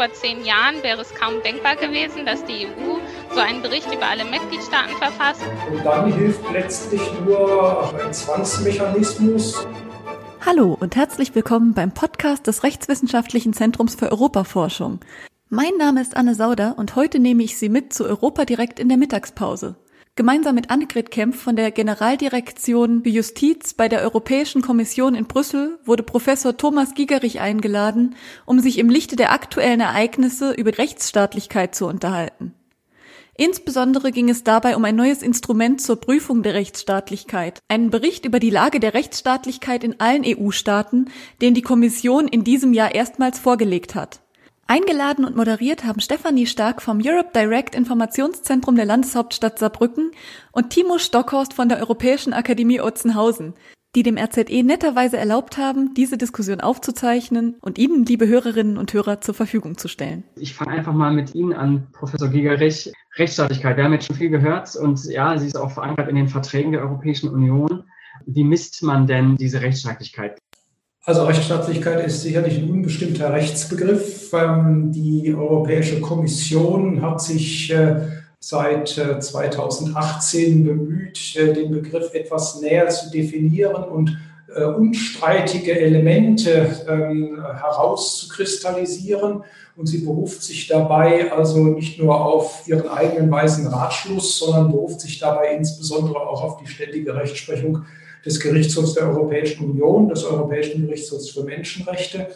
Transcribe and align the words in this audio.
vor 0.00 0.10
zehn 0.14 0.46
Jahren 0.46 0.82
wäre 0.82 1.02
es 1.02 1.14
kaum 1.14 1.42
denkbar 1.44 1.76
gewesen, 1.76 2.24
dass 2.24 2.42
die 2.46 2.64
EU 2.64 2.96
so 3.34 3.38
einen 3.38 3.60
Bericht 3.60 3.94
über 3.94 4.06
alle 4.06 4.24
Mitgliedstaaten 4.24 4.96
verfasst. 4.96 5.42
Und 5.70 5.84
dann 5.84 6.10
hilft 6.10 6.40
letztlich 6.50 7.02
nur 7.22 7.92
ein 8.02 8.10
Zwangsmechanismus. 8.10 9.66
Hallo 10.46 10.74
und 10.80 10.96
herzlich 10.96 11.34
willkommen 11.34 11.74
beim 11.74 11.92
Podcast 11.92 12.46
des 12.46 12.62
Rechtswissenschaftlichen 12.62 13.52
Zentrums 13.52 13.94
für 13.94 14.10
Europaforschung. 14.10 15.00
Mein 15.50 15.76
Name 15.78 16.00
ist 16.00 16.16
Anne 16.16 16.34
Sauder 16.34 16.76
und 16.78 16.96
heute 16.96 17.18
nehme 17.18 17.42
ich 17.42 17.58
Sie 17.58 17.68
mit 17.68 17.92
zu 17.92 18.06
Europa 18.06 18.46
direkt 18.46 18.80
in 18.80 18.88
der 18.88 18.96
Mittagspause. 18.96 19.76
Gemeinsam 20.20 20.54
mit 20.54 20.68
Annegret 20.68 21.10
Kempf 21.10 21.40
von 21.40 21.56
der 21.56 21.70
Generaldirektion 21.70 23.04
für 23.04 23.08
Justiz 23.08 23.72
bei 23.72 23.88
der 23.88 24.02
Europäischen 24.02 24.60
Kommission 24.60 25.14
in 25.14 25.24
Brüssel 25.24 25.78
wurde 25.86 26.02
Professor 26.02 26.58
Thomas 26.58 26.92
Gigerich 26.92 27.40
eingeladen, 27.40 28.16
um 28.44 28.60
sich 28.60 28.76
im 28.76 28.90
Lichte 28.90 29.16
der 29.16 29.32
aktuellen 29.32 29.80
Ereignisse 29.80 30.52
über 30.52 30.76
Rechtsstaatlichkeit 30.76 31.74
zu 31.74 31.86
unterhalten. 31.86 32.52
Insbesondere 33.38 34.12
ging 34.12 34.28
es 34.28 34.44
dabei 34.44 34.76
um 34.76 34.84
ein 34.84 34.94
neues 34.94 35.22
Instrument 35.22 35.80
zur 35.80 35.96
Prüfung 35.96 36.42
der 36.42 36.52
Rechtsstaatlichkeit, 36.52 37.60
einen 37.68 37.88
Bericht 37.88 38.26
über 38.26 38.40
die 38.40 38.50
Lage 38.50 38.78
der 38.78 38.92
Rechtsstaatlichkeit 38.92 39.84
in 39.84 40.00
allen 40.00 40.24
EU-Staaten, 40.26 41.06
den 41.40 41.54
die 41.54 41.62
Kommission 41.62 42.28
in 42.28 42.44
diesem 42.44 42.74
Jahr 42.74 42.94
erstmals 42.94 43.38
vorgelegt 43.38 43.94
hat. 43.94 44.20
Eingeladen 44.70 45.24
und 45.24 45.34
moderiert 45.34 45.84
haben 45.84 45.98
Stefanie 45.98 46.46
Stark 46.46 46.80
vom 46.80 47.00
Europe 47.04 47.30
Direct 47.34 47.74
Informationszentrum 47.74 48.76
der 48.76 48.84
Landeshauptstadt 48.84 49.58
Saarbrücken 49.58 50.12
und 50.52 50.70
Timo 50.70 50.98
Stockhorst 50.98 51.54
von 51.54 51.68
der 51.68 51.80
Europäischen 51.80 52.32
Akademie 52.32 52.80
Otzenhausen, 52.80 53.54
die 53.96 54.04
dem 54.04 54.16
RZE 54.16 54.62
netterweise 54.62 55.16
erlaubt 55.16 55.58
haben, 55.58 55.92
diese 55.94 56.16
Diskussion 56.16 56.60
aufzuzeichnen 56.60 57.56
und 57.60 57.78
Ihnen, 57.78 58.04
liebe 58.04 58.28
Hörerinnen 58.28 58.78
und 58.78 58.92
Hörer, 58.92 59.20
zur 59.20 59.34
Verfügung 59.34 59.76
zu 59.76 59.88
stellen. 59.88 60.22
Ich 60.36 60.54
fange 60.54 60.70
einfach 60.70 60.94
mal 60.94 61.12
mit 61.12 61.34
Ihnen 61.34 61.52
an, 61.52 61.88
Professor 61.90 62.28
Gigerich. 62.28 62.92
Rechtsstaatlichkeit, 63.16 63.76
wir 63.76 63.82
haben 63.82 63.92
jetzt 63.94 64.06
schon 64.06 64.14
viel 64.14 64.30
gehört 64.30 64.76
und 64.76 65.04
ja, 65.06 65.36
sie 65.36 65.48
ist 65.48 65.58
auch 65.58 65.72
verankert 65.72 66.08
in 66.08 66.14
den 66.14 66.28
Verträgen 66.28 66.70
der 66.70 66.82
Europäischen 66.82 67.28
Union. 67.28 67.86
Wie 68.24 68.44
misst 68.44 68.84
man 68.84 69.08
denn 69.08 69.34
diese 69.34 69.62
Rechtsstaatlichkeit? 69.62 70.38
Also 71.06 71.24
Rechtsstaatlichkeit 71.24 72.04
ist 72.04 72.20
sicherlich 72.20 72.58
ein 72.58 72.68
unbestimmter 72.68 73.32
Rechtsbegriff. 73.32 74.30
Ähm, 74.34 74.92
die 74.92 75.34
Europäische 75.34 75.98
Kommission 76.02 77.00
hat 77.00 77.22
sich 77.22 77.72
äh, 77.72 78.02
seit 78.38 78.88
2018 78.88 80.60
äh, 80.60 80.62
bemüht, 80.62 81.36
äh, 81.36 81.54
den 81.54 81.70
Begriff 81.70 82.12
etwas 82.12 82.60
näher 82.60 82.90
zu 82.90 83.10
definieren 83.10 83.84
und 83.84 84.18
unstreitige 84.76 85.78
Elemente 85.78 86.68
ähm, 86.88 87.40
herauszukristallisieren. 87.40 89.44
Und 89.76 89.86
sie 89.86 89.98
beruft 89.98 90.42
sich 90.42 90.66
dabei 90.66 91.30
also 91.30 91.66
nicht 91.66 92.00
nur 92.00 92.20
auf 92.20 92.64
ihren 92.66 92.88
eigenen 92.88 93.30
weisen 93.30 93.68
Ratschluss, 93.68 94.40
sondern 94.40 94.72
beruft 94.72 95.02
sich 95.02 95.20
dabei 95.20 95.54
insbesondere 95.54 96.16
auch 96.16 96.42
auf 96.42 96.56
die 96.56 96.66
ständige 96.66 97.14
Rechtsprechung 97.14 97.84
des 98.24 98.38
Gerichtshofs 98.38 98.94
der 98.94 99.08
Europäischen 99.08 99.70
Union, 99.70 100.08
des 100.08 100.24
Europäischen 100.24 100.86
Gerichtshofs 100.86 101.30
für 101.30 101.42
Menschenrechte, 101.42 102.28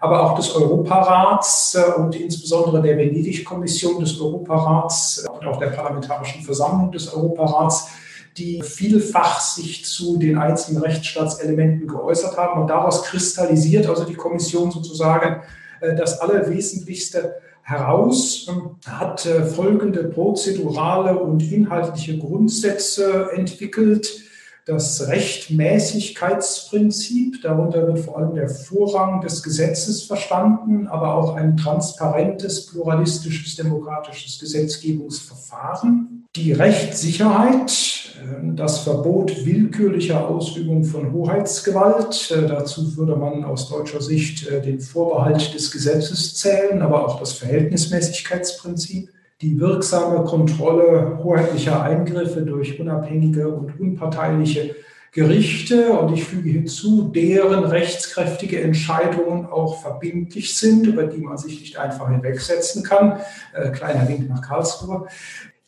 aber 0.00 0.22
auch 0.22 0.36
des 0.36 0.54
Europarats 0.54 1.74
äh, 1.74 2.00
und 2.00 2.14
insbesondere 2.14 2.82
der 2.82 2.96
Venedig-Kommission 2.96 4.00
des 4.00 4.20
Europarats 4.20 5.26
und 5.28 5.46
auch 5.46 5.58
der 5.58 5.68
Parlamentarischen 5.68 6.42
Versammlung 6.42 6.92
des 6.92 7.12
Europarats, 7.12 7.88
die 8.36 8.62
vielfach 8.62 9.40
sich 9.40 9.84
zu 9.84 10.16
den 10.16 10.38
einzelnen 10.38 10.82
Rechtsstaatselementen 10.82 11.88
geäußert 11.88 12.36
haben. 12.36 12.62
Und 12.62 12.68
daraus 12.68 13.02
kristallisiert 13.02 13.88
also 13.88 14.04
die 14.04 14.14
Kommission 14.14 14.70
sozusagen 14.70 15.42
äh, 15.80 15.96
das 15.96 16.20
Allerwesentlichste 16.20 17.36
heraus, 17.62 18.46
ähm, 18.48 18.76
hat 18.86 19.26
äh, 19.26 19.44
folgende 19.44 20.04
prozedurale 20.04 21.18
und 21.18 21.42
inhaltliche 21.52 22.18
Grundsätze 22.18 23.30
entwickelt 23.34 24.27
das 24.68 25.08
Rechtmäßigkeitsprinzip. 25.08 27.42
Darunter 27.42 27.86
wird 27.86 28.00
vor 28.00 28.18
allem 28.18 28.34
der 28.34 28.50
Vorrang 28.50 29.22
des 29.22 29.42
Gesetzes 29.42 30.02
verstanden, 30.02 30.86
aber 30.86 31.14
auch 31.14 31.36
ein 31.36 31.56
transparentes, 31.56 32.66
pluralistisches, 32.66 33.56
demokratisches 33.56 34.38
Gesetzgebungsverfahren. 34.38 36.26
Die 36.36 36.52
Rechtssicherheit, 36.52 38.12
äh, 38.20 38.52
das 38.54 38.80
Verbot 38.80 39.46
willkürlicher 39.46 40.28
Ausübung 40.28 40.84
von 40.84 41.12
Hoheitsgewalt. 41.12 42.30
Äh, 42.30 42.46
dazu 42.46 42.98
würde 42.98 43.16
man 43.16 43.44
aus 43.44 43.70
deutscher 43.70 44.02
Sicht 44.02 44.46
äh, 44.48 44.60
den 44.60 44.80
Vorbehalt 44.80 45.54
des 45.54 45.70
Gesetzes 45.70 46.34
zählen, 46.34 46.82
aber 46.82 47.06
auch 47.06 47.18
das 47.18 47.32
Verhältnismäßigkeitsprinzip 47.32 49.08
die 49.40 49.60
wirksame 49.60 50.24
Kontrolle 50.24 51.20
hoheitlicher 51.22 51.82
Eingriffe 51.82 52.42
durch 52.42 52.80
unabhängige 52.80 53.48
und 53.48 53.78
unparteiliche 53.78 54.74
Gerichte 55.12 55.92
und 55.92 56.12
ich 56.12 56.24
füge 56.24 56.50
hinzu, 56.50 57.10
deren 57.14 57.64
rechtskräftige 57.64 58.60
Entscheidungen 58.60 59.46
auch 59.46 59.80
verbindlich 59.80 60.56
sind, 60.56 60.86
über 60.86 61.04
die 61.04 61.18
man 61.18 61.38
sich 61.38 61.60
nicht 61.60 61.78
einfach 61.78 62.10
hinwegsetzen 62.10 62.82
kann. 62.82 63.20
Äh, 63.54 63.70
kleiner 63.70 64.06
Wink 64.08 64.28
nach 64.28 64.42
Karlsruhe. 64.42 65.06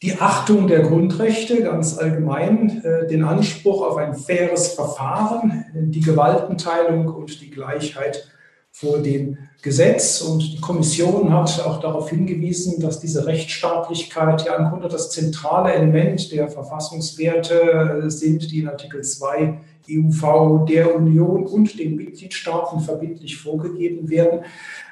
Die 0.02 0.18
Achtung 0.18 0.66
der 0.66 0.80
Grundrechte 0.80 1.62
ganz 1.62 1.96
allgemein, 1.96 2.82
äh, 2.84 3.06
den 3.06 3.24
Anspruch 3.24 3.86
auf 3.86 3.96
ein 3.96 4.14
faires 4.14 4.74
Verfahren, 4.74 5.64
die 5.74 6.00
Gewaltenteilung 6.00 7.08
und 7.08 7.40
die 7.40 7.50
Gleichheit 7.50 8.30
vor 8.72 8.98
dem 8.98 9.38
Gesetz. 9.62 10.20
Und 10.20 10.40
die 10.40 10.60
Kommission 10.60 11.32
hat 11.32 11.60
auch 11.60 11.80
darauf 11.80 12.10
hingewiesen, 12.10 12.80
dass 12.80 13.00
diese 13.00 13.26
Rechtsstaatlichkeit 13.26 14.44
ja 14.46 14.56
im 14.56 14.70
Grunde 14.70 14.88
das 14.88 15.10
zentrale 15.10 15.72
Element 15.72 16.32
der 16.32 16.48
Verfassungswerte 16.48 18.04
sind, 18.06 18.50
die 18.50 18.60
in 18.60 18.68
Artikel 18.68 19.02
2 19.02 19.60
EUV 19.90 20.66
der 20.66 20.94
Union 20.94 21.46
und 21.46 21.78
den 21.78 21.96
Mitgliedstaaten 21.96 22.80
verbindlich 22.80 23.36
vorgegeben 23.36 24.08
werden, 24.08 24.40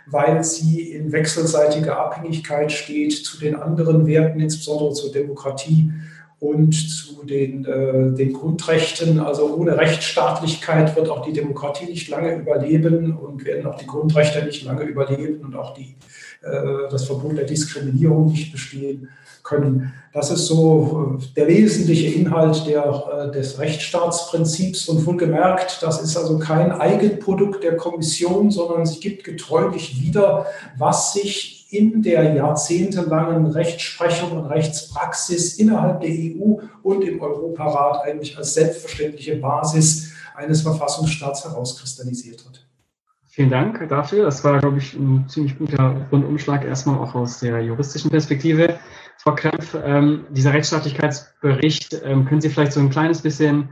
weil 0.07 0.43
sie 0.43 0.93
in 0.93 1.13
wechselseitiger 1.13 1.99
Abhängigkeit 1.99 2.73
steht 2.73 3.13
zu 3.13 3.39
den 3.39 3.55
anderen 3.55 4.07
Werten, 4.07 4.41
insbesondere 4.41 4.93
zur 4.95 5.13
Demokratie 5.13 5.93
und 6.41 6.73
zu 6.73 7.25
den, 7.25 7.65
äh, 7.65 8.15
den 8.15 8.33
Grundrechten. 8.33 9.19
Also 9.19 9.55
ohne 9.57 9.77
Rechtsstaatlichkeit 9.77 10.95
wird 10.95 11.09
auch 11.09 11.25
die 11.25 11.33
Demokratie 11.33 11.87
nicht 11.87 12.09
lange 12.09 12.37
überleben 12.37 13.17
und 13.17 13.45
werden 13.45 13.67
auch 13.67 13.77
die 13.77 13.87
Grundrechte 13.87 14.45
nicht 14.45 14.65
lange 14.65 14.85
überleben 14.85 15.45
und 15.45 15.57
auch 15.57 15.75
die, 15.75 15.97
äh, 16.43 16.89
das 16.91 17.05
Verbot 17.05 17.37
der 17.37 17.45
Diskriminierung 17.45 18.31
nicht 18.31 18.53
bestehen 18.53 19.09
können. 19.43 19.93
Das 20.13 20.31
ist 20.31 20.47
so 20.47 21.19
äh, 21.19 21.25
der 21.35 21.49
wesentliche 21.49 22.09
Inhalt 22.09 22.67
der, 22.67 22.85
äh, 22.85 23.33
des 23.33 23.59
Rechtsstaatsprinzips 23.59 24.89
und 24.89 25.05
wohlgemerkt, 25.07 25.83
das 25.83 26.03
ist 26.03 26.17
also 26.17 26.39
kein 26.39 26.71
Eigenprodukt 26.71 27.65
der 27.65 27.77
Kommission, 27.77 28.51
sondern 28.51 28.87
sie 28.87 29.01
gibt 29.01 29.25
getreulich 29.25 30.01
wieder, 30.01 30.47
was 30.77 31.15
sich 31.15 31.58
in 31.71 32.03
der 32.03 32.35
jahrzehntelangen 32.35 33.47
Rechtsprechung 33.47 34.33
und 34.33 34.47
Rechtspraxis 34.47 35.59
innerhalb 35.59 36.01
der 36.01 36.11
EU 36.11 36.57
und 36.83 37.03
im 37.03 37.21
Europarat 37.21 38.05
eigentlich 38.05 38.39
als 38.39 38.55
selbstverständliche 38.55 39.37
Basis 39.37 40.13
eines 40.35 40.63
Verfassungsstaats 40.63 41.45
herauskristallisiert 41.45 42.45
hat. 42.47 42.65
Vielen 43.29 43.51
Dank 43.51 43.87
dafür. 43.89 44.25
Das 44.25 44.43
war, 44.43 44.59
glaube 44.59 44.79
ich, 44.79 44.95
ein 44.95 45.27
ziemlich 45.29 45.59
guter 45.59 46.07
Rundumschlag, 46.11 46.65
erstmal 46.65 46.99
auch 46.99 47.15
aus 47.15 47.41
der 47.41 47.63
juristischen 47.63 48.11
Perspektive. 48.11 48.79
Frau 49.19 49.35
Krempf, 49.35 49.77
ähm, 49.85 50.27
dieser 50.31 50.55
Rechtsstaatlichkeitsbericht, 50.55 52.01
ähm, 52.05 52.25
können 52.25 52.41
Sie 52.41 52.49
vielleicht 52.49 52.73
so 52.73 52.81
ein 52.81 52.91
kleines 52.91 53.21
bisschen 53.21 53.69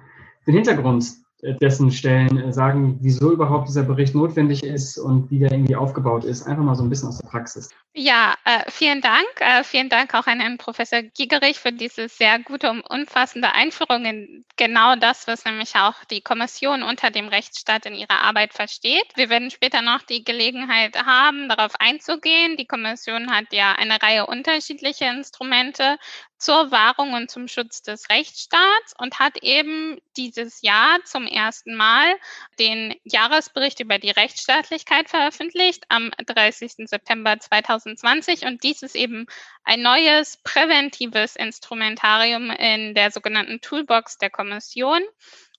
den 0.46 0.54
Hintergrund 0.54 1.04
dessen 1.42 1.90
stellen, 1.90 2.38
äh, 2.38 2.52
sagen, 2.52 2.98
wieso 3.00 3.30
überhaupt 3.32 3.68
dieser 3.68 3.82
Bericht 3.82 4.14
notwendig 4.14 4.62
ist 4.62 4.98
und 4.98 5.30
wie 5.30 5.38
der 5.38 5.52
irgendwie 5.52 5.76
aufgebaut 5.76 6.24
ist. 6.24 6.46
Einfach 6.46 6.62
mal 6.62 6.74
so 6.74 6.82
ein 6.82 6.88
bisschen 6.88 7.08
aus 7.08 7.18
der 7.18 7.28
Praxis. 7.28 7.68
Ja, 7.92 8.34
äh, 8.44 8.70
vielen 8.70 9.00
Dank. 9.00 9.26
Äh, 9.40 9.62
vielen 9.62 9.88
Dank 9.88 10.14
auch 10.14 10.26
an 10.26 10.40
Herrn 10.40 10.58
Professor 10.58 11.02
Gigerich 11.02 11.58
für 11.58 11.72
diese 11.72 12.08
sehr 12.08 12.38
gute 12.38 12.70
und 12.70 12.82
umfassende 12.88 13.52
Einführung 13.52 14.04
in 14.06 14.44
genau 14.56 14.96
das, 14.96 15.26
was 15.26 15.44
nämlich 15.44 15.74
auch 15.76 16.04
die 16.10 16.22
Kommission 16.22 16.82
unter 16.82 17.10
dem 17.10 17.28
Rechtsstaat 17.28 17.86
in 17.86 17.94
ihrer 17.94 18.22
Arbeit 18.22 18.54
versteht. 18.54 19.06
Wir 19.14 19.28
werden 19.28 19.50
später 19.50 19.82
noch 19.82 20.02
die 20.02 20.24
Gelegenheit 20.24 20.96
haben, 21.04 21.48
darauf 21.48 21.72
einzugehen. 21.78 22.56
Die 22.56 22.66
Kommission 22.66 23.30
hat 23.30 23.52
ja 23.52 23.72
eine 23.72 24.00
Reihe 24.02 24.26
unterschiedlicher 24.26 25.10
Instrumente 25.10 25.96
zur 26.38 26.70
Wahrung 26.70 27.14
und 27.14 27.30
zum 27.30 27.48
Schutz 27.48 27.82
des 27.82 28.10
Rechtsstaats 28.10 28.94
und 28.98 29.18
hat 29.18 29.42
eben 29.42 29.98
dieses 30.16 30.62
Jahr 30.62 30.98
zum 31.04 31.26
ersten 31.26 31.74
Mal 31.74 32.14
den 32.58 32.94
Jahresbericht 33.04 33.80
über 33.80 33.98
die 33.98 34.10
Rechtsstaatlichkeit 34.10 35.08
veröffentlicht 35.08 35.84
am 35.88 36.10
30. 36.26 36.88
September 36.88 37.38
2020 37.38 38.44
und 38.44 38.62
dies 38.62 38.82
ist 38.82 38.96
eben 38.96 39.26
ein 39.64 39.80
neues 39.82 40.36
präventives 40.42 41.36
Instrumentarium 41.36 42.50
in 42.50 42.94
der 42.94 43.10
sogenannten 43.10 43.60
Toolbox 43.60 44.18
der 44.18 44.30
Kommission. 44.30 45.02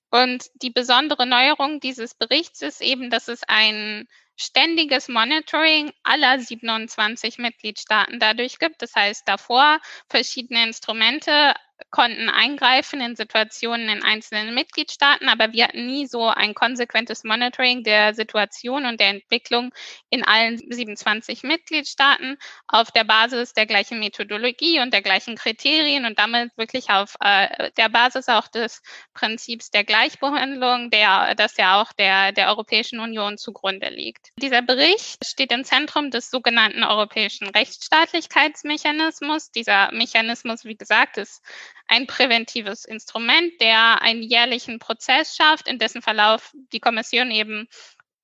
Und 0.10 0.46
die 0.62 0.70
besondere 0.70 1.26
Neuerung 1.26 1.80
dieses 1.80 2.14
Berichts 2.14 2.62
ist 2.62 2.82
eben, 2.82 3.10
dass 3.10 3.28
es 3.28 3.44
ein 3.44 4.08
ständiges 4.38 5.10
Monitoring 5.10 5.92
aller 6.04 6.40
27 6.40 7.40
Mitgliedstaaten 7.40 8.20
dadurch 8.20 8.60
gibt. 8.60 8.82
Das 8.82 8.96
heißt, 8.96 9.28
davor 9.28 9.80
verschiedene 10.08 10.64
Instrumente 10.64 11.54
konnten 11.90 12.30
eingreifen 12.30 13.02
in 13.02 13.16
Situationen 13.16 13.90
in 13.90 14.04
einzelnen 14.04 14.54
Mitgliedstaaten, 14.54 15.30
aber 15.30 15.54
wir 15.54 15.66
hatten 15.66 15.86
nie 15.86 16.08
so 16.08 16.28
ein 16.28 16.54
konsequentes 16.54 17.24
Monitoring 17.24 17.84
der 17.84 18.14
Situation 18.14 18.86
und 18.86 19.00
der 19.00 19.10
Entwicklung 19.10 19.72
in 20.10 20.24
allen 20.24 20.58
27 20.58 21.44
Mitgliedstaaten 21.44 22.38
auf 22.68 22.92
der 22.92 23.04
Basis 23.04 23.54
der 23.54 23.66
gleichen 23.66 24.00
Methodologie 24.00 24.80
und 24.80 24.94
der 24.94 25.02
gleichen 25.02 25.36
Kriterien 25.36 26.06
und 26.06 26.20
damit 26.20 26.52
wirklich 26.58 26.90
auf 26.90 27.16
äh, 27.22 27.72
der 27.78 27.90
Basis 27.90 28.28
auch 28.28 28.48
des 28.48 28.82
Prinzips 29.14 29.72
der 29.72 29.84
Gleichbehandlung, 29.84 30.90
der, 30.90 31.36
das 31.36 31.58
ja 31.58 31.82
auch 31.82 31.94
der, 31.94 32.32
der 32.32 32.50
Europäischen 32.50 33.00
Union 33.00 33.38
zugrunde 33.38 33.90
liegt. 33.90 34.32
Dieser 34.38 34.62
Bericht 34.62 35.26
steht 35.26 35.52
im 35.52 35.64
Zentrum 35.64 36.12
des 36.12 36.32
sogenannten 36.32 36.84
Europäischen 36.84 37.50
Rechtsstaatlichkeitsmechanismus. 37.50 39.52
Dieser 39.52 39.92
Mechanismus, 39.92 40.66
wie 40.66 40.76
gesagt, 40.76 41.18
ist 41.18 41.44
ein 41.88 42.08
präventives 42.08 42.86
Instrument, 42.86 43.54
der 43.62 44.02
einen 44.02 44.22
jährlichen 44.22 44.80
Prozess 44.80 45.36
schafft, 45.36 45.68
in 45.68 45.80
dessen 45.80 46.02
Verlauf 46.02 46.52
die 46.74 46.80
Kommission 46.80 47.32
eben 47.32 47.68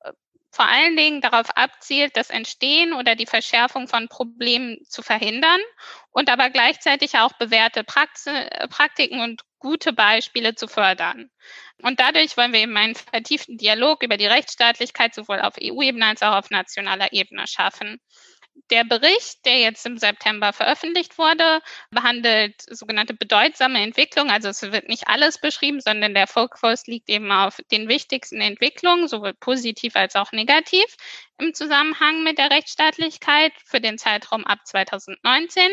äh, 0.01 0.11
vor 0.51 0.65
allen 0.65 0.95
Dingen 0.97 1.21
darauf 1.21 1.49
abzielt, 1.51 2.17
das 2.17 2.29
Entstehen 2.29 2.93
oder 2.93 3.15
die 3.15 3.25
Verschärfung 3.25 3.87
von 3.87 4.07
Problemen 4.07 4.83
zu 4.87 5.01
verhindern 5.01 5.59
und 6.11 6.29
aber 6.29 6.49
gleichzeitig 6.49 7.17
auch 7.17 7.33
bewährte 7.33 7.83
Praktiken 7.83 9.21
und 9.21 9.43
gute 9.59 9.93
Beispiele 9.93 10.55
zu 10.55 10.67
fördern. 10.67 11.31
Und 11.81 11.99
dadurch 11.99 12.37
wollen 12.37 12.53
wir 12.53 12.59
eben 12.59 12.77
einen 12.77 12.95
vertieften 12.95 13.57
Dialog 13.57 14.03
über 14.03 14.17
die 14.17 14.27
Rechtsstaatlichkeit 14.27 15.15
sowohl 15.15 15.39
auf 15.39 15.55
EU-Ebene 15.61 16.05
als 16.05 16.21
auch 16.21 16.35
auf 16.35 16.49
nationaler 16.49 17.13
Ebene 17.13 17.47
schaffen. 17.47 17.99
Der 18.69 18.83
Bericht, 18.83 19.45
der 19.45 19.59
jetzt 19.59 19.85
im 19.85 19.97
September 19.97 20.53
veröffentlicht 20.53 21.17
wurde, 21.17 21.61
behandelt 21.91 22.61
sogenannte 22.69 23.13
bedeutsame 23.13 23.81
Entwicklungen. 23.81 24.31
Also 24.31 24.49
es 24.49 24.61
wird 24.61 24.87
nicht 24.89 25.07
alles 25.07 25.39
beschrieben, 25.39 25.81
sondern 25.81 26.13
der 26.13 26.27
Fokus 26.27 26.87
liegt 26.87 27.09
eben 27.09 27.31
auf 27.31 27.57
den 27.71 27.87
wichtigsten 27.89 28.41
Entwicklungen, 28.41 29.07
sowohl 29.07 29.33
positiv 29.33 29.95
als 29.95 30.15
auch 30.15 30.31
negativ 30.31 30.85
im 31.39 31.53
Zusammenhang 31.53 32.23
mit 32.23 32.37
der 32.37 32.51
Rechtsstaatlichkeit 32.51 33.53
für 33.65 33.81
den 33.81 33.97
Zeitraum 33.97 34.45
ab 34.45 34.59
2019 34.65 35.69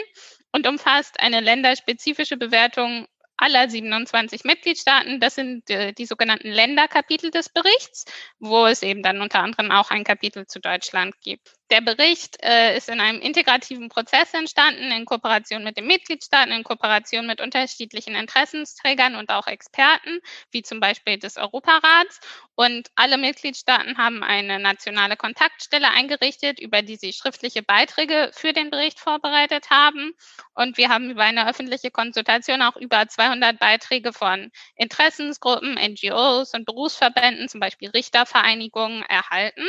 und 0.53 0.67
umfasst 0.67 1.21
eine 1.21 1.41
länderspezifische 1.41 2.37
Bewertung 2.37 3.06
aller 3.37 3.69
27 3.69 4.44
Mitgliedstaaten. 4.44 5.21
Das 5.21 5.35
sind 5.35 5.69
äh, 5.71 5.93
die 5.93 6.06
sogenannten 6.06 6.49
Länderkapitel 6.49 7.31
des 7.31 7.49
Berichts, 7.49 8.05
wo 8.38 8.67
es 8.67 8.82
eben 8.82 9.03
dann 9.03 9.21
unter 9.23 9.41
anderem 9.41 9.71
auch 9.71 9.91
ein 9.91 10.05
Kapitel 10.05 10.47
zu 10.47 10.61
Deutschland 10.61 11.15
gibt. 11.23 11.60
Der 11.70 11.81
Bericht 11.81 12.37
äh, 12.43 12.76
ist 12.76 12.88
in 12.88 13.00
einem 13.00 13.20
integrativen 13.20 13.88
Prozess 13.90 14.34
entstanden, 14.34 14.90
in 14.90 15.05
Kooperation 15.05 15.62
mit 15.62 15.76
den 15.76 15.87
Mitgliedstaaten, 15.87 16.50
in 16.50 16.64
Kooperation 16.64 17.28
mit 17.28 17.40
unterschiedlichen 17.40 18.17
Interessensträgern 18.17 19.14
und 19.14 19.31
auch 19.31 19.46
Experten, 19.46 20.19
wie 20.50 20.62
zum 20.62 20.81
Beispiel 20.81 21.19
des 21.19 21.37
Europarats. 21.37 22.19
Und 22.56 22.90
alle 22.96 23.19
Mitgliedstaaten 23.19 23.99
haben 23.99 24.25
eine 24.25 24.58
nationale 24.58 25.17
Kontaktstelle 25.17 25.88
eingerichtet, 25.90 26.58
über 26.58 26.82
die 26.82 26.96
sie 26.96 27.12
schriftliche 27.12 27.62
Beiträge 27.62 28.32
für 28.34 28.52
den 28.52 28.70
Bericht 28.70 28.99
vorbereitet 28.99 29.70
haben. 29.70 30.12
Und 30.55 30.76
wir 30.76 30.88
haben 30.88 31.08
über 31.08 31.22
eine 31.22 31.49
öffentliche 31.49 31.93
Konsultation 31.93 32.62
auch 32.62 32.75
über 32.75 33.06
200 33.06 33.61
Beiträge 33.61 34.12
von 34.12 34.50
Interessensgruppen, 34.75 35.75
NGOs 35.75 36.52
und 36.52 36.64
Berufsverbänden, 36.64 37.49
zum 37.49 37.61
Beispiel 37.61 37.90
Richtervereinigungen, 37.90 39.02
erhalten. 39.02 39.69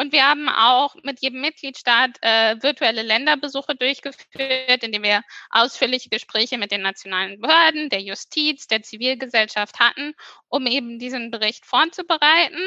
Und 0.00 0.12
wir 0.12 0.24
haben 0.24 0.48
auch 0.48 0.94
mit 1.02 1.20
jedem 1.20 1.42
Mitgliedstaat 1.42 2.16
äh, 2.22 2.56
virtuelle 2.62 3.02
Länderbesuche 3.02 3.74
durchgeführt, 3.74 4.82
indem 4.82 5.02
wir 5.02 5.22
ausführliche 5.50 6.08
Gespräche 6.08 6.56
mit 6.56 6.72
den 6.72 6.80
nationalen 6.80 7.38
Behörden, 7.38 7.90
der 7.90 8.00
Justiz, 8.00 8.66
der 8.66 8.82
Zivilgesellschaft 8.82 9.78
hatten, 9.78 10.14
um 10.48 10.66
eben 10.66 10.98
diesen 10.98 11.30
Bericht 11.30 11.66
vorzubereiten. 11.66 12.62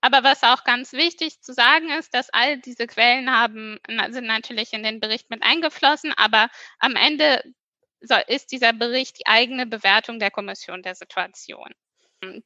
Aber 0.00 0.24
was 0.24 0.42
auch 0.42 0.64
ganz 0.64 0.92
wichtig 0.92 1.40
zu 1.42 1.52
sagen 1.52 1.90
ist, 1.90 2.12
dass 2.12 2.30
all 2.30 2.58
diese 2.58 2.88
Quellen 2.88 3.30
haben, 3.30 3.78
sind 4.10 4.26
natürlich 4.26 4.72
in 4.72 4.82
den 4.82 4.98
Bericht 4.98 5.30
mit 5.30 5.44
eingeflossen, 5.44 6.12
aber 6.16 6.48
am 6.80 6.96
Ende 6.96 7.54
ist 8.26 8.50
dieser 8.50 8.72
Bericht 8.72 9.20
die 9.20 9.26
eigene 9.28 9.66
Bewertung 9.66 10.18
der 10.18 10.32
Kommission 10.32 10.82
der 10.82 10.96
Situation. 10.96 11.72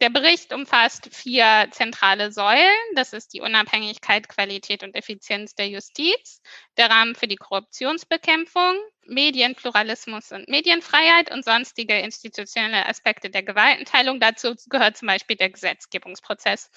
Der 0.00 0.10
Bericht 0.10 0.52
umfasst 0.52 1.08
vier 1.12 1.68
zentrale 1.70 2.32
Säulen. 2.32 2.76
Das 2.94 3.12
ist 3.12 3.34
die 3.34 3.40
Unabhängigkeit, 3.40 4.28
Qualität 4.28 4.82
und 4.82 4.94
Effizienz 4.94 5.54
der 5.54 5.68
Justiz, 5.68 6.40
der 6.76 6.90
Rahmen 6.90 7.14
für 7.14 7.26
die 7.26 7.36
Korruptionsbekämpfung, 7.36 8.74
Medienpluralismus 9.06 10.32
und 10.32 10.48
Medienfreiheit 10.48 11.32
und 11.32 11.44
sonstige 11.44 11.98
institutionelle 11.98 12.86
Aspekte 12.86 13.30
der 13.30 13.42
Gewaltenteilung. 13.42 14.20
Dazu 14.20 14.54
gehört 14.68 14.96
zum 14.96 15.08
Beispiel 15.08 15.36
der 15.36 15.50
Gesetzgebungsprozess. 15.50 16.70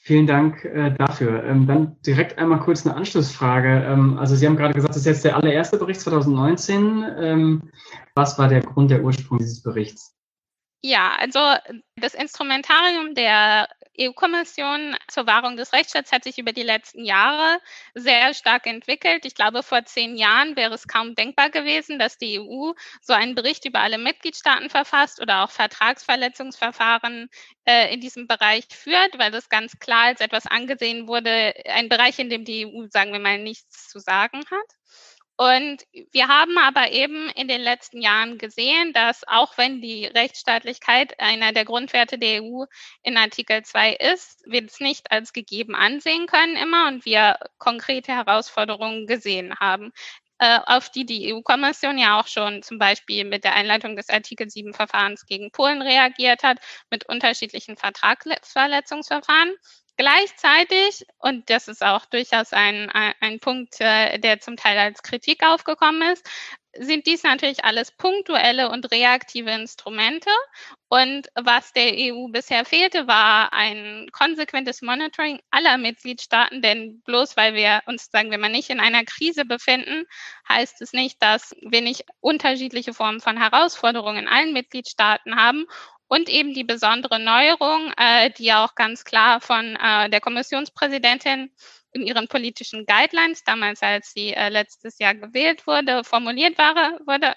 Vielen 0.00 0.26
Dank 0.26 0.64
äh, 0.64 0.90
dafür. 0.96 1.44
Ähm, 1.44 1.66
dann 1.66 1.96
direkt 2.02 2.38
einmal 2.38 2.60
kurz 2.60 2.86
eine 2.86 2.94
Anschlussfrage. 2.94 3.84
Ähm, 3.84 4.16
also 4.18 4.36
Sie 4.36 4.46
haben 4.46 4.56
gerade 4.56 4.72
gesagt, 4.72 4.94
das 4.94 5.02
ist 5.02 5.06
jetzt 5.06 5.24
der 5.24 5.36
allererste 5.36 5.76
Bericht 5.76 6.00
2019. 6.00 7.04
Ähm, 7.18 7.70
was 8.14 8.38
war 8.38 8.48
der 8.48 8.62
Grund, 8.62 8.90
der 8.90 9.02
Ursprung 9.02 9.38
dieses 9.38 9.62
Berichts? 9.62 10.17
Ja, 10.80 11.16
also 11.16 11.40
das 11.96 12.14
Instrumentarium 12.14 13.14
der 13.14 13.68
EU-Kommission 14.00 14.96
zur 15.08 15.26
Wahrung 15.26 15.56
des 15.56 15.72
Rechtsstaats 15.72 16.12
hat 16.12 16.22
sich 16.22 16.38
über 16.38 16.52
die 16.52 16.62
letzten 16.62 17.04
Jahre 17.04 17.58
sehr 17.94 18.32
stark 18.32 18.64
entwickelt. 18.66 19.24
Ich 19.24 19.34
glaube, 19.34 19.64
vor 19.64 19.84
zehn 19.84 20.16
Jahren 20.16 20.54
wäre 20.54 20.74
es 20.74 20.86
kaum 20.86 21.16
denkbar 21.16 21.50
gewesen, 21.50 21.98
dass 21.98 22.16
die 22.16 22.38
EU 22.38 22.72
so 23.00 23.12
einen 23.12 23.34
Bericht 23.34 23.64
über 23.64 23.80
alle 23.80 23.98
Mitgliedstaaten 23.98 24.70
verfasst 24.70 25.20
oder 25.20 25.42
auch 25.42 25.50
Vertragsverletzungsverfahren 25.50 27.28
äh, 27.64 27.92
in 27.92 28.00
diesem 28.00 28.28
Bereich 28.28 28.66
führt, 28.70 29.18
weil 29.18 29.32
das 29.32 29.48
ganz 29.48 29.80
klar 29.80 30.04
als 30.06 30.20
etwas 30.20 30.46
angesehen 30.46 31.08
wurde, 31.08 31.54
ein 31.66 31.88
Bereich, 31.88 32.20
in 32.20 32.30
dem 32.30 32.44
die 32.44 32.66
EU, 32.66 32.86
sagen 32.88 33.12
wir 33.12 33.20
mal, 33.20 33.38
nichts 33.38 33.88
zu 33.88 33.98
sagen 33.98 34.44
hat. 34.48 34.78
Und 35.40 35.86
wir 36.10 36.26
haben 36.26 36.58
aber 36.58 36.90
eben 36.90 37.30
in 37.30 37.46
den 37.46 37.60
letzten 37.60 38.02
Jahren 38.02 38.38
gesehen, 38.38 38.92
dass 38.92 39.22
auch 39.28 39.56
wenn 39.56 39.80
die 39.80 40.06
Rechtsstaatlichkeit 40.06 41.20
einer 41.20 41.52
der 41.52 41.64
Grundwerte 41.64 42.18
der 42.18 42.42
EU 42.42 42.64
in 43.04 43.16
Artikel 43.16 43.62
2 43.62 43.92
ist, 43.94 44.42
wir 44.46 44.64
es 44.64 44.80
nicht 44.80 45.12
als 45.12 45.32
gegeben 45.32 45.76
ansehen 45.76 46.26
können 46.26 46.56
immer 46.56 46.88
und 46.88 47.04
wir 47.04 47.38
konkrete 47.58 48.12
Herausforderungen 48.12 49.06
gesehen 49.06 49.54
haben 49.60 49.92
äh, 50.38 50.58
auf 50.66 50.90
die 50.90 51.06
die 51.06 51.32
EU-Kommission 51.32 51.98
ja 51.98 52.18
auch 52.18 52.26
schon 52.26 52.62
zum 52.62 52.78
Beispiel 52.78 53.24
mit 53.24 53.44
der 53.44 53.54
Einleitung 53.54 53.96
des 53.96 54.08
Artikel 54.08 54.50
7 54.50 54.74
Verfahrens 54.74 55.26
gegen 55.26 55.50
Polen 55.52 55.82
reagiert 55.82 56.42
hat, 56.42 56.58
mit 56.90 57.08
unterschiedlichen 57.08 57.76
Vertragsverletzungsverfahren. 57.76 59.54
Gleichzeitig, 59.98 61.04
und 61.18 61.50
das 61.50 61.66
ist 61.66 61.82
auch 61.82 62.06
durchaus 62.06 62.52
ein, 62.52 62.88
ein 62.88 63.40
Punkt, 63.40 63.80
äh, 63.80 64.18
der 64.20 64.38
zum 64.38 64.56
Teil 64.56 64.78
als 64.78 65.02
Kritik 65.02 65.44
aufgekommen 65.44 66.02
ist, 66.12 66.24
sind 66.78 67.08
dies 67.08 67.24
natürlich 67.24 67.64
alles 67.64 67.90
punktuelle 67.90 68.70
und 68.70 68.92
reaktive 68.92 69.50
Instrumente. 69.50 70.30
Und 70.88 71.26
was 71.34 71.72
der 71.72 71.94
EU 71.96 72.28
bisher 72.28 72.64
fehlte, 72.64 73.08
war 73.08 73.52
ein 73.52 74.08
konsequentes 74.12 74.82
Monitoring 74.82 75.40
aller 75.50 75.78
Mitgliedstaaten. 75.78 76.62
Denn 76.62 77.00
bloß 77.02 77.36
weil 77.36 77.54
wir 77.54 77.82
uns, 77.86 78.08
sagen 78.12 78.30
wir 78.30 78.38
mal, 78.38 78.50
nicht 78.50 78.70
in 78.70 78.78
einer 78.78 79.04
Krise 79.04 79.44
befinden, 79.44 80.04
heißt 80.48 80.80
es 80.80 80.92
nicht, 80.92 81.20
dass 81.20 81.56
wir 81.60 81.80
nicht 81.80 82.04
unterschiedliche 82.20 82.94
Formen 82.94 83.20
von 83.20 83.36
Herausforderungen 83.36 84.18
in 84.18 84.28
allen 84.28 84.52
Mitgliedstaaten 84.52 85.34
haben 85.34 85.66
und 86.08 86.28
eben 86.28 86.54
die 86.54 86.64
besondere 86.64 87.20
Neuerung, 87.20 87.92
äh, 87.96 88.30
die 88.30 88.44
ja 88.44 88.64
auch 88.64 88.74
ganz 88.74 89.04
klar 89.04 89.40
von 89.40 89.76
äh, 89.76 90.10
der 90.10 90.20
Kommissionspräsidentin 90.20 91.50
in 91.92 92.06
ihren 92.06 92.28
politischen 92.28 92.86
Guidelines, 92.86 93.44
damals 93.44 93.82
als 93.82 94.12
sie 94.12 94.32
äh, 94.32 94.48
letztes 94.48 94.98
Jahr 94.98 95.14
gewählt 95.14 95.66
wurde, 95.66 96.04
formuliert 96.04 96.58
war, 96.58 96.74
wurde, 97.06 97.34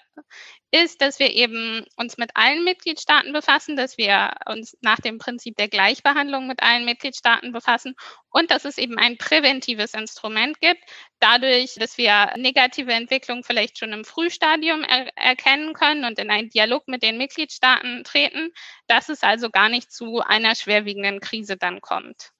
ist, 0.70 1.00
dass 1.02 1.18
wir 1.18 1.30
eben 1.32 1.84
uns 1.96 2.16
mit 2.16 2.30
allen 2.34 2.64
Mitgliedstaaten 2.64 3.32
befassen, 3.32 3.76
dass 3.76 3.98
wir 3.98 4.32
uns 4.46 4.76
nach 4.80 5.00
dem 5.00 5.18
Prinzip 5.18 5.56
der 5.56 5.68
Gleichbehandlung 5.68 6.46
mit 6.46 6.62
allen 6.62 6.84
Mitgliedstaaten 6.84 7.52
befassen 7.52 7.94
und 8.30 8.50
dass 8.50 8.64
es 8.64 8.78
eben 8.78 8.98
ein 8.98 9.18
präventives 9.18 9.94
Instrument 9.94 10.60
gibt, 10.60 10.82
dadurch, 11.18 11.74
dass 11.74 11.98
wir 11.98 12.32
negative 12.36 12.92
Entwicklungen 12.92 13.44
vielleicht 13.44 13.78
schon 13.78 13.92
im 13.92 14.04
Frühstadium 14.04 14.82
er 14.82 15.08
erkennen 15.16 15.74
können 15.74 16.04
und 16.04 16.18
in 16.18 16.30
einen 16.30 16.50
Dialog 16.50 16.88
mit 16.88 17.02
den 17.02 17.18
Mitgliedstaaten 17.18 18.04
treten, 18.04 18.50
dass 18.86 19.08
es 19.08 19.22
also 19.22 19.50
gar 19.50 19.68
nicht 19.68 19.92
zu 19.92 20.20
einer 20.20 20.54
schwerwiegenden 20.54 21.20
Krise 21.20 21.56
dann 21.56 21.80
kommt. 21.80 22.32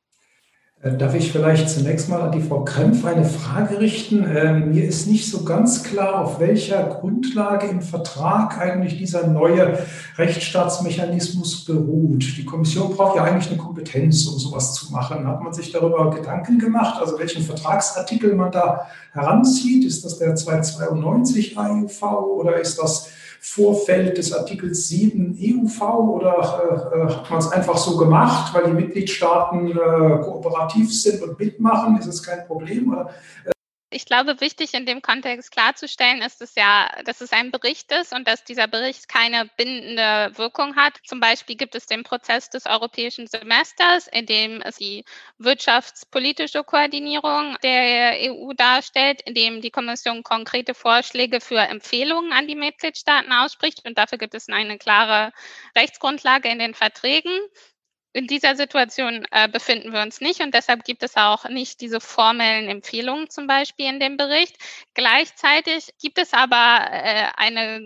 Äh, 0.83 0.97
darf 0.97 1.15
ich 1.15 1.31
vielleicht 1.31 1.71
zunächst 1.71 2.09
mal 2.09 2.21
an 2.21 2.33
die 2.33 2.43
Frau 2.43 2.65
Krempf 2.65 3.05
eine 3.05 3.25
Frage 3.25 3.79
richten? 3.79 4.27
Ähm, 4.29 4.73
mir 4.73 4.85
ist 4.85 5.07
nicht 5.07 5.31
so 5.31 5.45
ganz 5.45 5.85
klar, 5.85 6.21
auf 6.21 6.41
welcher 6.41 6.83
Grundlage 6.83 7.69
im 7.69 7.81
Vertrag 7.81 8.59
eigentlich 8.59 8.99
dieser 8.99 9.29
neue 9.29 9.79
Rechtsstaatsmechanismus 10.19 11.65
beruht. 11.65 12.37
Die 12.37 12.45
Kommission 12.45 12.97
braucht 12.97 13.17
ja 13.17 13.23
eigentlich 13.23 13.49
eine 13.49 13.59
Kompetenz, 13.59 14.27
um 14.27 14.39
sowas 14.41 14.75
zu 14.75 14.93
machen. 14.93 15.27
Hat 15.27 15.41
man 15.41 15.53
sich 15.53 15.71
darüber 15.71 16.11
Gedanken 16.11 16.59
gemacht, 16.59 17.01
also 17.01 17.17
welchen 17.19 17.45
Vertragsartikel 17.45 18.35
man 18.35 18.51
da 18.51 18.89
heranzieht? 19.13 19.85
Ist 19.85 20.05
das 20.05 20.19
der 20.19 20.35
292 20.35 21.57
AUV 21.57 22.03
oder 22.41 22.61
ist 22.61 22.83
das 22.83 23.09
Vorfeld 23.45 24.17
des 24.17 24.33
Artikels 24.33 24.87
7 24.87 25.37
EUV 25.37 25.83
oder 25.83 26.91
äh, 26.95 27.13
hat 27.13 27.29
man 27.29 27.41
es 27.41 27.51
einfach 27.51 27.77
so 27.77 27.97
gemacht, 27.97 28.55
weil 28.55 28.67
die 28.67 28.73
Mitgliedstaaten 28.73 29.73
äh, 29.73 29.75
kooperativ 30.23 30.95
sind 30.95 31.21
und 31.23 31.37
mitmachen? 31.41 31.99
Ist 31.99 32.07
es 32.07 32.23
kein 32.23 32.47
Problem? 32.47 32.93
Oder, 32.93 33.11
äh, 33.45 33.52
ich 33.93 34.07
glaube, 34.07 34.41
wichtig 34.41 34.75
in 34.75 34.87
dem 34.87 35.03
Kontext 35.03 35.53
klarzustellen 35.53 36.23
ist 36.23 36.41
es 36.41 36.55
ja, 36.55 36.91
dass 37.05 37.21
es 37.21 37.33
ein 37.33 37.51
Bericht 37.51 37.93
ist 37.93 38.13
und 38.15 38.27
dass 38.27 38.45
dieser 38.45 38.67
Bericht 38.67 39.09
keine 39.09 39.51
bindende 39.57 40.33
Wirkung 40.37 40.77
hat. 40.77 40.99
Zum 41.05 41.21
Beispiel 41.21 41.57
gibt 41.57 41.75
es 41.75 41.87
den 41.87 42.03
Prozess 42.03 42.51
des 42.51 42.67
europäischen 42.67 43.27
Semesters, 43.27 44.09
in 44.09 44.27
dem 44.27 44.63
es 44.63 44.77
die 44.77 45.05
wirtschaftspolitische 45.39 46.65
Koordinierung 46.65 47.57
der 47.63 48.33
EU 48.33 48.53
darstellt, 48.55 49.23
in 49.23 49.35
dem 49.35 49.61
die 49.61 49.71
Kommission 49.71 50.23
konkrete 50.23 50.75
Vorschläge 50.75 51.41
für 51.41 51.61
Empfehlungen 51.61 52.33
an 52.33 52.47
die 52.47 52.57
Mitgliedstaaten 52.57 53.33
ausspricht. 53.33 53.87
Und 53.87 53.99
dafür 53.99 54.19
gibt 54.19 54.35
es 54.35 54.49
eine 54.49 54.79
klare 54.79 55.33
Rechtsgrundlage 55.77 56.49
in 56.49 56.59
den 56.59 56.75
Verträgen 56.75 57.39
in 58.13 58.27
dieser 58.27 58.57
Situation 58.57 59.27
äh, 59.31 59.49
befinden 59.49 59.93
wir 59.93 60.03
uns 60.03 60.21
nicht 60.21 60.41
und 60.43 60.55
deshalb 60.55 60.85
gibt 60.85 61.03
es 61.03 61.17
auch 61.17 61.49
nicht 61.49 61.81
diese 61.81 62.01
formellen 62.01 62.69
Empfehlungen 62.69 63.31
zum 63.31 63.47
Beispiel 63.47 63.87
in 63.87 64.01
dem 64.01 64.17
Bericht. 64.17 64.57
Gleichzeitig 64.95 65.95
gibt 66.01 66.19
es 66.19 66.33
aber 66.35 66.89
äh, 66.91 67.29
eine 67.37 67.81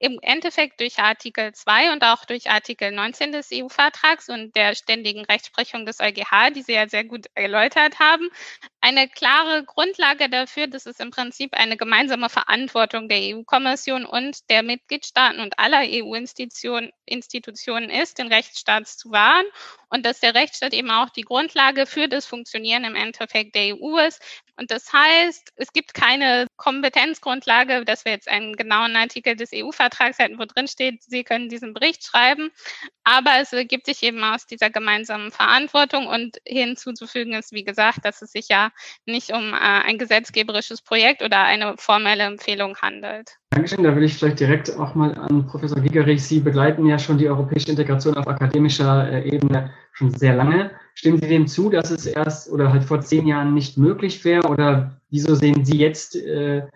im 0.00 0.18
Endeffekt 0.22 0.80
durch 0.80 0.98
Artikel 0.98 1.52
2 1.52 1.92
und 1.92 2.04
auch 2.04 2.24
durch 2.24 2.50
Artikel 2.50 2.92
19 2.92 3.32
des 3.32 3.50
EU-Vertrags 3.52 4.28
und 4.28 4.54
der 4.54 4.74
ständigen 4.74 5.24
Rechtsprechung 5.24 5.86
des 5.86 6.00
EuGH, 6.00 6.50
die 6.54 6.62
Sie 6.62 6.74
ja 6.74 6.88
sehr 6.88 7.04
gut 7.04 7.26
erläutert 7.34 7.98
haben, 7.98 8.28
eine 8.80 9.08
klare 9.08 9.64
Grundlage 9.64 10.28
dafür, 10.28 10.68
dass 10.68 10.86
es 10.86 11.00
im 11.00 11.10
Prinzip 11.10 11.54
eine 11.54 11.76
gemeinsame 11.76 12.28
Verantwortung 12.28 13.08
der 13.08 13.36
EU-Kommission 13.36 14.06
und 14.06 14.48
der 14.50 14.62
Mitgliedstaaten 14.62 15.40
und 15.40 15.58
aller 15.58 15.82
EU-Institutionen 15.84 16.92
Institutionen 17.04 17.90
ist, 17.90 18.18
den 18.18 18.28
Rechtsstaat 18.28 18.86
zu 18.86 19.10
wahren 19.10 19.46
und 19.88 20.06
dass 20.06 20.20
der 20.20 20.34
Rechtsstaat 20.34 20.74
eben 20.74 20.90
auch 20.90 21.10
die 21.10 21.22
Grundlage 21.22 21.86
für 21.86 22.08
das 22.08 22.26
Funktionieren 22.26 22.84
im 22.84 22.94
Endeffekt 22.94 23.54
der 23.54 23.74
EU 23.76 23.98
ist. 23.98 24.22
Und 24.58 24.72
das 24.72 24.92
heißt, 24.92 25.52
es 25.54 25.72
gibt 25.72 25.94
keine 25.94 26.48
Kompetenzgrundlage, 26.56 27.84
dass 27.84 28.04
wir 28.04 28.12
jetzt 28.12 28.28
einen 28.28 28.56
genauen 28.56 28.96
Artikel 28.96 29.36
des 29.36 29.50
EU-Vertrags 29.54 30.18
hätten, 30.18 30.38
wo 30.38 30.44
drin 30.46 30.66
steht, 30.66 31.04
Sie 31.04 31.22
können 31.22 31.48
diesen 31.48 31.74
Bericht 31.74 32.04
schreiben. 32.04 32.50
Aber 33.04 33.38
es 33.40 33.52
ergibt 33.52 33.86
sich 33.86 34.02
eben 34.02 34.22
aus 34.24 34.46
dieser 34.46 34.68
gemeinsamen 34.68 35.30
Verantwortung 35.30 36.08
und 36.08 36.38
hinzuzufügen 36.44 37.34
ist, 37.34 37.52
wie 37.52 37.62
gesagt, 37.62 38.04
dass 38.04 38.20
es 38.20 38.32
sich 38.32 38.48
ja 38.48 38.72
nicht 39.06 39.32
um 39.32 39.54
äh, 39.54 39.56
ein 39.56 39.96
gesetzgeberisches 39.96 40.82
Projekt 40.82 41.22
oder 41.22 41.44
eine 41.44 41.76
formelle 41.78 42.24
Empfehlung 42.24 42.76
handelt. 42.78 43.38
Dankeschön. 43.50 43.82
Da 43.82 43.96
will 43.96 44.04
ich 44.04 44.14
vielleicht 44.14 44.40
direkt 44.40 44.76
auch 44.76 44.94
mal 44.94 45.14
an 45.14 45.46
Professor 45.46 45.80
Gigerich. 45.80 46.22
Sie 46.22 46.40
begleiten 46.40 46.86
ja 46.86 46.98
schon 46.98 47.18
die 47.18 47.28
europäische 47.28 47.70
Integration 47.70 48.16
auf 48.16 48.28
akademischer 48.28 49.10
äh, 49.10 49.28
Ebene 49.28 49.70
schon 49.92 50.10
sehr 50.10 50.34
lange. 50.34 50.70
Stimmen 50.94 51.18
Sie 51.18 51.28
dem 51.28 51.46
zu, 51.46 51.70
dass 51.70 51.90
es 51.90 52.06
erst 52.06 52.50
oder 52.52 52.72
halt 52.72 52.84
vor 52.84 53.00
zehn 53.00 53.26
Jahren 53.26 53.54
nicht 53.54 53.78
möglich 53.78 54.24
wäre? 54.24 54.46
Oder 54.48 55.00
wieso 55.10 55.34
sehen 55.34 55.64
Sie 55.64 55.78
jetzt 55.78 56.14
äh, 56.14 56.66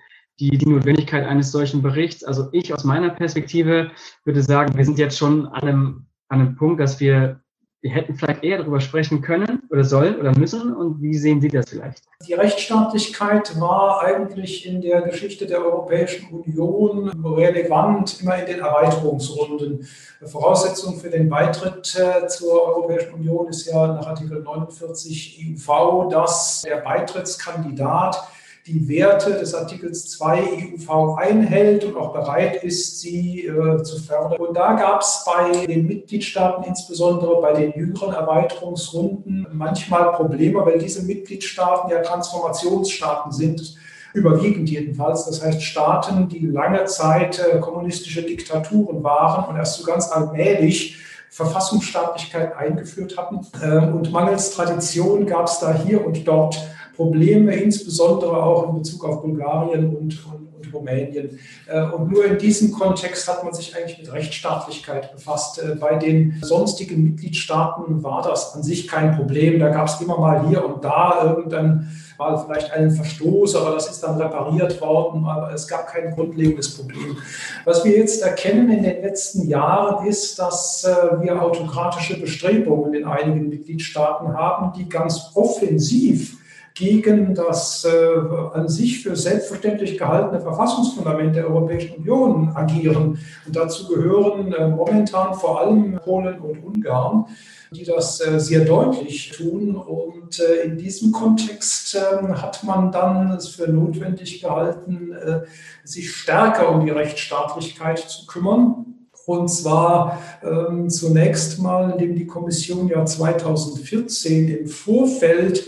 die, 0.41 0.57
die 0.57 0.69
Notwendigkeit 0.69 1.27
eines 1.27 1.53
solchen 1.53 1.83
Berichts? 1.83 2.25
Also 2.25 2.49
ich 2.53 2.73
aus 2.73 2.85
meiner 2.85 3.11
Perspektive 3.11 3.91
würde 4.25 4.43
sagen, 4.43 4.77
wir 4.77 4.85
sind 4.85 4.99
jetzt 4.99 5.19
schon 5.19 5.47
an 5.47 5.63
einem, 5.63 6.07
an 6.29 6.41
einem 6.41 6.57
Punkt, 6.57 6.81
dass 6.81 7.01
wir 7.01 7.42
wir 7.83 7.91
hätten 7.91 8.15
vielleicht 8.15 8.45
eher 8.45 8.59
darüber 8.59 8.81
sprechen 8.81 9.23
können 9.23 9.63
oder 9.69 9.83
sollen 9.83 10.21
oder 10.21 10.37
müssen. 10.39 10.73
Und 10.75 11.03
wie 11.03 11.15
sehen 11.15 11.41
Sie 11.41 11.49
das 11.49 11.69
vielleicht? 11.69 12.05
Die 12.27 12.35
Rechtsstaatlichkeit 12.35 13.61
war 13.61 14.03
eigentlich 14.03 14.65
in 14.67 14.81
der 14.81 15.03
Geschichte 15.03 15.47
der 15.47 15.59
Europäischen 15.65 16.29
Union 16.29 17.09
relevant, 17.25 18.21
immer 18.23 18.39
in 18.39 18.47
den 18.47 18.61
Erweiterungsrunden. 18.61 19.85
Voraussetzung 20.25 21.01
für 21.01 21.11
den 21.11 21.29
Beitritt 21.29 21.99
äh, 21.99 22.29
zur 22.29 22.69
Europäischen 22.69 23.15
Union 23.15 23.49
ist 23.49 23.67
ja 23.67 23.89
nach 23.89 24.07
Artikel 24.07 24.41
49 24.41 25.57
EUV, 25.59 26.09
dass 26.09 26.63
der 26.63 26.77
Beitrittskandidat 26.77 28.23
die 28.67 28.89
Werte 28.89 29.33
des 29.33 29.55
Artikels 29.55 30.09
2 30.11 30.41
EUV 30.41 31.17
einhält 31.17 31.85
und 31.85 31.97
auch 31.97 32.13
bereit 32.13 32.63
ist, 32.63 33.01
sie 33.01 33.47
äh, 33.47 33.83
zu 33.83 33.99
fördern. 34.01 34.41
Und 34.41 34.57
da 34.57 34.75
gab 34.75 35.01
es 35.01 35.25
bei 35.27 35.67
den 35.67 35.87
Mitgliedstaaten, 35.87 36.65
insbesondere 36.65 37.41
bei 37.41 37.55
den 37.55 37.73
jüngeren 37.73 38.15
Erweiterungsrunden, 38.15 39.49
manchmal 39.53 40.13
Probleme, 40.13 40.65
weil 40.65 40.79
diese 40.79 41.03
Mitgliedstaaten 41.03 41.91
ja 41.91 42.03
Transformationsstaaten 42.03 43.33
sind 43.33 43.77
überwiegend 44.15 44.71
jedenfalls. 44.71 45.25
Das 45.25 45.43
heißt 45.43 45.63
Staaten, 45.63 46.29
die 46.29 46.47
lange 46.47 46.85
Zeit 46.85 47.41
äh, 47.41 47.59
kommunistische 47.59 48.23
Diktaturen 48.23 49.03
waren 49.03 49.49
und 49.49 49.57
erst 49.57 49.79
so 49.79 49.85
ganz 49.85 50.11
allmählich 50.13 50.99
Verfassungsstaatlichkeit 51.31 52.57
eingeführt 52.57 53.17
hatten. 53.17 53.41
Äh, 53.61 53.79
und 53.79 54.13
mangels 54.13 54.51
Tradition 54.51 55.27
gab 55.27 55.47
es 55.47 55.59
da 55.59 55.75
hier 55.75 56.07
und 56.07 56.29
dort 56.29 56.61
Probleme, 56.97 57.55
insbesondere 57.55 58.43
auch 58.43 58.69
in 58.69 58.79
Bezug 58.79 59.05
auf 59.05 59.23
Bulgarien 59.23 59.89
und, 59.89 60.27
und, 60.27 60.49
und 60.57 60.75
Rumänien. 60.75 61.39
Äh, 61.67 61.83
und 61.83 62.11
nur 62.11 62.25
in 62.25 62.39
diesem 62.39 62.73
Kontext 62.73 63.29
hat 63.29 63.45
man 63.45 63.55
sich 63.55 63.77
eigentlich 63.77 63.99
mit 63.99 64.13
Rechtsstaatlichkeit 64.13 65.13
befasst. 65.13 65.59
Äh, 65.59 65.77
bei 65.77 65.97
den 65.97 66.39
sonstigen 66.43 67.03
Mitgliedstaaten 67.05 68.03
war 68.03 68.23
das 68.23 68.55
an 68.55 68.63
sich 68.63 68.89
kein 68.89 69.17
Problem. 69.17 69.59
Da 69.59 69.69
gab 69.69 69.89
es 69.89 70.01
immer 70.01 70.19
mal 70.19 70.49
hier 70.49 70.65
und 70.65 70.85
da 70.85 71.23
irgendein 71.25 71.89
mal 72.19 72.39
vielleicht 72.39 72.73
einen 72.73 72.91
Verstoß, 72.91 73.57
aber 73.57 73.75
das 73.75 73.91
ist 73.91 74.01
dann 74.03 74.21
repariert 74.21 74.81
worden, 74.81 75.25
aber 75.25 75.53
es 75.53 75.67
gab 75.67 75.89
kein 75.89 76.15
grundlegendes 76.15 76.77
Problem. 76.77 77.17
Was 77.65 77.85
wir 77.85 77.97
jetzt 77.97 78.23
erkennen 78.23 78.71
in 78.71 78.83
den 78.83 79.03
letzten 79.03 79.49
Jahren 79.49 80.07
ist, 80.07 80.39
dass 80.39 80.85
äh, 80.85 81.21
wir 81.21 81.43
autokratische 81.43 82.21
Bestrebungen 82.21 82.95
in 82.95 83.05
einigen 83.05 83.49
Mitgliedstaaten 83.49 84.35
haben, 84.35 84.73
die 84.77 84.89
ganz 84.89 85.31
offensiv 85.35 86.32
gegen 86.75 87.35
das 87.35 87.85
äh, 87.85 88.55
an 88.55 88.69
sich 88.69 89.03
für 89.03 89.15
selbstverständlich 89.15 89.99
gehaltene 89.99 90.41
Verfassungsfundament 90.41 91.37
der 91.37 91.47
Europäischen 91.47 91.97
Union 91.97 92.51
agieren. 92.55 93.19
Und 93.47 93.57
dazu 93.57 93.89
gehören 93.89 94.53
äh, 94.53 94.69
momentan 94.69 95.35
vor 95.35 95.61
allem 95.61 95.99
Polen 96.03 96.41
und 96.41 96.65
Ungarn, 96.65 97.27
die 97.71 97.85
das 97.85 98.21
äh, 98.27 98.41
sehr 98.41 98.65
deutlich 98.65 99.31
tun. 99.31 99.77
Und 99.77 100.41
äh, 100.41 100.65
in 100.65 100.79
diesem 100.79 101.13
Kontext 101.13 101.95
ähm, 101.95 102.41
hat 102.41 102.65
man 102.65 102.91
dann 102.91 103.33
es 103.33 103.49
für 103.49 103.69
notwendig 103.69 104.41
gehalten, 104.41 105.13
äh, 105.13 105.41
sich 105.85 106.15
stärker 106.15 106.71
um 106.71 106.85
die 106.85 106.93
Rechtsstaatlichkeit 106.93 107.99
zu 107.99 108.27
kümmern. 108.27 108.87
Und 109.25 109.49
zwar 109.49 110.21
ähm, 110.43 110.91
zunächst 110.91 111.61
mal, 111.61 111.93
indem 111.93 112.17
die 112.17 112.27
Kommission 112.27 112.89
ja 112.89 113.05
2014 113.05 114.49
im 114.49 114.67
Vorfeld 114.67 115.65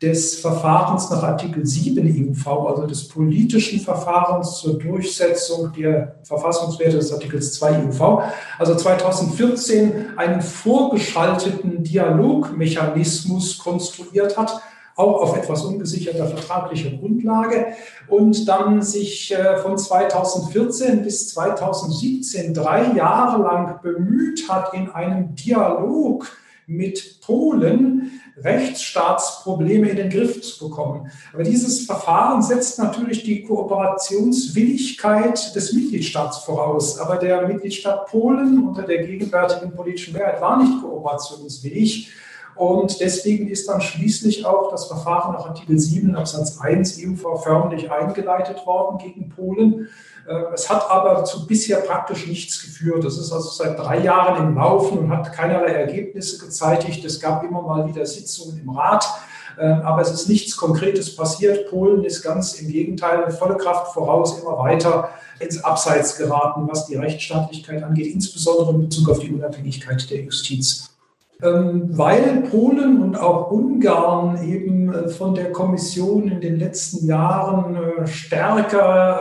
des 0.00 0.36
Verfahrens 0.36 1.10
nach 1.10 1.24
Artikel 1.24 1.66
7 1.66 2.06
EUV, 2.06 2.46
also 2.68 2.86
des 2.86 3.08
politischen 3.08 3.80
Verfahrens 3.80 4.58
zur 4.58 4.78
Durchsetzung 4.78 5.72
der 5.72 6.16
Verfassungswerte 6.22 6.98
des 6.98 7.12
Artikels 7.12 7.54
2 7.54 7.86
EUV, 7.86 8.22
also 8.58 8.76
2014 8.76 10.16
einen 10.16 10.40
vorgeschalteten 10.40 11.82
Dialogmechanismus 11.82 13.58
konstruiert 13.58 14.38
hat, 14.38 14.62
auch 14.94 15.20
auf 15.20 15.36
etwas 15.36 15.64
ungesicherter 15.64 16.26
vertraglicher 16.26 16.90
Grundlage 16.90 17.66
und 18.08 18.48
dann 18.48 18.82
sich 18.82 19.32
äh, 19.32 19.56
von 19.58 19.78
2014 19.78 21.02
bis 21.02 21.28
2017 21.28 22.52
drei 22.52 22.92
Jahre 22.96 23.42
lang 23.42 23.80
bemüht 23.80 24.48
hat, 24.48 24.74
in 24.74 24.90
einem 24.90 25.36
Dialog 25.36 26.28
mit 26.66 27.20
Polen 27.20 28.20
Rechtsstaatsprobleme 28.44 29.88
in 29.88 29.96
den 29.96 30.10
Griff 30.10 30.42
zu 30.42 30.68
bekommen. 30.68 31.10
Aber 31.32 31.42
dieses 31.42 31.86
Verfahren 31.86 32.42
setzt 32.42 32.78
natürlich 32.78 33.24
die 33.24 33.42
Kooperationswilligkeit 33.44 35.54
des 35.54 35.72
Mitgliedstaats 35.72 36.38
voraus. 36.38 36.98
Aber 36.98 37.16
der 37.16 37.46
Mitgliedstaat 37.48 38.06
Polen 38.06 38.68
unter 38.68 38.82
der 38.82 39.04
gegenwärtigen 39.04 39.74
politischen 39.74 40.14
Mehrheit 40.14 40.40
war 40.40 40.62
nicht 40.62 40.80
kooperationswillig. 40.82 42.10
Und 42.58 42.98
deswegen 42.98 43.46
ist 43.46 43.68
dann 43.68 43.80
schließlich 43.80 44.44
auch 44.44 44.72
das 44.72 44.86
Verfahren 44.86 45.32
nach 45.34 45.46
Artikel 45.46 45.78
7 45.78 46.16
Absatz 46.16 46.58
1 46.58 46.98
EUV 46.98 47.40
förmlich 47.40 47.88
eingeleitet 47.88 48.66
worden 48.66 48.98
gegen 48.98 49.28
Polen. 49.28 49.86
Äh, 50.28 50.54
es 50.54 50.68
hat 50.68 50.90
aber 50.90 51.22
zu 51.22 51.46
bisher 51.46 51.76
praktisch 51.78 52.26
nichts 52.26 52.60
geführt. 52.60 53.04
Es 53.04 53.16
ist 53.16 53.32
also 53.32 53.48
seit 53.48 53.78
drei 53.78 54.00
Jahren 54.00 54.48
im 54.48 54.56
Laufen 54.56 54.98
und 54.98 55.10
hat 55.16 55.32
keinerlei 55.32 55.72
Ergebnisse 55.72 56.44
gezeitigt. 56.44 57.04
Es 57.04 57.20
gab 57.20 57.44
immer 57.44 57.62
mal 57.62 57.86
wieder 57.86 58.04
Sitzungen 58.04 58.60
im 58.60 58.70
Rat, 58.70 59.08
äh, 59.56 59.64
aber 59.64 60.02
es 60.02 60.10
ist 60.10 60.28
nichts 60.28 60.56
Konkretes 60.56 61.14
passiert. 61.14 61.70
Polen 61.70 62.02
ist 62.02 62.22
ganz 62.22 62.54
im 62.54 62.66
Gegenteil 62.66 63.24
mit 63.24 63.36
voller 63.36 63.56
Kraft 63.56 63.94
voraus 63.94 64.36
immer 64.42 64.58
weiter 64.58 65.10
ins 65.38 65.62
Abseits 65.62 66.18
geraten, 66.18 66.66
was 66.68 66.86
die 66.86 66.96
Rechtsstaatlichkeit 66.96 67.84
angeht, 67.84 68.12
insbesondere 68.12 68.72
in 68.72 68.80
Bezug 68.80 69.10
auf 69.10 69.20
die 69.20 69.32
Unabhängigkeit 69.32 70.10
der 70.10 70.22
Justiz. 70.22 70.97
Ähm, 71.40 71.96
weil 71.96 72.42
Polen 72.50 73.00
und 73.00 73.16
auch 73.16 73.50
Ungarn 73.50 74.42
eben 74.42 74.92
äh, 74.92 75.08
von 75.08 75.34
der 75.34 75.52
Kommission 75.52 76.28
in 76.28 76.40
den 76.40 76.58
letzten 76.58 77.06
Jahren 77.06 77.78
stärker 78.06 79.20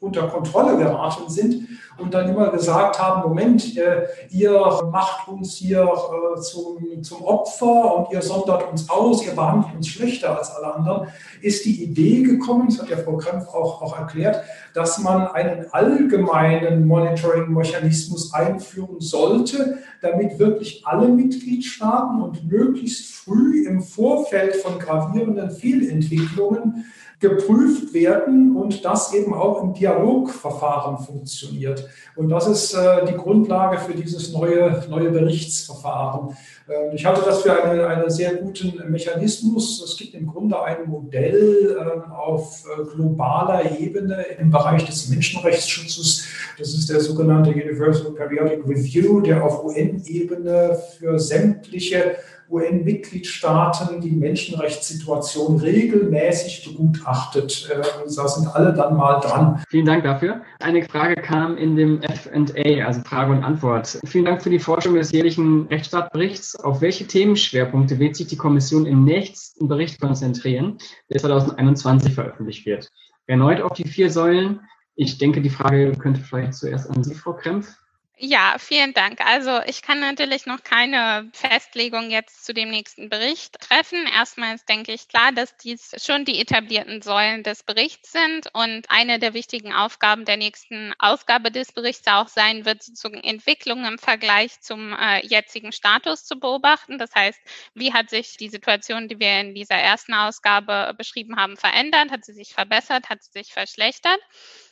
unter 0.00 0.28
Kontrolle 0.28 0.76
geraten 0.76 1.28
sind 1.28 1.66
und 1.98 2.12
dann 2.12 2.28
immer 2.28 2.50
gesagt 2.50 3.00
haben, 3.00 3.28
Moment, 3.28 3.76
äh, 3.76 4.06
ihr 4.30 4.52
macht 4.90 5.28
uns 5.28 5.54
hier 5.54 5.82
äh, 5.82 6.40
zum, 6.40 7.02
zum 7.02 7.22
Opfer 7.22 7.96
und 7.96 8.12
ihr 8.12 8.22
sondert 8.22 8.70
uns 8.70 8.88
aus, 8.90 9.24
ihr 9.24 9.32
behandelt 9.32 9.74
uns 9.74 9.88
schlechter 9.88 10.36
als 10.38 10.54
alle 10.54 10.74
anderen, 10.74 11.08
ist 11.40 11.64
die 11.64 11.82
Idee 11.82 12.22
gekommen, 12.22 12.68
das 12.68 12.80
hat 12.80 12.90
ja 12.90 12.98
Frau 12.98 13.16
Krempf 13.16 13.48
auch, 13.48 13.80
auch 13.80 13.98
erklärt, 13.98 14.42
dass 14.74 14.98
man 14.98 15.26
einen 15.28 15.66
allgemeinen 15.72 16.86
Monitoring-Mechanismus 16.86 18.34
einführen 18.34 19.00
sollte, 19.00 19.78
damit 20.02 20.38
wirklich 20.38 20.86
alle 20.86 21.08
Mitgliedstaaten 21.08 22.20
und 22.20 22.46
möglichst 22.46 23.14
früh 23.14 23.66
im 23.66 23.80
Vorfeld 23.80 24.56
von 24.56 24.78
gravierenden 24.78 25.50
Fehlentwicklungen 25.50 26.84
geprüft 27.20 27.94
werden 27.94 28.56
und 28.56 28.84
das 28.84 29.14
eben 29.14 29.32
auch 29.32 29.62
im 29.62 29.72
Dialogverfahren 29.72 30.98
funktioniert. 30.98 31.85
Und 32.14 32.28
das 32.28 32.46
ist 32.46 32.74
äh, 32.74 33.04
die 33.06 33.14
Grundlage 33.14 33.78
für 33.78 33.94
dieses 33.94 34.32
neue, 34.32 34.84
neue 34.88 35.10
Berichtsverfahren. 35.10 36.36
Äh, 36.68 36.94
ich 36.94 37.04
halte 37.04 37.22
das 37.24 37.42
für 37.42 37.62
einen, 37.62 37.80
einen 37.80 38.10
sehr 38.10 38.34
guten 38.36 38.90
Mechanismus. 38.90 39.82
Es 39.82 39.96
gibt 39.96 40.14
im 40.14 40.26
Grunde 40.26 40.62
ein 40.62 40.88
Modell 40.88 41.76
äh, 41.78 42.10
auf 42.10 42.64
äh, 42.66 42.84
globaler 42.84 43.78
Ebene 43.78 44.22
im 44.38 44.50
Bereich 44.50 44.84
des 44.84 45.08
Menschenrechtsschutzes. 45.08 46.26
Das 46.58 46.72
ist 46.72 46.88
der 46.88 47.00
sogenannte 47.00 47.50
Universal 47.50 48.12
Periodic 48.12 48.66
Review, 48.66 49.20
der 49.20 49.44
auf 49.44 49.64
UN-Ebene 49.64 50.78
für 50.98 51.18
sämtliche 51.18 52.16
UN-Mitgliedstaaten 52.50 54.00
die 54.00 54.10
Menschenrechtssituation 54.10 55.58
regelmäßig 55.60 56.64
begutachtet. 56.64 57.68
Äh, 57.70 57.82
da 58.14 58.28
sind 58.28 58.54
alle 58.54 58.72
dann 58.72 58.96
mal 58.96 59.20
dran. 59.20 59.62
Vielen 59.68 59.86
Dank 59.86 60.04
dafür. 60.04 60.42
Eine 60.60 60.82
Frage 60.84 61.16
kam 61.16 61.56
in 61.56 61.76
dem 61.76 62.02
FA, 62.02 62.86
also 62.86 63.00
Frage 63.02 63.32
und 63.32 63.42
Antwort. 63.42 63.98
Vielen 64.04 64.24
Dank 64.24 64.42
für 64.42 64.50
die 64.50 64.58
Forschung 64.58 64.94
des 64.94 65.12
jährlichen 65.12 65.66
Rechtsstaatberichts. 65.66 66.56
Auf 66.56 66.80
welche 66.80 67.06
Themenschwerpunkte 67.06 67.98
wird 67.98 68.16
sich 68.16 68.28
die 68.28 68.36
Kommission 68.36 68.86
im 68.86 69.04
nächsten 69.04 69.68
Bericht 69.68 70.00
konzentrieren, 70.00 70.78
der 71.10 71.20
2021 71.20 72.14
veröffentlicht 72.14 72.66
wird? 72.66 72.90
Erneut 73.26 73.60
auf 73.60 73.72
die 73.72 73.88
vier 73.88 74.10
Säulen. 74.10 74.60
Ich 74.94 75.18
denke, 75.18 75.42
die 75.42 75.50
Frage 75.50 75.92
könnte 75.92 76.20
vielleicht 76.20 76.54
zuerst 76.54 76.88
an 76.90 77.02
Sie, 77.02 77.14
Frau 77.14 77.34
Krempf. 77.34 77.76
Ja, 78.18 78.56
vielen 78.58 78.94
Dank. 78.94 79.20
Also 79.20 79.60
ich 79.66 79.82
kann 79.82 80.00
natürlich 80.00 80.46
noch 80.46 80.62
keine 80.64 81.30
Festlegung 81.34 82.08
jetzt 82.10 82.46
zu 82.46 82.54
dem 82.54 82.70
nächsten 82.70 83.10
Bericht 83.10 83.60
treffen. 83.60 84.06
Erstmal 84.06 84.54
ist, 84.54 84.66
denke 84.70 84.92
ich, 84.94 85.06
klar, 85.08 85.32
dass 85.32 85.54
dies 85.58 85.92
schon 86.02 86.24
die 86.24 86.40
etablierten 86.40 87.02
Säulen 87.02 87.42
des 87.42 87.62
Berichts 87.62 88.12
sind 88.12 88.48
und 88.54 88.90
eine 88.90 89.18
der 89.18 89.34
wichtigen 89.34 89.74
Aufgaben 89.74 90.24
der 90.24 90.38
nächsten 90.38 90.94
Ausgabe 90.98 91.50
des 91.50 91.72
Berichts 91.72 92.06
auch 92.06 92.28
sein 92.28 92.64
wird, 92.64 92.82
sozusagen 92.82 93.22
Entwicklungen 93.22 93.84
im 93.84 93.98
Vergleich 93.98 94.62
zum 94.62 94.94
äh, 94.94 95.20
jetzigen 95.26 95.70
Status 95.72 96.24
zu 96.24 96.40
beobachten. 96.40 96.96
Das 96.96 97.14
heißt, 97.14 97.38
wie 97.74 97.92
hat 97.92 98.08
sich 98.08 98.38
die 98.38 98.48
Situation, 98.48 99.08
die 99.08 99.18
wir 99.20 99.40
in 99.40 99.54
dieser 99.54 99.76
ersten 99.76 100.14
Ausgabe 100.14 100.94
beschrieben 100.96 101.36
haben, 101.36 101.58
verändert? 101.58 102.10
Hat 102.10 102.24
sie 102.24 102.32
sich 102.32 102.54
verbessert? 102.54 103.10
Hat 103.10 103.22
sie 103.22 103.32
sich 103.32 103.52
verschlechtert? 103.52 104.20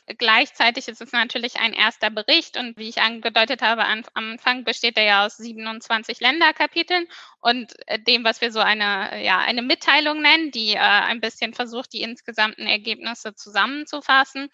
Gleichzeitig 0.07 0.87
ist 0.87 1.01
es 1.01 1.11
natürlich 1.13 1.55
ein 1.59 1.73
erster 1.73 2.11
Bericht 2.11 2.57
und 2.57 2.77
wie 2.77 2.89
ich 2.89 3.01
angedeutet 3.01 3.63
habe 3.63 3.85
am 3.85 4.03
Anfang, 4.13 4.63
besteht 4.63 4.97
er 4.97 5.03
ja 5.03 5.25
aus 5.25 5.37
27 5.37 6.19
Länderkapiteln 6.19 7.07
und 7.41 7.73
äh, 7.87 7.99
dem, 7.99 8.23
was 8.23 8.39
wir 8.39 8.51
so 8.51 8.59
eine, 8.59 9.23
ja, 9.23 9.39
eine 9.39 9.63
Mitteilung 9.63 10.21
nennen, 10.21 10.51
die 10.51 10.73
äh, 10.73 10.77
ein 10.77 11.21
bisschen 11.21 11.55
versucht, 11.55 11.91
die 11.93 12.03
insgesamten 12.03 12.67
Ergebnisse 12.67 13.33
zusammenzufassen 13.33 14.49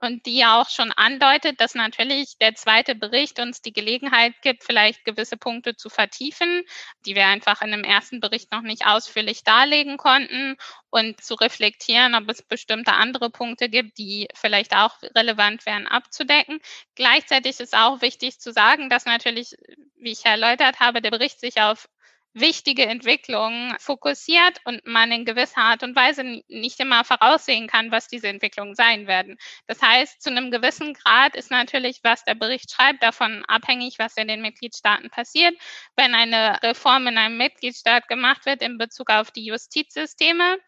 und 0.00 0.26
die 0.26 0.36
ja 0.36 0.60
auch 0.60 0.68
schon 0.68 0.92
andeutet, 0.92 1.60
dass 1.60 1.74
natürlich 1.74 2.36
der 2.38 2.54
zweite 2.54 2.94
Bericht 2.94 3.40
uns 3.40 3.62
die 3.62 3.72
Gelegenheit 3.72 4.34
gibt, 4.42 4.64
vielleicht 4.64 5.04
gewisse 5.04 5.36
Punkte 5.36 5.76
zu 5.76 5.88
vertiefen, 5.88 6.62
die 7.06 7.14
wir 7.14 7.26
einfach 7.26 7.62
in 7.62 7.72
dem 7.72 7.84
ersten 7.84 8.20
Bericht 8.20 8.52
noch 8.52 8.62
nicht 8.62 8.86
ausführlich 8.86 9.42
darlegen 9.42 9.96
konnten 9.96 10.56
und 10.90 11.20
zu 11.22 11.34
reflektieren, 11.34 12.14
ob 12.14 12.28
es 12.28 12.42
bestimmte 12.42 12.92
andere 12.92 13.30
Punkte 13.30 13.68
gibt, 13.68 13.98
die 13.98 14.28
vielleicht 14.34 14.74
auch 14.74 15.00
relevant 15.14 15.64
wären 15.66 15.86
abzudecken. 15.86 16.60
Gleichzeitig 16.94 17.60
ist 17.60 17.76
auch 17.76 18.02
wichtig 18.02 18.38
zu 18.38 18.52
sagen, 18.52 18.90
dass 18.90 19.06
natürlich, 19.06 19.56
wie 19.96 20.12
ich 20.12 20.24
erläutert 20.24 20.80
habe, 20.80 21.00
der 21.00 21.10
Bericht 21.10 21.40
sich 21.40 21.60
auf 21.60 21.88
wichtige 22.36 22.84
Entwicklungen 22.84 23.74
fokussiert 23.78 24.60
und 24.64 24.86
man 24.86 25.10
in 25.10 25.24
gewisser 25.24 25.62
Art 25.62 25.82
und 25.82 25.96
Weise 25.96 26.42
nicht 26.48 26.78
immer 26.80 27.02
voraussehen 27.02 27.66
kann, 27.66 27.90
was 27.90 28.08
diese 28.08 28.28
Entwicklungen 28.28 28.74
sein 28.74 29.06
werden. 29.06 29.38
Das 29.66 29.80
heißt, 29.80 30.22
zu 30.22 30.30
einem 30.30 30.50
gewissen 30.50 30.92
Grad 30.92 31.34
ist 31.34 31.50
natürlich, 31.50 32.00
was 32.02 32.24
der 32.24 32.34
Bericht 32.34 32.70
schreibt, 32.70 33.02
davon 33.02 33.42
abhängig, 33.46 33.98
was 33.98 34.16
in 34.18 34.28
den 34.28 34.42
Mitgliedstaaten 34.42 35.08
passiert. 35.08 35.54
Wenn 35.96 36.14
eine 36.14 36.62
Reform 36.62 37.06
in 37.06 37.16
einem 37.16 37.38
Mitgliedstaat 37.38 38.06
gemacht 38.06 38.44
wird 38.44 38.60
in 38.60 38.76
Bezug 38.76 39.08
auf 39.10 39.30
die 39.30 39.46
Justizsysteme, 39.46 40.58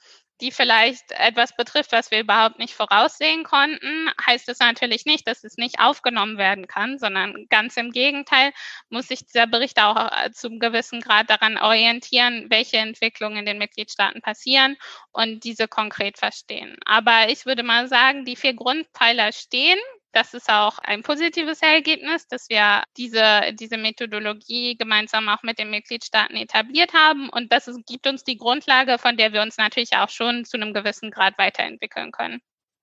die 0.40 0.53
vielleicht 0.53 1.12
etwas 1.12 1.55
betrifft, 1.57 1.92
was 1.92 2.11
wir 2.11 2.20
überhaupt 2.20 2.59
nicht 2.59 2.74
voraussehen 2.74 3.44
konnten, 3.44 4.11
heißt 4.24 4.48
es 4.48 4.61
natürlich 4.61 5.05
nicht, 5.05 5.27
dass 5.27 5.44
es 5.44 5.57
nicht 5.57 5.81
aufgenommen 5.81 6.38
werden 6.38 6.66
kann, 6.66 6.98
sondern 6.98 7.46
ganz 7.48 7.77
im 7.77 7.90
Gegenteil 7.90 8.53
muss 8.88 9.09
sich 9.09 9.27
dieser 9.27 9.46
Bericht 9.46 9.81
auch 9.81 9.96
äh, 9.96 10.31
zum 10.33 10.59
gewissen 10.59 11.01
Grad 11.01 11.31
daran 11.31 11.59
orientieren, 11.59 12.46
welche 12.51 12.79
Entwicklungen 12.79 13.38
in 13.38 13.46
den 13.46 13.59
Mitgliedstaaten 13.59 14.22
passieren 14.22 14.77
und 15.12 15.44
diese 15.44 15.68
konkret 15.68 16.18
verstehen. 16.18 16.77
Aber 16.85 17.29
ich 17.31 17.46
würde 17.46 17.62
mal 17.62 17.88
sagen, 17.88 18.24
die 18.24 18.37
vier 18.37 18.55
Grundpfeiler 18.55 19.33
stehen. 19.33 19.79
Das 20.12 20.33
ist 20.33 20.49
auch 20.49 20.79
ein 20.79 21.03
positives 21.03 21.61
Ergebnis, 21.61 22.27
dass 22.29 22.49
wir 22.49 22.83
diese, 22.97 23.53
diese 23.59 23.77
Methodologie 23.77 24.77
gemeinsam 24.77 25.29
auch 25.29 25.42
mit 25.42 25.59
den 25.59 25.71
Mitgliedstaaten 25.71 26.37
etabliert 26.37 26.94
haben. 26.94 27.29
Und 27.29 27.53
das 27.53 27.68
ist, 27.68 27.85
gibt 27.87 28.07
uns 28.07 28.25
die 28.25 28.38
Grundlage, 28.38 28.99
von 28.99 29.16
der 29.16 29.33
wir 29.33 29.42
uns 29.42 29.59
natürlich 29.59 29.97
auch 29.97 30.09
schon 30.09 30.44
zu 30.44 30.57
einem 30.57 30.73
gewissen 30.73 31.11
Grad 31.11 31.37
weiterentwickeln 31.38 32.11
können. 32.11 32.40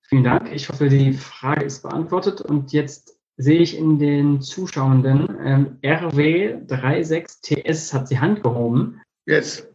Vielen 0.08 0.24
Dank. 0.24 0.52
Ich 0.54 0.70
hoffe, 0.70 0.88
die 0.88 1.14
Frage 1.14 1.66
ist 1.66 1.82
beantwortet. 1.82 2.42
Und 2.42 2.72
jetzt 2.74 3.18
sehe 3.38 3.60
ich 3.60 3.76
in 3.76 3.98
den 3.98 4.42
Zuschauenden, 4.42 5.28
ähm, 5.44 5.80
RW36TS 5.82 7.94
hat 7.94 8.12
die 8.12 8.20
Hand 8.20 8.44
gehoben. 8.44 9.02
Jetzt. 9.26 9.68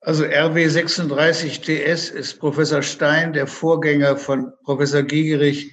Also 0.00 0.24
RW36TS 0.24 2.12
ist 2.12 2.40
Professor 2.40 2.82
Stein, 2.82 3.32
der 3.32 3.46
Vorgänger 3.46 4.16
von 4.16 4.52
Professor 4.64 5.02
Giegerich 5.02 5.72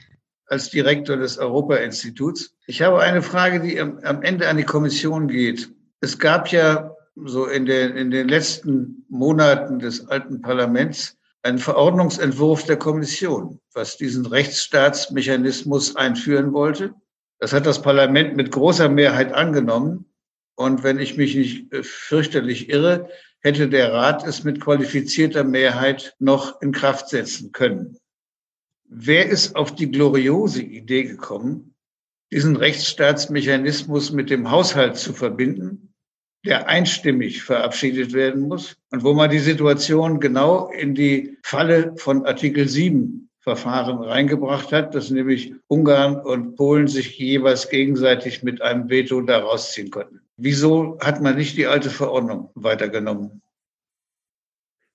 als 0.49 0.69
Direktor 0.69 1.17
des 1.17 1.37
Europa-Instituts. 1.37 2.55
Ich 2.67 2.81
habe 2.81 2.99
eine 3.01 3.21
Frage, 3.21 3.59
die 3.59 3.79
am, 3.79 4.21
Ende 4.23 4.47
an 4.47 4.57
die 4.57 4.63
Kommission 4.63 5.27
geht. 5.27 5.69
Es 6.01 6.17
gab 6.17 6.51
ja 6.51 6.95
so 7.15 7.45
in 7.45 7.65
den, 7.65 7.95
in 7.95 8.11
den 8.11 8.27
letzten 8.27 9.05
Monaten 9.09 9.79
des 9.79 10.07
alten 10.07 10.41
Parlaments 10.41 11.17
einen 11.43 11.59
Verordnungsentwurf 11.59 12.65
der 12.65 12.77
Kommission, 12.77 13.59
was 13.73 13.97
diesen 13.97 14.25
Rechtsstaatsmechanismus 14.25 15.95
einführen 15.95 16.53
wollte. 16.53 16.93
Das 17.39 17.53
hat 17.53 17.65
das 17.65 17.81
Parlament 17.81 18.35
mit 18.35 18.51
großer 18.51 18.89
Mehrheit 18.89 19.33
angenommen. 19.33 20.05
Und 20.55 20.83
wenn 20.83 20.99
ich 20.99 21.15
mich 21.15 21.35
nicht 21.35 21.71
äh, 21.73 21.83
fürchterlich 21.83 22.69
irre, 22.69 23.09
hätte 23.39 23.69
der 23.69 23.93
Rat 23.93 24.25
es 24.27 24.43
mit 24.43 24.59
qualifizierter 24.59 25.45
Mehrheit 25.45 26.15
noch 26.19 26.61
in 26.61 26.73
Kraft 26.73 27.07
setzen 27.07 27.53
können. 27.53 27.97
Wer 28.91 29.29
ist 29.29 29.55
auf 29.55 29.75
die 29.75 29.91
gloriose 29.91 30.63
Idee 30.63 31.03
gekommen, 31.03 31.75
diesen 32.31 32.55
Rechtsstaatsmechanismus 32.55 34.11
mit 34.11 34.31
dem 34.31 34.49
Haushalt 34.49 34.97
zu 34.97 35.13
verbinden, 35.13 35.93
der 36.43 36.67
einstimmig 36.67 37.43
verabschiedet 37.43 38.13
werden 38.13 38.47
muss 38.47 38.77
und 38.89 39.03
wo 39.03 39.13
man 39.13 39.29
die 39.29 39.39
Situation 39.39 40.19
genau 40.19 40.69
in 40.71 40.95
die 40.95 41.37
Falle 41.43 41.93
von 41.97 42.25
Artikel 42.25 42.67
7 42.67 43.29
Verfahren 43.41 43.99
reingebracht 43.99 44.71
hat, 44.71 44.95
dass 44.95 45.11
nämlich 45.11 45.53
Ungarn 45.67 46.19
und 46.19 46.55
Polen 46.55 46.87
sich 46.87 47.17
jeweils 47.17 47.69
gegenseitig 47.69 48.41
mit 48.41 48.61
einem 48.61 48.89
Veto 48.89 49.21
daraus 49.21 49.71
ziehen 49.71 49.91
konnten. 49.91 50.21
Wieso 50.37 50.97
hat 50.99 51.21
man 51.21 51.35
nicht 51.35 51.57
die 51.57 51.67
alte 51.67 51.89
Verordnung 51.89 52.49
weitergenommen? 52.55 53.41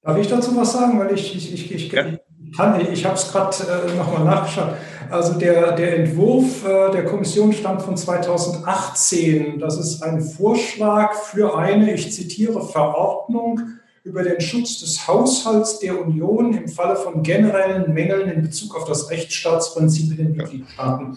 Darf 0.02 0.18
ich 0.18 0.28
dazu 0.28 0.56
was 0.56 0.72
sagen? 0.72 0.98
Weil 0.98 1.14
ich, 1.14 1.34
ich, 1.34 1.54
ich, 1.54 1.72
ich, 1.72 1.92
ja. 1.92 2.18
Kann, 2.56 2.80
ich 2.80 3.04
habe 3.04 3.14
es 3.14 3.30
gerade 3.30 3.56
äh, 3.64 3.96
nochmal 3.96 4.24
nachgeschaut. 4.24 4.74
Also 5.10 5.34
der, 5.34 5.72
der 5.72 5.98
Entwurf 5.98 6.64
äh, 6.64 6.90
der 6.90 7.04
Kommission 7.04 7.52
stammt 7.52 7.82
von 7.82 7.96
2018. 7.96 9.58
Das 9.58 9.78
ist 9.78 10.02
ein 10.02 10.20
Vorschlag 10.20 11.14
für 11.14 11.56
eine, 11.56 11.92
ich 11.92 12.12
zitiere, 12.12 12.66
Verordnung 12.66 13.60
über 14.04 14.22
den 14.22 14.40
Schutz 14.40 14.80
des 14.80 15.08
Haushalts 15.08 15.78
der 15.78 16.00
Union 16.00 16.52
im 16.54 16.68
Falle 16.68 16.96
von 16.96 17.22
generellen 17.22 17.92
Mängeln 17.94 18.28
in 18.30 18.42
Bezug 18.42 18.76
auf 18.76 18.84
das 18.84 19.10
Rechtsstaatsprinzip 19.10 20.10
in 20.10 20.16
den 20.16 20.36
Mitgliedstaaten. 20.36 21.16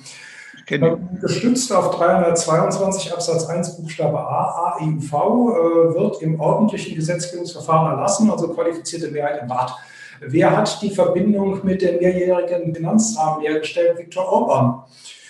Gestützt 1.22 1.72
auf 1.72 1.96
322 1.96 3.14
Absatz 3.14 3.46
1 3.46 3.78
Buchstabe 3.78 4.20
A 4.20 4.76
AEUV 4.78 5.14
äh, 5.14 5.96
wird 5.96 6.22
im 6.22 6.40
ordentlichen 6.40 6.96
Gesetzgebungsverfahren 6.96 7.94
erlassen, 7.94 8.30
also 8.30 8.50
qualifizierte 8.50 9.10
Mehrheit 9.10 9.42
im 9.44 9.52
Rat. 9.52 9.74
Wer 10.20 10.58
hat 10.58 10.82
die 10.82 10.90
Verbindung 10.90 11.64
mit 11.64 11.82
dem 11.82 11.98
mehrjährigen 12.00 12.74
Finanzrahmen 12.74 13.42
hergestellt? 13.42 13.98
Viktor 13.98 14.26
Orban. 14.26 14.84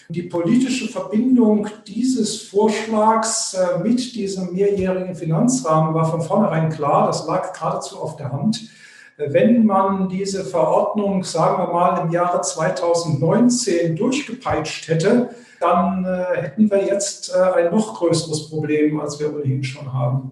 Die 0.10 0.24
politische 0.24 0.88
Verbindung 0.88 1.68
dieses 1.86 2.44
Vorschlags 2.44 3.54
äh, 3.54 3.80
mit 3.84 4.16
diesem 4.16 4.54
mehrjährigen 4.54 5.16
Finanzrahmen 5.16 5.94
war 5.94 6.10
von 6.10 6.22
vornherein 6.22 6.70
klar. 6.70 7.08
Das 7.08 7.28
lag 7.28 7.52
geradezu 7.52 7.98
auf 7.98 8.16
der 8.16 8.32
Hand. 8.32 8.70
Wenn 9.18 9.66
man 9.66 10.08
diese 10.08 10.46
Verordnung, 10.46 11.24
sagen 11.24 11.58
wir 11.58 11.74
mal, 11.74 12.00
im 12.02 12.12
Jahre 12.12 12.40
2019 12.40 13.98
durchgepeitscht 13.98 14.88
hätte, 14.88 15.30
dann 15.60 16.06
äh, 16.06 16.42
hätten 16.42 16.72
wir 16.72 16.86
jetzt 16.86 17.34
äh, 17.36 17.64
ein 17.66 17.72
noch 17.72 17.96
größeres 17.96 18.50
Problem, 18.50 19.02
als 19.02 19.20
wir 19.20 19.36
ohnehin 19.36 19.64
schon 19.64 19.92
haben. 19.92 20.32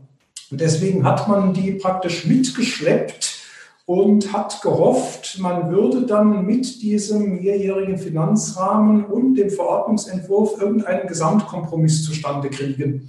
Und 0.51 0.61
deswegen 0.61 1.03
hat 1.03 1.27
man 1.27 1.53
die 1.53 1.73
praktisch 1.73 2.25
mitgeschleppt 2.25 3.34
und 3.85 4.33
hat 4.33 4.61
gehofft, 4.61 5.37
man 5.39 5.69
würde 5.69 6.05
dann 6.07 6.45
mit 6.45 6.81
diesem 6.81 7.41
mehrjährigen 7.41 7.97
Finanzrahmen 7.97 9.05
und 9.05 9.35
dem 9.35 9.51
Verordnungsentwurf 9.51 10.59
irgendeinen 10.59 11.07
Gesamtkompromiss 11.07 12.03
zustande 12.03 12.49
kriegen. 12.49 13.07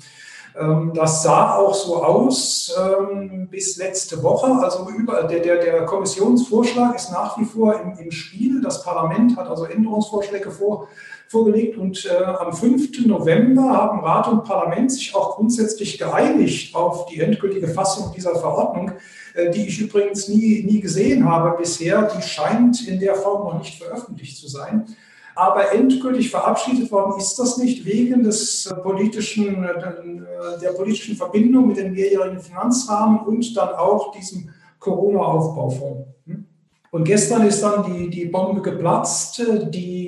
Ähm, 0.58 0.92
das 0.94 1.22
sah 1.22 1.56
auch 1.56 1.74
so 1.74 2.02
aus 2.02 2.74
ähm, 2.78 3.48
bis 3.50 3.78
letzte 3.78 4.22
Woche. 4.22 4.52
Also 4.62 4.88
über, 4.90 5.22
der, 5.24 5.40
der, 5.40 5.62
der 5.62 5.86
Kommissionsvorschlag 5.86 6.94
ist 6.96 7.10
nach 7.10 7.38
wie 7.38 7.44
vor 7.44 7.80
im, 7.80 7.98
im 7.98 8.10
Spiel. 8.10 8.60
Das 8.60 8.82
Parlament 8.82 9.36
hat 9.36 9.48
also 9.48 9.64
Änderungsvorschläge 9.64 10.50
vor, 10.50 10.88
vorgelegt 11.28 11.76
und 11.76 12.06
äh, 12.06 12.24
am 12.24 12.52
5. 12.52 13.06
November 13.06 13.62
haben 13.62 14.00
Rat 14.00 14.28
und 14.28 14.44
Parlament 14.44 14.92
sich 14.92 15.14
auch 15.14 15.36
grundsätzlich 15.36 15.98
geeinigt 15.98 16.74
auf 16.74 17.06
die 17.06 17.20
endgültige 17.20 17.68
Fassung 17.68 18.12
dieser 18.14 18.36
Verordnung. 18.36 18.92
Äh, 19.36 19.50
die 19.50 19.66
ich 19.66 19.80
übrigens 19.80 20.28
nie, 20.28 20.62
nie 20.64 20.80
gesehen 20.80 21.28
habe 21.28 21.56
bisher. 21.58 22.10
Die 22.16 22.22
scheint 22.22 22.88
in 22.88 22.98
der 22.98 23.14
Form 23.14 23.44
noch 23.44 23.58
nicht 23.58 23.78
veröffentlicht 23.78 24.38
zu 24.38 24.48
sein. 24.48 24.86
Aber 25.34 25.74
endgültig 25.74 26.30
verabschiedet 26.30 26.90
worden 26.90 27.18
ist 27.18 27.38
das 27.38 27.58
nicht 27.58 27.84
wegen 27.84 28.22
des 28.22 28.74
politischen, 28.82 29.62
äh, 29.62 30.60
der 30.62 30.70
politischen 30.70 31.16
Verbindung 31.16 31.68
mit 31.68 31.76
dem 31.76 31.92
mehrjährigen 31.92 32.40
Finanzrahmen 32.40 33.20
und 33.20 33.54
dann 33.54 33.74
auch 33.74 34.12
diesem 34.12 34.48
Corona-Aufbaufonds. 34.78 36.08
Hm? 36.24 36.46
Und 36.90 37.04
gestern 37.04 37.46
ist 37.46 37.60
dann 37.62 37.84
die, 37.92 38.08
die 38.08 38.24
Bombe 38.24 38.62
geplatzt, 38.62 39.42
die 39.68 40.05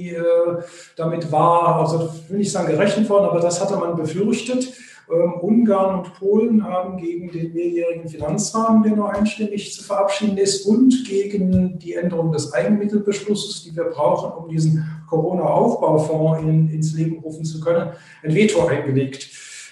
damit 0.97 1.31
war, 1.31 1.77
also 1.77 2.11
will 2.29 2.41
ich 2.41 2.53
sagen 2.53 2.69
gerechnet 2.69 3.09
worden, 3.09 3.27
aber 3.27 3.41
das 3.41 3.61
hatte 3.61 3.77
man 3.77 3.97
befürchtet. 3.97 4.73
Ähm, 5.11 5.35
Ungarn 5.41 6.01
und 6.01 6.15
Polen 6.15 6.63
haben 6.63 6.99
gegen 6.99 7.31
den 7.31 7.55
mehrjährigen 7.55 8.09
Finanzrahmen, 8.09 8.83
der 8.83 8.93
nur 8.93 9.11
einstimmig 9.11 9.73
zu 9.73 9.83
verabschieden 9.83 10.37
ist, 10.37 10.67
und 10.67 11.05
gegen 11.07 11.79
die 11.79 11.95
Änderung 11.95 12.31
des 12.31 12.53
Eigenmittelbeschlusses, 12.53 13.65
die 13.65 13.75
wir 13.75 13.85
brauchen, 13.85 14.33
um 14.33 14.51
diesen 14.51 14.85
Corona-Aufbaufonds 15.09 16.43
in, 16.43 16.69
ins 16.71 16.93
Leben 16.95 17.21
rufen 17.21 17.45
zu 17.45 17.61
können, 17.61 17.91
ein 18.23 18.35
Veto 18.35 18.67
eingelegt. 18.67 19.31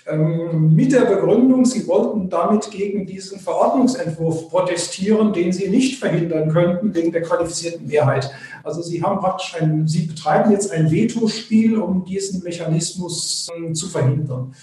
Ähm, 0.09 0.73
mit 0.75 0.93
der 0.93 1.01
Begründung, 1.01 1.65
sie 1.65 1.85
wollten 1.89 2.31
damit 2.31 2.71
gegen 2.71 3.07
diesen 3.07 3.41
Verordnungsentwurf 3.41 4.49
protestieren, 4.49 5.33
den 5.33 5.53
sie 5.53 5.69
nicht 5.69 5.99
verhindern 5.99 6.49
könnten 6.49 6.95
wegen 6.95 7.11
der 7.11 7.23
qualifizierten 7.23 7.89
Mehrheit. 7.89 8.31
Also 8.63 8.83
sie 8.83 9.03
haben 9.03 9.19
praktisch 9.19 9.61
ein, 9.61 9.89
sie 9.89 10.07
betreiben 10.07 10.53
jetzt 10.53 10.71
ein 10.71 10.93
Vetospiel, 10.93 11.79
um 11.79 12.05
diesen 12.05 12.43
Mechanismus 12.45 13.49
äh, 13.53 13.73
zu 13.73 13.89
verhindern. 13.89 14.55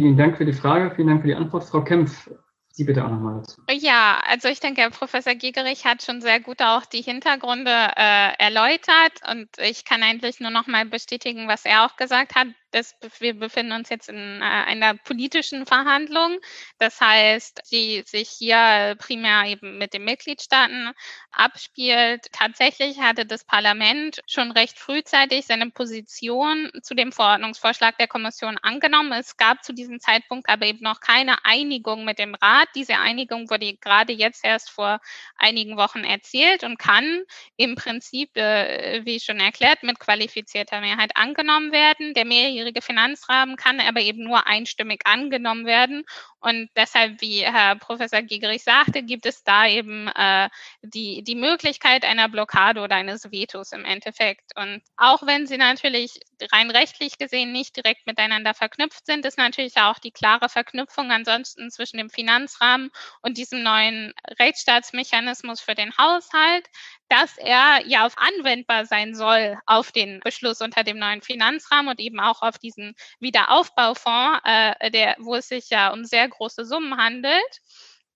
Vielen 0.00 0.16
Dank 0.16 0.36
für 0.36 0.44
die 0.44 0.52
Frage, 0.52 0.92
vielen 0.94 1.08
Dank 1.08 1.22
für 1.22 1.28
die 1.28 1.34
Antwort. 1.34 1.64
Frau 1.64 1.82
Kempf, 1.82 2.28
Sie 2.76 2.84
bitte 2.84 3.02
auch 3.02 3.08
nochmal 3.08 3.36
dazu. 3.36 3.62
Ja, 3.70 4.20
also 4.28 4.48
ich 4.48 4.60
denke, 4.60 4.82
Herr 4.82 4.90
Professor 4.90 5.34
Gigerich 5.34 5.86
hat 5.86 6.02
schon 6.02 6.20
sehr 6.20 6.40
gut 6.40 6.60
auch 6.60 6.84
die 6.84 7.00
Hintergründe 7.00 7.70
äh, 7.70 8.34
erläutert 8.38 9.22
und 9.30 9.48
ich 9.66 9.86
kann 9.86 10.02
eigentlich 10.02 10.40
nur 10.40 10.50
noch 10.50 10.66
mal 10.66 10.84
bestätigen, 10.84 11.48
was 11.48 11.64
er 11.64 11.86
auch 11.86 11.96
gesagt 11.96 12.34
hat 12.34 12.48
das, 12.72 12.94
wir 13.20 13.38
befinden 13.38 13.72
uns 13.72 13.88
jetzt 13.88 14.08
in 14.08 14.40
äh, 14.40 14.44
einer 14.44 14.94
politischen 14.94 15.66
Verhandlung. 15.66 16.38
Das 16.78 17.00
heißt, 17.00 17.62
die 17.70 18.02
sich 18.06 18.28
hier 18.28 18.96
primär 18.98 19.44
eben 19.46 19.78
mit 19.78 19.94
den 19.94 20.04
Mitgliedstaaten 20.04 20.92
abspielt. 21.30 22.26
Tatsächlich 22.32 22.98
hatte 23.00 23.24
das 23.24 23.44
Parlament 23.44 24.20
schon 24.26 24.50
recht 24.50 24.78
frühzeitig 24.78 25.46
seine 25.46 25.70
Position 25.70 26.70
zu 26.82 26.94
dem 26.94 27.12
Verordnungsvorschlag 27.12 27.96
der 27.98 28.08
Kommission 28.08 28.58
angenommen. 28.58 29.12
Es 29.12 29.36
gab 29.36 29.64
zu 29.64 29.72
diesem 29.72 30.00
Zeitpunkt 30.00 30.48
aber 30.48 30.66
eben 30.66 30.82
noch 30.82 31.00
keine 31.00 31.44
Einigung 31.44 32.04
mit 32.04 32.18
dem 32.18 32.34
Rat. 32.34 32.68
Diese 32.74 32.98
Einigung 32.98 33.48
wurde 33.48 33.74
gerade 33.76 34.12
jetzt 34.12 34.44
erst 34.44 34.70
vor 34.70 35.00
einigen 35.36 35.76
Wochen 35.76 36.04
erzielt 36.04 36.64
und 36.64 36.78
kann 36.78 37.22
im 37.56 37.74
Prinzip, 37.74 38.36
äh, 38.36 39.04
wie 39.04 39.20
schon 39.20 39.40
erklärt, 39.40 39.82
mit 39.82 39.98
qualifizierter 39.98 40.80
Mehrheit 40.80 41.16
angenommen 41.16 41.72
werden. 41.72 42.14
Der 42.14 42.24
mehrjährige 42.24 42.55
mehrjährige 42.56 42.80
Finanzrahmen 42.80 43.56
kann 43.56 43.80
aber 43.80 44.00
eben 44.00 44.24
nur 44.24 44.46
einstimmig 44.46 45.02
angenommen 45.04 45.66
werden. 45.66 46.04
Und 46.40 46.70
deshalb, 46.76 47.20
wie 47.20 47.44
Herr 47.44 47.76
Professor 47.76 48.22
Gigerich 48.22 48.62
sagte, 48.62 49.02
gibt 49.02 49.26
es 49.26 49.42
da 49.42 49.66
eben 49.66 50.08
äh, 50.08 50.48
die, 50.82 51.22
die 51.22 51.34
Möglichkeit 51.34 52.04
einer 52.04 52.28
Blockade 52.28 52.80
oder 52.80 52.96
eines 52.96 53.30
Vetos 53.30 53.72
im 53.72 53.84
Endeffekt. 53.84 54.52
Und 54.56 54.82
auch 54.96 55.26
wenn 55.26 55.46
sie 55.46 55.56
natürlich 55.56 56.20
rein 56.52 56.70
rechtlich 56.70 57.18
gesehen 57.18 57.52
nicht 57.52 57.76
direkt 57.76 58.06
miteinander 58.06 58.54
verknüpft 58.54 59.06
sind, 59.06 59.26
ist 59.26 59.38
natürlich 59.38 59.76
auch 59.78 59.98
die 59.98 60.12
klare 60.12 60.48
Verknüpfung 60.48 61.10
ansonsten 61.10 61.70
zwischen 61.70 61.98
dem 61.98 62.10
Finanzrahmen 62.10 62.90
und 63.22 63.38
diesem 63.38 63.62
neuen 63.62 64.14
Rechtsstaatsmechanismus 64.38 65.60
für 65.60 65.74
den 65.74 65.96
Haushalt, 65.98 66.68
dass 67.08 67.38
er 67.38 67.86
ja 67.86 68.06
auf 68.06 68.14
anwendbar 68.16 68.86
sein 68.86 69.14
soll 69.14 69.58
auf 69.66 69.92
den 69.92 70.20
Beschluss 70.20 70.60
unter 70.60 70.84
dem 70.84 70.98
neuen 70.98 71.22
Finanzrahmen 71.22 71.90
und 71.90 72.00
eben 72.00 72.20
auch 72.20 72.42
auf 72.42 72.58
diesen 72.58 72.94
Wiederaufbaufonds, 73.20 74.40
äh, 74.44 74.90
der, 74.90 75.16
wo 75.18 75.36
es 75.36 75.48
sich 75.48 75.70
ja 75.70 75.92
um 75.92 76.04
sehr 76.04 76.28
große 76.28 76.64
Summen 76.64 76.96
handelt. 76.96 77.60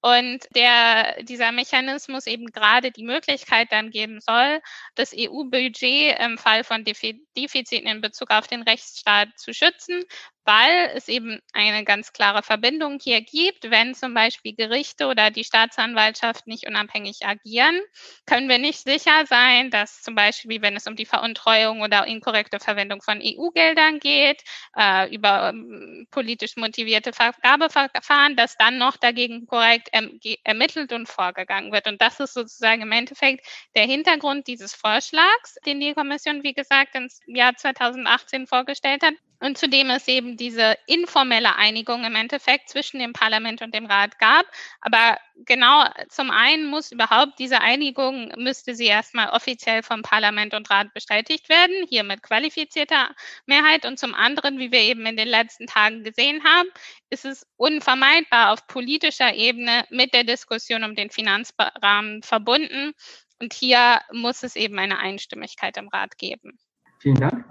Und 0.02 0.46
der, 0.54 1.22
dieser 1.24 1.52
Mechanismus 1.52 2.26
eben 2.26 2.46
gerade 2.46 2.90
die 2.90 3.02
Möglichkeit 3.02 3.70
dann 3.70 3.90
geben 3.90 4.20
soll, 4.20 4.60
das 4.94 5.12
EU-Budget 5.14 6.18
im 6.18 6.38
Fall 6.38 6.64
von 6.64 6.84
Defiziten 6.84 7.86
in 7.86 8.00
Bezug 8.00 8.30
auf 8.30 8.46
den 8.46 8.62
Rechtsstaat 8.62 9.28
zu 9.36 9.52
schützen, 9.52 10.02
weil 10.50 10.90
es 10.96 11.06
eben 11.06 11.40
eine 11.52 11.84
ganz 11.84 12.12
klare 12.12 12.42
Verbindung 12.42 12.98
hier 13.00 13.20
gibt. 13.20 13.70
Wenn 13.70 13.94
zum 13.94 14.14
Beispiel 14.14 14.52
Gerichte 14.52 15.06
oder 15.06 15.30
die 15.30 15.44
Staatsanwaltschaft 15.44 16.48
nicht 16.48 16.66
unabhängig 16.66 17.24
agieren, 17.24 17.80
können 18.26 18.48
wir 18.48 18.58
nicht 18.58 18.80
sicher 18.80 19.26
sein, 19.26 19.70
dass 19.70 20.02
zum 20.02 20.16
Beispiel, 20.16 20.60
wenn 20.60 20.74
es 20.74 20.88
um 20.88 20.96
die 20.96 21.06
Veruntreuung 21.06 21.82
oder 21.82 22.04
inkorrekte 22.04 22.58
Verwendung 22.58 23.00
von 23.00 23.20
EU-Geldern 23.22 24.00
geht, 24.00 24.42
äh, 24.76 25.14
über 25.14 25.50
ähm, 25.50 26.08
politisch 26.10 26.56
motivierte 26.56 27.12
Vergabeverfahren, 27.12 28.34
dass 28.34 28.56
dann 28.56 28.76
noch 28.76 28.96
dagegen 28.96 29.46
korrekt 29.46 29.88
erm 29.92 30.18
ermittelt 30.42 30.92
und 30.92 31.08
vorgegangen 31.08 31.70
wird. 31.70 31.86
Und 31.86 32.02
das 32.02 32.18
ist 32.18 32.34
sozusagen 32.34 32.82
im 32.82 32.90
Endeffekt 32.90 33.46
der 33.76 33.84
Hintergrund 33.84 34.48
dieses 34.48 34.74
Vorschlags, 34.74 35.54
den 35.64 35.78
die 35.78 35.94
Kommission, 35.94 36.42
wie 36.42 36.54
gesagt, 36.54 36.96
im 36.96 37.08
Jahr 37.36 37.54
2018 37.54 38.48
vorgestellt 38.48 39.04
hat 39.04 39.14
und 39.40 39.56
zudem 39.56 39.90
es 39.90 40.06
eben 40.06 40.36
diese 40.36 40.76
informelle 40.86 41.56
Einigung 41.56 42.04
im 42.04 42.14
Endeffekt 42.14 42.68
zwischen 42.68 43.00
dem 43.00 43.14
Parlament 43.14 43.62
und 43.62 43.74
dem 43.74 43.86
Rat 43.86 44.18
gab. 44.18 44.46
Aber 44.80 45.18
genau 45.46 45.86
zum 46.08 46.30
einen 46.30 46.66
muss 46.66 46.92
überhaupt 46.92 47.38
diese 47.38 47.60
Einigung, 47.60 48.32
müsste 48.36 48.74
sie 48.74 48.86
erstmal 48.86 49.30
offiziell 49.30 49.82
vom 49.82 50.02
Parlament 50.02 50.54
und 50.54 50.70
Rat 50.70 50.92
bestätigt 50.92 51.48
werden, 51.48 51.86
hier 51.88 52.04
mit 52.04 52.22
qualifizierter 52.22 53.14
Mehrheit. 53.46 53.86
Und 53.86 53.98
zum 53.98 54.14
anderen, 54.14 54.58
wie 54.58 54.72
wir 54.72 54.80
eben 54.80 55.06
in 55.06 55.16
den 55.16 55.28
letzten 55.28 55.66
Tagen 55.66 56.04
gesehen 56.04 56.44
haben, 56.44 56.68
ist 57.08 57.24
es 57.24 57.46
unvermeidbar 57.56 58.52
auf 58.52 58.66
politischer 58.66 59.34
Ebene 59.34 59.86
mit 59.90 60.12
der 60.12 60.24
Diskussion 60.24 60.84
um 60.84 60.94
den 60.94 61.10
Finanzrahmen 61.10 62.22
verbunden. 62.22 62.92
Und 63.40 63.54
hier 63.54 64.02
muss 64.12 64.42
es 64.42 64.54
eben 64.54 64.78
eine 64.78 64.98
Einstimmigkeit 64.98 65.78
im 65.78 65.88
Rat 65.88 66.18
geben. 66.18 66.58
Vielen 66.98 67.18
Dank. 67.18 67.49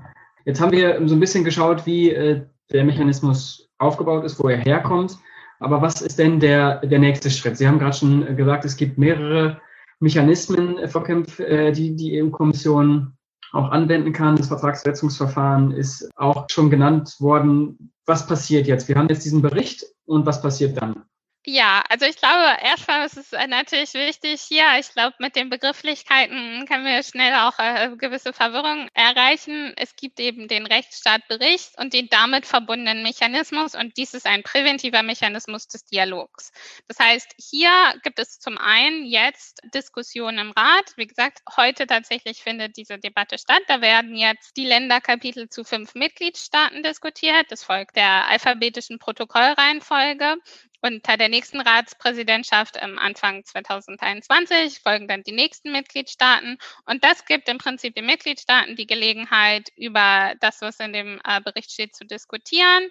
Jetzt 0.50 0.62
haben 0.62 0.72
wir 0.72 1.00
so 1.08 1.14
ein 1.14 1.20
bisschen 1.20 1.44
geschaut, 1.44 1.86
wie 1.86 2.10
äh, 2.10 2.42
der 2.72 2.84
Mechanismus 2.84 3.70
aufgebaut 3.78 4.24
ist, 4.24 4.44
wo 4.44 4.50
er 4.50 4.58
herkommt. 4.58 5.16
Aber 5.60 5.80
was 5.80 6.02
ist 6.02 6.18
denn 6.18 6.40
der, 6.40 6.84
der 6.88 6.98
nächste 6.98 7.30
Schritt? 7.30 7.56
Sie 7.56 7.68
haben 7.68 7.78
gerade 7.78 7.96
schon 7.96 8.36
gesagt, 8.36 8.66
es 8.66 8.76
gibt 8.76 8.98
mehrere 8.98 9.62
Mechanismen, 10.00 10.78
Kempf, 11.04 11.40
äh, 11.40 11.72
die 11.72 11.96
die 11.96 12.20
EU-Kommission 12.20 13.14
auch 13.52 13.70
anwenden 13.70 14.12
kann. 14.12 14.38
Das 14.38 14.48
Vertragsverletzungsverfahren 14.48 15.70
ist 15.70 16.10
auch 16.16 16.48
schon 16.50 16.72
genannt 16.72 17.16
worden. 17.20 17.94
Was 18.08 18.26
passiert 18.26 18.66
jetzt? 18.66 18.88
Wir 18.88 18.96
haben 18.96 19.10
jetzt 19.10 19.26
diesen 19.26 19.44
Bericht 19.44 19.86
und 20.06 20.26
was 20.26 20.42
passiert 20.42 20.82
dann? 20.82 21.04
Ja, 21.46 21.82
also 21.90 22.06
ich 22.06 22.18
glaube, 22.18 22.58
erstmal 22.62 23.06
ist 23.06 23.16
es 23.16 23.32
natürlich 23.32 23.94
wichtig 23.94 24.42
hier, 24.42 24.66
ich 24.78 24.92
glaube, 24.92 25.16
mit 25.20 25.38
den 25.38 25.50
Begrifflichkeiten 25.50 26.66
können 26.68 26.84
wir 26.84 27.02
schnell 27.02 27.34
auch 27.34 27.58
äh, 27.60 27.96
gewisse 27.98 28.34
Verwirrung 28.34 28.90
erreichen. 28.94 29.74
Es 29.78 29.96
gibt 29.96 30.20
eben 30.20 30.50
den 30.50 30.66
Rechtsstaatbericht 30.68 31.78
und 31.78 31.94
den 31.94 32.10
damit 32.10 32.46
verbundenen 32.46 33.04
Mechanismus 33.04 33.74
und 33.74 33.96
dies 33.96 34.14
ist 34.14 34.26
ein 34.26 34.44
präventiver 34.44 35.02
Mechanismus 35.02 35.70
des 35.70 35.86
Dialogs. 35.86 36.52
Das 36.90 37.00
heißt, 37.00 37.34
hier 37.38 37.72
gibt 38.04 38.20
es 38.20 38.40
zum 38.40 38.58
einen 38.58 39.06
jetzt 39.06 39.62
Diskussionen 39.74 40.40
im 40.40 40.52
Rat. 40.52 40.92
Wie 40.98 41.08
gesagt, 41.08 41.40
heute 41.56 41.88
tatsächlich 41.88 42.44
findet 42.44 42.76
diese 42.76 43.00
Debatte 43.00 43.38
statt. 43.38 43.62
Da 43.68 43.80
werden 43.80 44.14
jetzt 44.14 44.58
die 44.58 44.66
Länderkapitel 44.66 45.48
zu 45.48 45.64
fünf 45.64 45.96
Mitgliedstaaten 45.96 46.84
diskutiert. 46.84 47.46
Das 47.50 47.64
folgt 47.64 47.96
der 47.96 48.28
alphabetischen 48.28 49.00
Protokollreihenfolge. 49.00 50.36
Unter 50.82 51.18
der 51.18 51.28
nächsten 51.28 51.60
Ratspräsidentschaft 51.60 52.82
am 52.82 52.98
Anfang 52.98 53.44
2021 53.44 54.80
folgen 54.80 55.08
dann 55.10 55.24
die 55.24 55.34
nächsten 55.34 55.74
Mitgliedstaaten. 55.74 56.58
Und 56.86 57.04
das 57.04 57.26
gibt 57.26 57.50
im 57.50 57.58
Prinzip 57.58 57.96
den 57.96 58.06
Mitgliedstaaten 58.06 58.78
die 58.78 58.88
Gelegenheit, 58.88 59.70
über 59.76 60.36
das, 60.40 60.62
was 60.62 60.80
in 60.80 60.94
dem 60.94 61.20
äh, 61.26 61.42
Bericht 61.42 61.72
steht, 61.72 61.96
zu 61.96 62.06
diskutieren. 62.06 62.90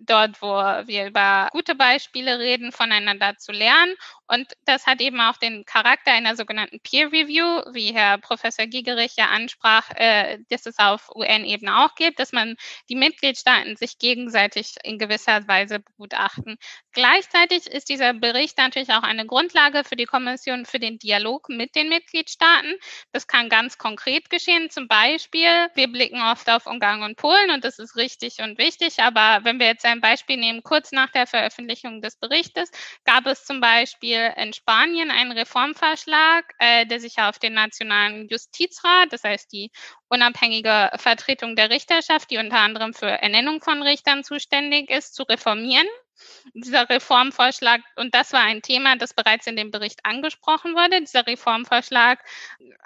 Dort, 0.00 0.40
wo 0.40 0.48
wir 0.86 1.06
über 1.06 1.48
gute 1.52 1.74
Beispiele 1.74 2.38
reden, 2.38 2.72
voneinander 2.72 3.36
zu 3.36 3.52
lernen. 3.52 3.94
Und 4.28 4.52
das 4.64 4.86
hat 4.86 5.00
eben 5.00 5.20
auch 5.20 5.36
den 5.36 5.64
Charakter 5.64 6.12
einer 6.12 6.34
sogenannten 6.34 6.80
Peer 6.80 7.12
Review, 7.12 7.62
wie 7.72 7.94
Herr 7.94 8.18
Professor 8.18 8.66
Gigerich 8.66 9.14
ja 9.16 9.26
ansprach, 9.26 9.90
äh, 9.94 10.38
dass 10.50 10.66
es 10.66 10.78
auf 10.78 11.10
UN-Ebene 11.14 11.84
auch 11.84 11.94
gibt, 11.94 12.18
dass 12.18 12.32
man 12.32 12.56
die 12.88 12.96
Mitgliedstaaten 12.96 13.76
sich 13.76 13.98
gegenseitig 13.98 14.74
in 14.82 14.98
gewisser 14.98 15.46
Weise 15.46 15.80
begutachten. 15.80 16.56
Gleich 16.92 17.16
Gleichzeitig 17.16 17.66
ist 17.66 17.88
dieser 17.88 18.12
Bericht 18.12 18.58
natürlich 18.58 18.90
auch 18.90 19.02
eine 19.02 19.24
Grundlage 19.24 19.84
für 19.84 19.96
die 19.96 20.04
Kommission 20.04 20.66
für 20.66 20.78
den 20.78 20.98
Dialog 20.98 21.48
mit 21.48 21.74
den 21.74 21.88
Mitgliedstaaten. 21.88 22.74
Das 23.10 23.26
kann 23.26 23.48
ganz 23.48 23.78
konkret 23.78 24.28
geschehen. 24.28 24.68
Zum 24.68 24.86
Beispiel, 24.86 25.68
wir 25.74 25.88
blicken 25.88 26.20
oft 26.20 26.50
auf 26.50 26.66
Ungarn 26.66 27.02
und 27.02 27.16
Polen 27.16 27.50
und 27.52 27.64
das 27.64 27.78
ist 27.78 27.96
richtig 27.96 28.40
und 28.40 28.58
wichtig. 28.58 29.00
Aber 29.00 29.44
wenn 29.44 29.58
wir 29.58 29.66
jetzt 29.66 29.85
ein 29.86 30.00
Beispiel 30.00 30.36
nehmen, 30.36 30.62
kurz 30.62 30.92
nach 30.92 31.10
der 31.10 31.26
Veröffentlichung 31.26 32.00
des 32.02 32.16
Berichtes 32.16 32.70
gab 33.04 33.26
es 33.26 33.44
zum 33.44 33.60
Beispiel 33.60 34.32
in 34.36 34.52
Spanien 34.52 35.10
einen 35.10 35.32
Reformvorschlag, 35.32 36.44
äh, 36.58 36.86
der 36.86 37.00
sich 37.00 37.18
auf 37.18 37.38
den 37.38 37.54
nationalen 37.54 38.28
Justizrat, 38.28 39.12
das 39.12 39.24
heißt 39.24 39.52
die 39.52 39.70
unabhängige 40.08 40.90
Vertretung 40.96 41.56
der 41.56 41.70
Richterschaft, 41.70 42.30
die 42.30 42.38
unter 42.38 42.58
anderem 42.58 42.94
für 42.94 43.06
Ernennung 43.06 43.60
von 43.60 43.82
Richtern 43.82 44.24
zuständig 44.24 44.90
ist, 44.90 45.14
zu 45.14 45.22
reformieren 45.24 45.86
dieser 46.54 46.88
Reformvorschlag, 46.88 47.80
und 47.96 48.14
das 48.14 48.32
war 48.32 48.42
ein 48.42 48.62
Thema, 48.62 48.96
das 48.96 49.14
bereits 49.14 49.46
in 49.46 49.56
dem 49.56 49.70
Bericht 49.70 50.00
angesprochen 50.04 50.74
wurde. 50.74 51.00
Dieser 51.00 51.26
Reformvorschlag 51.26 52.20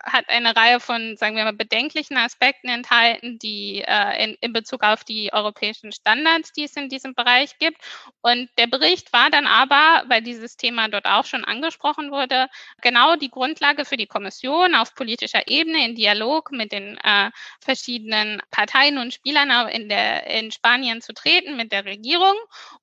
hat 0.03 0.29
eine 0.29 0.57
Reihe 0.57 0.81
von, 0.81 1.17
sagen 1.17 1.37
wir 1.37 1.45
mal, 1.45 1.53
bedenklichen 1.53 2.17
Aspekten 2.17 2.69
enthalten, 2.69 3.39
die 3.39 3.85
äh, 3.87 4.25
in, 4.25 4.37
in 4.41 4.53
Bezug 4.53 4.83
auf 4.83 5.05
die 5.05 5.33
europäischen 5.33 5.93
Standards, 5.93 6.53
die 6.53 6.65
es 6.65 6.77
in 6.77 6.89
diesem 6.89 7.15
Bereich 7.15 7.59
gibt. 7.59 7.79
Und 8.23 8.49
der 8.59 8.67
Bericht 8.67 9.13
war 9.13 9.31
dann 9.31 9.47
aber, 9.47 10.05
weil 10.09 10.23
dieses 10.23 10.57
Thema 10.57 10.89
dort 10.89 11.07
auch 11.07 11.25
schon 11.25 11.45
angesprochen 11.45 12.11
wurde, 12.11 12.49
genau 12.81 13.17
die 13.17 13.31
Grundlage 13.31 13.85
für 13.85 13.97
die 13.97 14.07
Kommission 14.07 14.75
auf 14.75 14.95
politischer 14.95 15.47
Ebene 15.49 15.85
in 15.85 15.95
Dialog 15.95 16.51
mit 16.53 16.73
den 16.73 16.97
äh, 16.99 17.31
verschiedenen 17.61 18.43
Parteien 18.51 18.99
und 18.99 19.15
Spielern 19.15 19.69
in, 19.69 19.89
der, 19.89 20.27
in 20.27 20.51
Spanien 20.51 21.01
zu 21.01 21.13
treten, 21.13 21.57
mit 21.57 21.73
der 21.73 21.85
Regierung. 21.85 22.35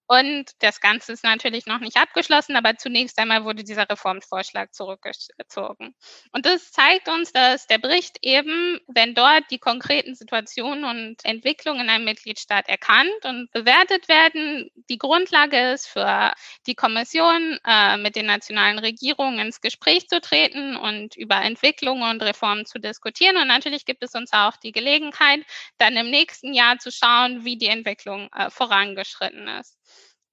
Und 0.07 0.51
das 0.59 0.79
Ganze 0.79 1.11
ist 1.11 1.25
natürlich 1.25 1.65
noch 1.65 1.79
nicht 1.79 1.97
abgeschlossen, 1.97 2.55
aber 2.55 2.77
zunächst 2.77 3.19
einmal 3.19 3.43
wurde 3.43 3.63
dieser 3.65 3.89
Reformvorschlag 3.89 4.73
zurückgezogen. 4.73 5.93
Und 6.31 6.45
das 6.45 6.71
zeigt 6.71 7.09
uns, 7.09 7.33
dass 7.33 7.67
der 7.67 7.77
Bericht 7.77 8.17
eben, 8.21 8.79
wenn 8.87 9.15
dort 9.15 9.43
die 9.51 9.59
konkreten 9.59 10.15
Situationen 10.15 10.85
und 10.85 11.25
Entwicklungen 11.25 11.81
in 11.81 11.89
einem 11.89 12.05
Mitgliedstaat 12.05 12.69
erkannt 12.69 13.25
und 13.25 13.51
bewertet 13.51 14.07
werden, 14.07 14.71
die 14.89 14.97
Grundlage 14.97 15.71
ist 15.73 15.87
für 15.87 16.33
die 16.67 16.75
Kommission, 16.75 17.59
äh, 17.65 17.97
mit 17.97 18.15
den 18.15 18.27
nationalen 18.27 18.79
Regierungen 18.79 19.39
ins 19.39 19.59
Gespräch 19.59 20.07
zu 20.07 20.21
treten 20.21 20.77
und 20.77 21.17
über 21.17 21.41
Entwicklungen 21.41 22.09
und 22.09 22.23
Reformen 22.23 22.65
zu 22.65 22.79
diskutieren. 22.79 23.37
Und 23.37 23.47
natürlich 23.47 23.85
gibt 23.85 24.03
es 24.03 24.15
uns 24.15 24.31
auch 24.31 24.55
die 24.57 24.71
Gelegenheit, 24.71 25.41
dann 25.77 25.97
im 25.97 26.09
nächsten 26.09 26.53
Jahr 26.53 26.77
zu 26.77 26.91
schauen, 26.91 27.43
wie 27.43 27.57
die 27.57 27.67
Entwicklung 27.67 28.29
äh, 28.33 28.49
vorangeschritten 28.49 29.47
ist. 29.49 29.76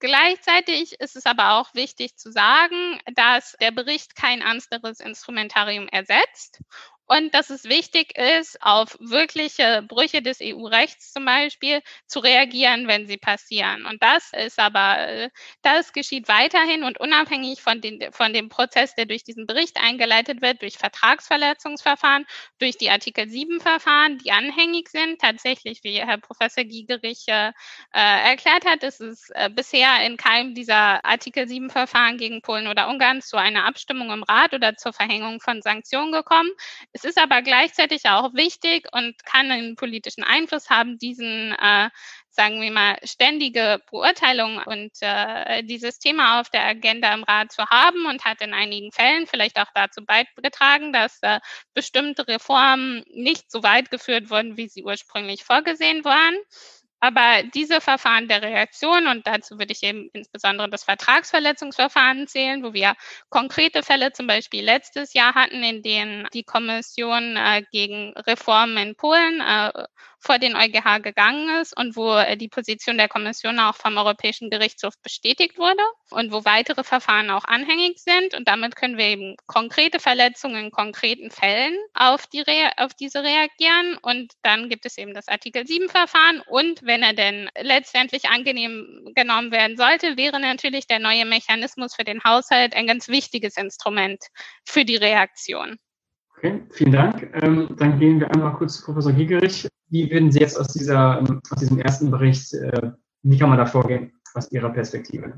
Gleichzeitig 0.01 1.01
ist 1.01 1.17
es 1.17 1.25
aber 1.25 1.53
auch 1.53 1.75
wichtig 1.75 2.17
zu 2.17 2.31
sagen, 2.31 3.01
dass 3.15 3.57
der 3.61 3.71
Bericht 3.71 4.17
kein 4.17 4.43
anderes 4.43 5.01
Instrumentarium 5.01 5.89
ersetzt 5.89 6.61
und 7.07 7.35
dass 7.35 7.51
es 7.51 7.65
wichtig 7.65 8.17
ist, 8.17 8.61
auf 8.63 8.97
wirkliche 8.99 9.83
Brüche 9.87 10.23
des 10.23 10.39
EU-Rechts 10.43 11.13
zum 11.13 11.25
Beispiel 11.25 11.83
zu 12.07 12.21
reagieren, 12.21 12.89
wenn 12.89 13.07
sie 13.07 13.19
passieren. 13.19 13.85
Und 13.85 14.03
das 14.03 14.33
ist 14.33 14.59
aber, 14.59 15.29
das 15.63 15.93
geschieht 15.93 16.29
weiterhin 16.29 16.83
und 16.83 16.99
unabhängig 16.99 17.61
von, 17.61 17.81
den, 17.81 18.11
von 18.13 18.33
dem 18.33 18.49
Prozess, 18.49 18.95
der 18.95 19.07
durch 19.07 19.23
diesen 19.23 19.47
Bericht 19.47 19.77
eingeleitet 19.79 20.41
wird, 20.41 20.63
durch 20.63 20.79
Vertragsverletzungsverfahren, 20.79 22.25
durch 22.59 22.79
die 22.79 22.91
Artikel 22.91 23.25
7-Verfahren, 23.25 24.19
die 24.19 24.33
anhängig 24.33 24.89
sind. 24.89 25.21
Tatsächlich, 25.21 25.85
wie 25.85 26.01
Herr 26.01 26.19
Professor 26.19 26.65
Giegerich 26.65 27.25
äh, 27.29 27.53
erklärt 27.93 28.65
hat, 28.65 28.83
ist 28.83 29.01
es 29.01 29.29
äh, 29.31 29.51
bisher 29.51 30.05
in 30.07 30.17
keinem 30.17 30.55
dieser 30.55 31.05
Artikel 31.05 31.45
7-Verfahren 31.45 32.17
gegen 32.17 32.41
Polen 32.41 32.67
oder 32.67 32.89
Ungarn 32.89 33.21
zu 33.21 33.37
einer 33.37 33.67
Abstimmung 33.67 34.11
im 34.11 34.23
Rat 34.23 34.55
oder 34.55 34.77
zur 34.77 34.95
Verhängung 34.95 35.41
von 35.41 35.61
Sanktionen 35.61 36.13
gekommen. 36.13 36.51
Es 36.97 37.03
ist 37.03 37.19
aber 37.19 37.43
gleichzeitig 37.43 38.09
auch 38.09 38.35
wichtig 38.35 38.87
und 38.93 39.25
kann 39.25 39.51
einen 39.51 39.75
politischen 39.75 40.23
Einfluss 40.23 40.71
haben, 40.71 40.97
diesen, 40.97 41.51
äh, 41.53 41.91
sagen 42.31 42.61
wir 42.63 42.71
mal, 42.71 42.97
ständige 43.03 43.83
Beurteilung 43.91 44.59
und 44.59 44.93
äh, 45.01 45.65
dieses 45.65 45.99
Thema 45.99 46.41
auf 46.41 46.51
der 46.51 46.65
Agenda 46.65 47.13
im 47.13 47.25
Rat 47.25 47.51
zu 47.51 47.67
haben 47.67 48.07
und 48.07 48.25
hat 48.25 48.41
in 48.41 48.55
einigen 48.55 48.93
Fällen 48.93 49.27
vielleicht 49.27 49.59
auch 49.59 49.73
dazu 49.75 50.05
beigetragen, 50.05 50.93
dass 50.93 51.19
äh, 51.23 51.41
bestimmte 51.75 52.29
Reformen 52.29 53.05
nicht 53.13 53.51
so 53.51 53.65
weit 53.65 53.91
geführt 53.91 54.31
wurden, 54.31 54.57
wie 54.57 54.69
sie 54.69 54.85
ursprünglich 54.85 55.43
vorgesehen 55.43 56.05
waren. 56.05 56.37
Aber 57.05 57.43
diese 57.55 57.83
Verfahren 57.83 58.29
der 58.29 58.41
Reaktion, 58.41 59.07
und 59.09 59.27
dazu 59.27 59.59
würde 59.59 59.73
ich 59.73 59.83
eben 59.83 60.09
insbesondere 60.15 60.71
das 60.71 60.85
Vertragsverletzungsverfahren 60.85 62.27
zählen, 62.27 62.63
wo 62.63 62.73
wir 62.73 62.95
konkrete 63.29 63.83
Fälle 63.83 64.13
zum 64.13 64.27
Beispiel 64.27 64.65
letztes 64.65 65.13
Jahr 65.13 65.35
hatten, 65.35 65.63
in 65.63 65.83
denen 65.83 66.27
die 66.33 66.45
Kommission 66.45 67.37
äh, 67.37 67.63
gegen 67.71 68.15
Reformen 68.17 68.79
in 68.79 68.95
Polen 68.95 69.43
äh, 69.43 69.85
vor 70.25 70.39
den 70.39 70.57
EuGH 70.57 71.03
gegangen 71.03 71.61
ist 71.61 71.77
und 71.77 71.97
wo 71.97 72.17
äh, 72.17 72.37
die 72.37 72.49
Position 72.49 72.97
der 72.97 73.09
Kommission 73.09 73.59
auch 73.59 73.77
vom 73.77 73.97
Europäischen 73.97 74.51
Gerichtshof 74.51 74.95
bestätigt 75.03 75.59
wurde 75.59 75.83
und 76.11 76.33
wo 76.33 76.45
weitere 76.45 76.83
Verfahren 76.83 77.31
auch 77.31 77.45
anhängig 77.45 77.99
sind. 77.99 78.35
Und 78.35 78.49
damit 78.49 78.75
können 78.75 78.97
wir 78.97 79.07
eben 79.07 79.37
konkrete 79.47 80.01
Verletzungen 80.01 80.67
in 80.67 80.71
konkreten 80.71 81.31
Fällen 81.31 81.77
auf, 81.93 82.27
die 82.27 82.41
Re 82.41 82.73
auf 82.79 82.95
diese 82.95 83.23
reagieren. 83.23 83.99
Und 84.01 84.33
dann 84.43 84.69
gibt 84.69 84.87
es 84.87 84.97
eben 84.99 85.15
das 85.15 85.29
Artikel 85.29 85.67
7 85.67 85.89
Verfahren. 85.89 86.43
Und 86.49 86.83
wenn 86.83 87.03
er 87.03 87.13
denn 87.13 87.51
letztendlich 87.61 88.29
angenehm 88.31 89.13
genommen 89.15 89.53
werden 89.53 89.77
sollte, 89.77 90.17
wäre 90.17 90.41
natürlich 90.41 90.87
der 90.87 90.99
neue 90.99 91.27
Mechanismus 91.27 91.95
für 91.95 92.05
den 92.05 92.25
Haushalt 92.25 92.75
ein 92.75 92.87
ganz 92.87 93.09
wichtiges 93.09 93.57
Instrument 93.57 94.25
für 94.65 94.85
die 94.85 94.97
Reaktion. 94.97 95.79
Okay, 96.37 96.63
vielen 96.73 96.93
Dank. 96.93 97.31
Ähm, 97.43 97.75
dann 97.79 97.99
gehen 97.99 98.21
wir 98.21 98.31
einmal 98.31 98.53
kurz 98.55 98.79
zu 98.79 98.85
Professor 98.85 99.13
Giegerich. 99.13 99.69
Wie 99.91 100.11
würden 100.11 100.33
Sie 100.33 100.41
jetzt 100.41 100.59
aus, 100.59 100.69
dieser, 100.69 101.23
aus 101.51 101.59
diesem 101.61 101.79
ersten 101.79 102.11
Bericht, 102.11 102.53
äh, 102.55 102.93
wie 103.23 103.39
kann 103.39 103.49
man 103.49 103.59
da 103.59 103.67
vorgehen, 103.67 104.13
aus 104.35 104.51
Ihrer 104.51 104.71
Perspektive? 104.71 105.35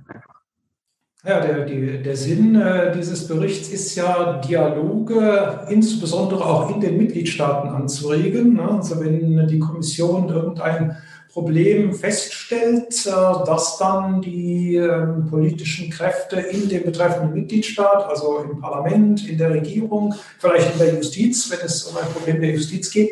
Ja, 1.25 1.41
der, 1.41 1.65
die, 1.65 2.03
der 2.03 2.17
Sinn 2.17 2.55
äh, 2.55 2.93
dieses 2.97 3.27
Berichts 3.27 3.69
ist 3.69 3.97
ja, 3.97 4.41
Dialoge 4.41 5.67
insbesondere 5.69 6.45
auch 6.45 6.73
in 6.73 6.81
den 6.81 6.97
Mitgliedstaaten 6.99 7.69
anzuregen. 7.71 8.55
Ne? 8.55 8.71
Also 8.71 9.01
wenn 9.01 9.49
die 9.49 9.59
Kommission 9.59 10.29
irgendein 10.29 10.97
Problem 11.33 11.93
feststellt, 11.93 13.07
äh, 13.07 13.11
dass 13.11 13.77
dann 13.77 14.23
die 14.23 14.77
ähm, 14.77 15.27
politischen 15.29 15.91
Kräfte 15.91 16.37
in 16.37 16.69
dem 16.69 16.85
betreffenden 16.85 17.35
Mitgliedstaat, 17.35 18.09
also 18.09 18.39
im 18.39 18.61
Parlament, 18.61 19.29
in 19.29 19.37
der 19.37 19.51
Regierung, 19.51 20.15
vielleicht 20.39 20.73
in 20.73 20.79
der 20.79 20.95
Justiz, 20.95 21.51
wenn 21.51 21.67
es 21.67 21.83
um 21.85 21.97
ein 21.97 22.09
Problem 22.13 22.41
der 22.41 22.53
Justiz 22.53 22.91
geht, 22.91 23.11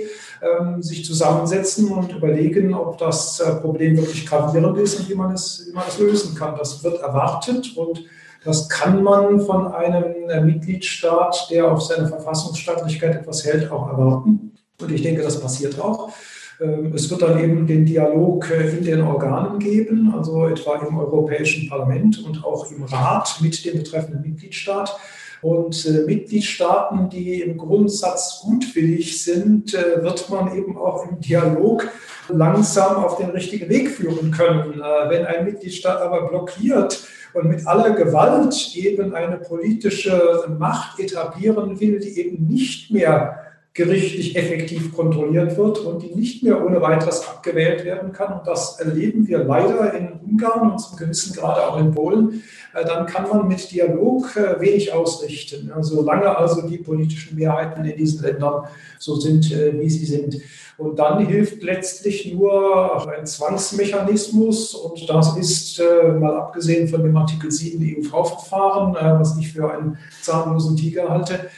sich 0.80 1.04
zusammensetzen 1.04 1.90
und 1.90 2.12
überlegen, 2.12 2.74
ob 2.74 2.98
das 2.98 3.40
äh, 3.40 3.54
Problem 3.56 3.96
wirklich 3.96 4.26
gravierend 4.26 4.78
ist 4.78 4.98
und 4.98 5.08
wie 5.08 5.14
man 5.14 5.32
es, 5.32 5.66
wie 5.68 5.74
man 5.74 5.84
es 5.88 5.98
lösen 5.98 6.34
kann. 6.34 6.56
Das 6.56 6.82
wird 6.84 7.00
erwartet 7.00 7.76
und 7.76 8.04
das 8.44 8.68
kann 8.68 9.02
man 9.02 9.40
von 9.40 9.68
einem 9.68 10.28
äh, 10.28 10.40
Mitgliedstaat, 10.40 11.48
der 11.50 11.70
auf 11.70 11.82
seine 11.82 12.08
Verfassungsstaatlichkeit 12.08 13.16
etwas 13.16 13.44
hält, 13.44 13.70
auch 13.70 13.88
erwarten. 13.88 14.52
Und 14.80 14.92
ich 14.92 15.02
denke, 15.02 15.22
das 15.22 15.40
passiert 15.40 15.80
auch. 15.80 16.10
Ähm, 16.60 16.92
es 16.94 17.10
wird 17.10 17.22
dann 17.22 17.42
eben 17.42 17.66
den 17.66 17.86
Dialog 17.86 18.50
äh, 18.50 18.76
in 18.76 18.84
den 18.84 19.00
Organen 19.00 19.58
geben, 19.58 20.12
also 20.14 20.46
etwa 20.46 20.76
im 20.76 20.98
Europäischen 20.98 21.68
Parlament 21.68 22.22
und 22.24 22.44
auch 22.44 22.70
im 22.70 22.82
Rat 22.84 23.36
mit 23.40 23.64
dem 23.64 23.78
betreffenden 23.78 24.22
Mitgliedstaat. 24.22 24.94
Und 25.44 25.84
äh, 25.84 26.06
Mitgliedstaaten, 26.06 27.10
die 27.10 27.42
im 27.42 27.58
Grundsatz 27.58 28.40
gutwillig 28.42 29.22
sind, 29.22 29.74
äh, 29.74 30.02
wird 30.02 30.30
man 30.30 30.56
eben 30.56 30.78
auch 30.78 31.06
im 31.06 31.20
Dialog 31.20 31.86
langsam 32.30 33.04
auf 33.04 33.18
den 33.18 33.28
richtigen 33.28 33.68
Weg 33.68 33.90
führen 33.90 34.30
können. 34.30 34.80
Äh, 34.80 35.10
wenn 35.10 35.26
ein 35.26 35.44
Mitgliedstaat 35.44 36.00
aber 36.00 36.28
blockiert 36.28 37.06
und 37.34 37.50
mit 37.50 37.66
aller 37.66 37.90
Gewalt 37.90 38.74
eben 38.74 39.14
eine 39.14 39.36
politische 39.36 40.46
Macht 40.58 40.98
etablieren 40.98 41.78
will, 41.78 42.00
die 42.00 42.18
eben 42.18 42.46
nicht 42.46 42.90
mehr 42.90 43.43
gerichtlich 43.74 44.36
effektiv 44.36 44.94
kontrolliert 44.94 45.58
wird 45.58 45.78
und 45.80 46.00
die 46.00 46.14
nicht 46.14 46.44
mehr 46.44 46.64
ohne 46.64 46.80
weiteres 46.80 47.26
abgewählt 47.26 47.84
werden 47.84 48.12
kann. 48.12 48.38
Und 48.38 48.46
das 48.46 48.78
erleben 48.78 49.26
wir 49.26 49.38
leider 49.38 49.92
in 49.94 50.12
Ungarn 50.24 50.70
und 50.70 50.78
zum 50.78 50.96
gewissen 50.96 51.34
Grade 51.34 51.66
auch 51.66 51.78
in 51.80 51.90
Polen. 51.90 52.44
Äh, 52.72 52.84
dann 52.84 53.06
kann 53.06 53.28
man 53.28 53.48
mit 53.48 53.72
Dialog 53.72 54.36
äh, 54.36 54.60
wenig 54.60 54.92
ausrichten. 54.92 55.72
Solange 55.80 56.36
also 56.36 56.62
die 56.68 56.78
politischen 56.78 57.36
Mehrheiten 57.36 57.84
in 57.84 57.96
diesen 57.96 58.22
Ländern 58.22 58.64
so 59.00 59.16
sind, 59.16 59.50
äh, 59.50 59.78
wie 59.80 59.90
sie 59.90 60.06
sind. 60.06 60.40
Und 60.76 60.98
dann 60.98 61.26
hilft 61.26 61.62
letztlich 61.62 62.32
nur 62.32 63.08
ein 63.08 63.26
Zwangsmechanismus. 63.26 64.74
Und 64.74 65.08
das 65.08 65.36
ist, 65.36 65.80
mal 66.18 66.36
abgesehen 66.36 66.88
von 66.88 67.04
dem 67.04 67.16
Artikel 67.16 67.48
7 67.48 67.80
EUV-Verfahren, 67.80 68.96
was 69.20 69.38
ich 69.38 69.52
für 69.52 69.72
einen 69.72 69.98
zahnlosen 70.20 70.76
Tiger 70.76 71.08
halte, 71.08 71.48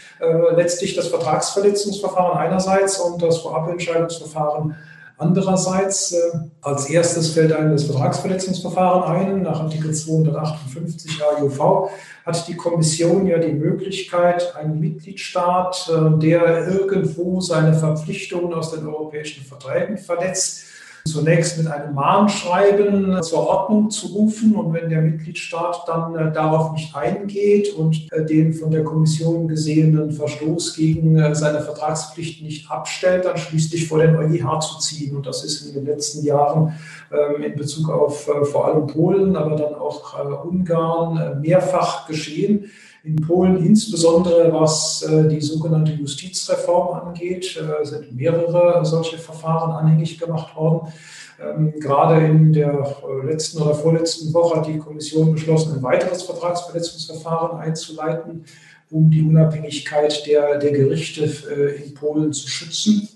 letztlich 0.54 0.96
das 0.96 1.08
Vertragsverletzungsverfahren 1.08 2.38
einerseits 2.38 2.98
und 2.98 3.20
das 3.22 3.38
Vorabentscheidungsverfahren 3.38 4.74
Andererseits, 5.18 6.12
äh, 6.12 6.16
als 6.60 6.90
erstes 6.90 7.30
fällt 7.30 7.50
einem 7.52 7.72
das 7.72 7.84
Vertragsverletzungsverfahren 7.84 9.02
ein. 9.02 9.42
Nach 9.42 9.60
Artikel 9.60 9.94
258 9.94 11.22
AUV 11.22 11.90
hat 12.26 12.46
die 12.46 12.56
Kommission 12.56 13.26
ja 13.26 13.38
die 13.38 13.52
Möglichkeit, 13.52 14.54
einen 14.56 14.78
Mitgliedstaat, 14.78 15.90
äh, 15.90 16.18
der 16.18 16.68
irgendwo 16.68 17.40
seine 17.40 17.72
Verpflichtungen 17.72 18.52
aus 18.52 18.72
den 18.72 18.86
europäischen 18.86 19.42
Verträgen 19.42 19.96
verletzt, 19.96 20.64
zunächst 21.06 21.58
mit 21.58 21.66
einem 21.66 21.94
Mahnschreiben 21.94 23.22
zur 23.22 23.46
Ordnung 23.46 23.90
zu 23.90 24.08
rufen. 24.08 24.54
Und 24.54 24.72
wenn 24.74 24.90
der 24.90 25.02
Mitgliedstaat 25.02 25.84
dann 25.86 26.14
äh, 26.14 26.32
darauf 26.32 26.72
nicht 26.72 26.94
eingeht 26.94 27.72
und 27.74 28.06
äh, 28.12 28.24
den 28.24 28.52
von 28.52 28.70
der 28.70 28.84
Kommission 28.84 29.48
gesehenen 29.48 30.12
Verstoß 30.12 30.74
gegen 30.76 31.18
äh, 31.18 31.34
seine 31.34 31.60
Vertragspflicht 31.60 32.42
nicht 32.42 32.70
abstellt, 32.70 33.24
dann 33.24 33.36
schließlich 33.36 33.88
vor 33.88 33.98
den 33.98 34.16
EuGH 34.16 34.60
zu 34.60 34.78
ziehen. 34.78 35.16
Und 35.16 35.26
das 35.26 35.44
ist 35.44 35.66
in 35.66 35.74
den 35.74 35.86
letzten 35.86 36.24
Jahren 36.24 36.74
ähm, 37.12 37.42
in 37.42 37.56
Bezug 37.56 37.88
auf 37.88 38.28
vor 38.50 38.66
allem 38.66 38.86
Polen, 38.86 39.36
aber 39.36 39.56
dann 39.56 39.74
auch 39.74 40.14
Ungarn 40.44 41.40
mehrfach 41.40 42.06
geschehen 42.06 42.70
in 43.06 43.16
Polen, 43.16 43.64
insbesondere 43.64 44.52
was 44.52 45.02
äh, 45.02 45.28
die 45.28 45.40
sogenannte 45.40 45.92
Justizreform 45.92 47.06
angeht, 47.06 47.56
äh, 47.56 47.84
sind 47.84 48.16
mehrere 48.16 48.84
solche 48.84 49.16
Verfahren 49.16 49.70
anhängig 49.70 50.18
gemacht 50.18 50.56
worden. 50.56 50.92
Ähm, 51.40 51.74
gerade 51.78 52.26
in 52.26 52.52
der 52.52 52.72
äh, 52.72 53.26
letzten 53.26 53.62
oder 53.62 53.76
vorletzten 53.76 54.34
Woche 54.34 54.58
hat 54.58 54.66
die 54.66 54.78
Kommission 54.78 55.32
beschlossen, 55.32 55.76
ein 55.76 55.82
weiteres 55.84 56.24
Vertragsverletzungsverfahren 56.24 57.60
einzuleiten, 57.60 58.44
um 58.90 59.08
die 59.08 59.22
Unabhängigkeit 59.22 60.26
der, 60.26 60.58
der 60.58 60.72
Gerichte 60.72 61.24
in 61.84 61.94
Polen 61.94 62.32
zu 62.32 62.48
schützen. 62.48 63.08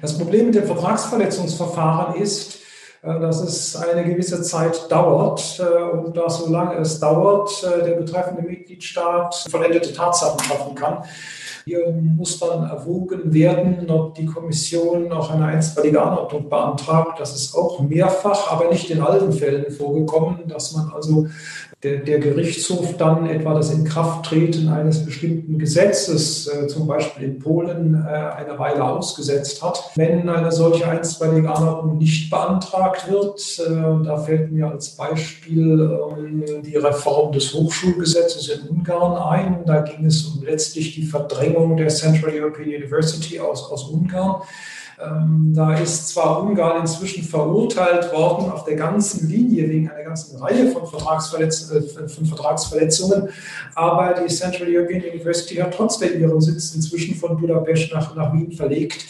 Das 0.00 0.16
Problem 0.16 0.46
mit 0.46 0.54
dem 0.54 0.66
Vertragsverletzungsverfahren 0.66 2.20
ist, 2.20 2.58
dass 3.06 3.40
es 3.40 3.76
eine 3.76 4.04
gewisse 4.04 4.42
Zeit 4.42 4.90
dauert 4.90 5.60
äh, 5.60 5.96
und 5.96 6.16
dass 6.16 6.38
solange 6.38 6.76
es 6.76 6.98
dauert, 6.98 7.50
äh, 7.62 7.84
der 7.84 7.94
betreffende 7.94 8.42
Mitgliedstaat 8.42 9.46
vollendete 9.48 9.92
Tatsachen 9.92 10.40
schaffen 10.40 10.74
kann. 10.74 11.04
Hier 11.64 11.90
muss 11.90 12.38
dann 12.38 12.68
erwogen 12.68 13.34
werden, 13.34 13.90
ob 13.90 14.14
die 14.14 14.26
Kommission 14.26 15.08
noch 15.08 15.32
eine 15.32 15.46
einstweilige 15.46 16.00
Anordnung 16.00 16.48
beantragt. 16.48 17.18
Das 17.18 17.34
ist 17.34 17.56
auch 17.56 17.80
mehrfach, 17.80 18.52
aber 18.52 18.70
nicht 18.70 18.88
in 18.90 19.02
allen 19.02 19.32
Fällen 19.32 19.70
vorgekommen, 19.72 20.46
dass 20.46 20.72
man 20.74 20.92
also 20.94 21.26
der, 21.98 22.18
Gerichtshof 22.18 22.96
dann 22.96 23.26
etwa 23.26 23.54
das 23.54 23.72
Inkrafttreten 23.72 24.68
eines 24.68 25.04
bestimmten 25.04 25.58
Gesetzes, 25.58 26.46
äh, 26.48 26.66
zum 26.66 26.86
Beispiel 26.86 27.24
in 27.24 27.38
Polen, 27.38 27.94
äh, 27.94 28.08
eine 28.08 28.58
Weile 28.58 28.84
ausgesetzt 28.84 29.62
hat. 29.62 29.90
Wenn 29.94 30.28
eine 30.28 30.50
solche 30.50 30.88
einstweilige 30.88 31.50
Anordnung 31.50 31.98
nicht 31.98 32.30
beantragt 32.30 33.10
wird, 33.10 33.40
äh, 33.58 34.04
da 34.04 34.18
fällt 34.18 34.52
mir 34.52 34.70
als 34.70 34.90
Beispiel 34.90 35.98
ähm, 36.18 36.44
die 36.62 36.76
Reform 36.76 37.32
des 37.32 37.52
Hochschulgesetzes 37.54 38.48
in 38.48 38.68
Ungarn 38.68 39.16
ein. 39.16 39.64
Da 39.66 39.80
ging 39.82 40.06
es 40.06 40.24
um 40.24 40.44
letztlich 40.44 40.94
die 40.94 41.04
Verdrängung 41.04 41.76
der 41.76 41.88
Central 41.88 42.32
European 42.34 42.68
University 42.68 43.38
aus, 43.38 43.70
aus 43.70 43.84
Ungarn. 43.84 44.42
Ähm, 44.98 45.52
da 45.54 45.74
ist 45.74 46.08
zwar 46.08 46.42
Ungarn 46.42 46.80
inzwischen 46.80 47.22
verurteilt 47.22 48.12
worden 48.14 48.50
auf 48.50 48.64
der 48.64 48.76
ganzen 48.76 49.28
Linie 49.28 49.68
wegen 49.68 49.90
einer 49.90 50.04
ganzen 50.04 50.38
Reihe 50.38 50.70
von, 50.70 50.86
Vertragsverletz 50.86 51.70
äh, 51.70 52.08
von 52.08 52.24
Vertragsverletzungen, 52.24 53.28
aber 53.74 54.14
die 54.14 54.32
Central 54.32 54.68
European 54.70 55.02
University 55.02 55.56
hat 55.56 55.74
trotzdem 55.74 56.18
ihren 56.18 56.40
Sitz 56.40 56.74
inzwischen 56.74 57.14
von 57.14 57.38
Budapest 57.38 57.92
nach, 57.92 58.14
nach 58.14 58.32
Wien 58.32 58.52
verlegt. 58.52 59.04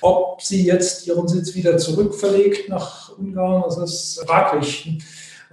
Ob 0.00 0.40
sie 0.42 0.64
jetzt 0.64 1.06
ihren 1.08 1.26
Sitz 1.26 1.54
wieder 1.54 1.76
zurückverlegt 1.76 2.68
nach 2.68 3.16
Ungarn, 3.18 3.64
das 3.64 3.78
ist 3.78 4.24
fraglich. 4.26 4.98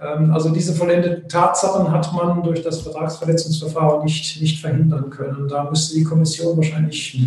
Ähm, 0.00 0.32
also 0.32 0.50
diese 0.50 0.72
vollendeten 0.72 1.28
Tatsachen 1.28 1.90
hat 1.90 2.12
man 2.12 2.44
durch 2.44 2.62
das 2.62 2.80
Vertragsverletzungsverfahren 2.82 4.04
nicht, 4.04 4.40
nicht 4.40 4.60
verhindern 4.60 5.10
können. 5.10 5.48
Da 5.48 5.68
müsste 5.68 5.96
die 5.96 6.04
Kommission 6.04 6.56
wahrscheinlich 6.56 7.18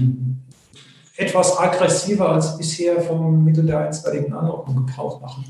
etwas 1.16 1.58
aggressiver 1.58 2.30
als 2.30 2.58
bisher 2.58 3.02
vom 3.02 3.44
Mittel 3.44 3.66
der 3.66 3.80
einstweiligen 3.80 4.34
Anordnung 4.34 4.86
Gebrauch 4.86 5.22
machen. 5.22 5.46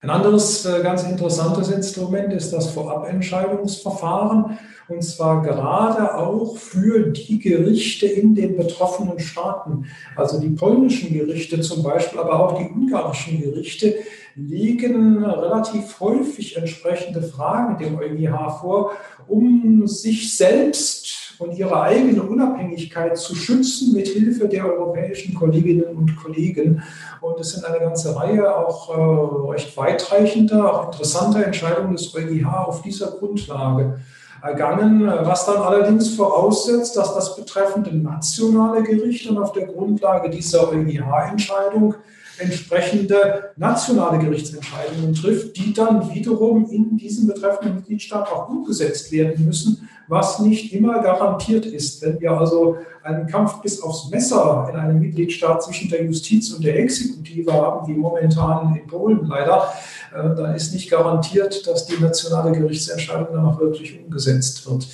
Ein 0.00 0.10
anderes 0.10 0.66
äh, 0.66 0.82
ganz 0.82 1.02
interessantes 1.04 1.70
Instrument 1.70 2.32
ist 2.34 2.52
das 2.52 2.70
Vorabentscheidungsverfahren, 2.72 4.58
und 4.88 5.02
zwar 5.02 5.40
gerade 5.40 6.14
auch 6.14 6.58
für 6.58 7.10
die 7.10 7.38
Gerichte 7.38 8.06
in 8.06 8.34
den 8.34 8.54
betroffenen 8.54 9.18
Staaten. 9.18 9.86
Also 10.14 10.38
die 10.38 10.50
polnischen 10.50 11.14
Gerichte 11.14 11.62
zum 11.62 11.82
Beispiel, 11.82 12.18
aber 12.18 12.38
auch 12.38 12.58
die 12.58 12.68
ungarischen 12.68 13.40
Gerichte 13.40 13.94
legen 14.36 15.24
relativ 15.24 16.00
häufig 16.00 16.56
entsprechende 16.56 17.22
Fragen 17.22 17.78
dem 17.78 17.96
EuGH 17.98 18.60
vor, 18.60 18.92
um 19.26 19.86
sich 19.86 20.36
selbst 20.36 21.03
und 21.38 21.56
ihre 21.56 21.80
eigene 21.80 22.22
Unabhängigkeit 22.22 23.16
zu 23.18 23.34
schützen 23.34 23.92
mit 23.92 24.08
Hilfe 24.08 24.48
der 24.48 24.66
europäischen 24.66 25.34
Kolleginnen 25.34 25.96
und 25.96 26.16
Kollegen. 26.16 26.82
Und 27.20 27.40
es 27.40 27.52
sind 27.52 27.64
eine 27.64 27.78
ganze 27.78 28.14
Reihe 28.16 28.54
auch 28.54 28.90
äh, 28.90 29.52
recht 29.52 29.76
weitreichender, 29.76 30.72
auch 30.72 30.92
interessanter 30.92 31.44
Entscheidungen 31.44 31.92
des 31.92 32.14
EuGH 32.14 32.66
auf 32.66 32.82
dieser 32.82 33.12
Grundlage 33.12 33.98
ergangen, 34.42 35.06
was 35.06 35.46
dann 35.46 35.56
allerdings 35.56 36.14
voraussetzt, 36.14 36.96
dass 36.96 37.14
das 37.14 37.34
betreffende 37.34 37.96
nationale 37.96 38.82
Gericht 38.82 39.26
dann 39.28 39.38
auf 39.38 39.52
der 39.52 39.66
Grundlage 39.66 40.28
dieser 40.28 40.70
EuGH-Entscheidung 40.70 41.94
entsprechende 42.38 43.52
nationale 43.56 44.18
Gerichtsentscheidungen 44.18 45.14
trifft, 45.14 45.56
die 45.56 45.72
dann 45.72 46.12
wiederum 46.12 46.68
in 46.70 46.96
diesem 46.96 47.28
betreffenden 47.28 47.76
Mitgliedstaat 47.76 48.30
auch 48.30 48.48
umgesetzt 48.48 49.12
werden 49.12 49.46
müssen, 49.46 49.88
was 50.08 50.38
nicht 50.40 50.72
immer 50.72 51.02
garantiert 51.02 51.66
ist. 51.66 52.02
Wenn 52.02 52.20
wir 52.20 52.32
also 52.32 52.78
einen 53.02 53.26
Kampf 53.26 53.60
bis 53.60 53.82
aufs 53.82 54.08
Messer 54.10 54.68
in 54.70 54.76
einem 54.76 54.98
Mitgliedstaat 54.98 55.62
zwischen 55.62 55.90
der 55.90 56.04
Justiz 56.04 56.50
und 56.52 56.64
der 56.64 56.78
Exekutive 56.78 57.52
haben, 57.52 57.86
wie 57.86 57.98
momentan 57.98 58.74
in 58.76 58.86
Polen 58.86 59.26
leider, 59.26 59.72
äh, 60.14 60.34
dann 60.34 60.54
ist 60.54 60.72
nicht 60.72 60.90
garantiert, 60.90 61.66
dass 61.66 61.86
die 61.86 62.00
nationale 62.00 62.52
Gerichtsentscheidung 62.52 63.28
dann 63.32 63.46
auch 63.46 63.60
wirklich 63.60 63.98
umgesetzt 64.02 64.68
wird. 64.68 64.86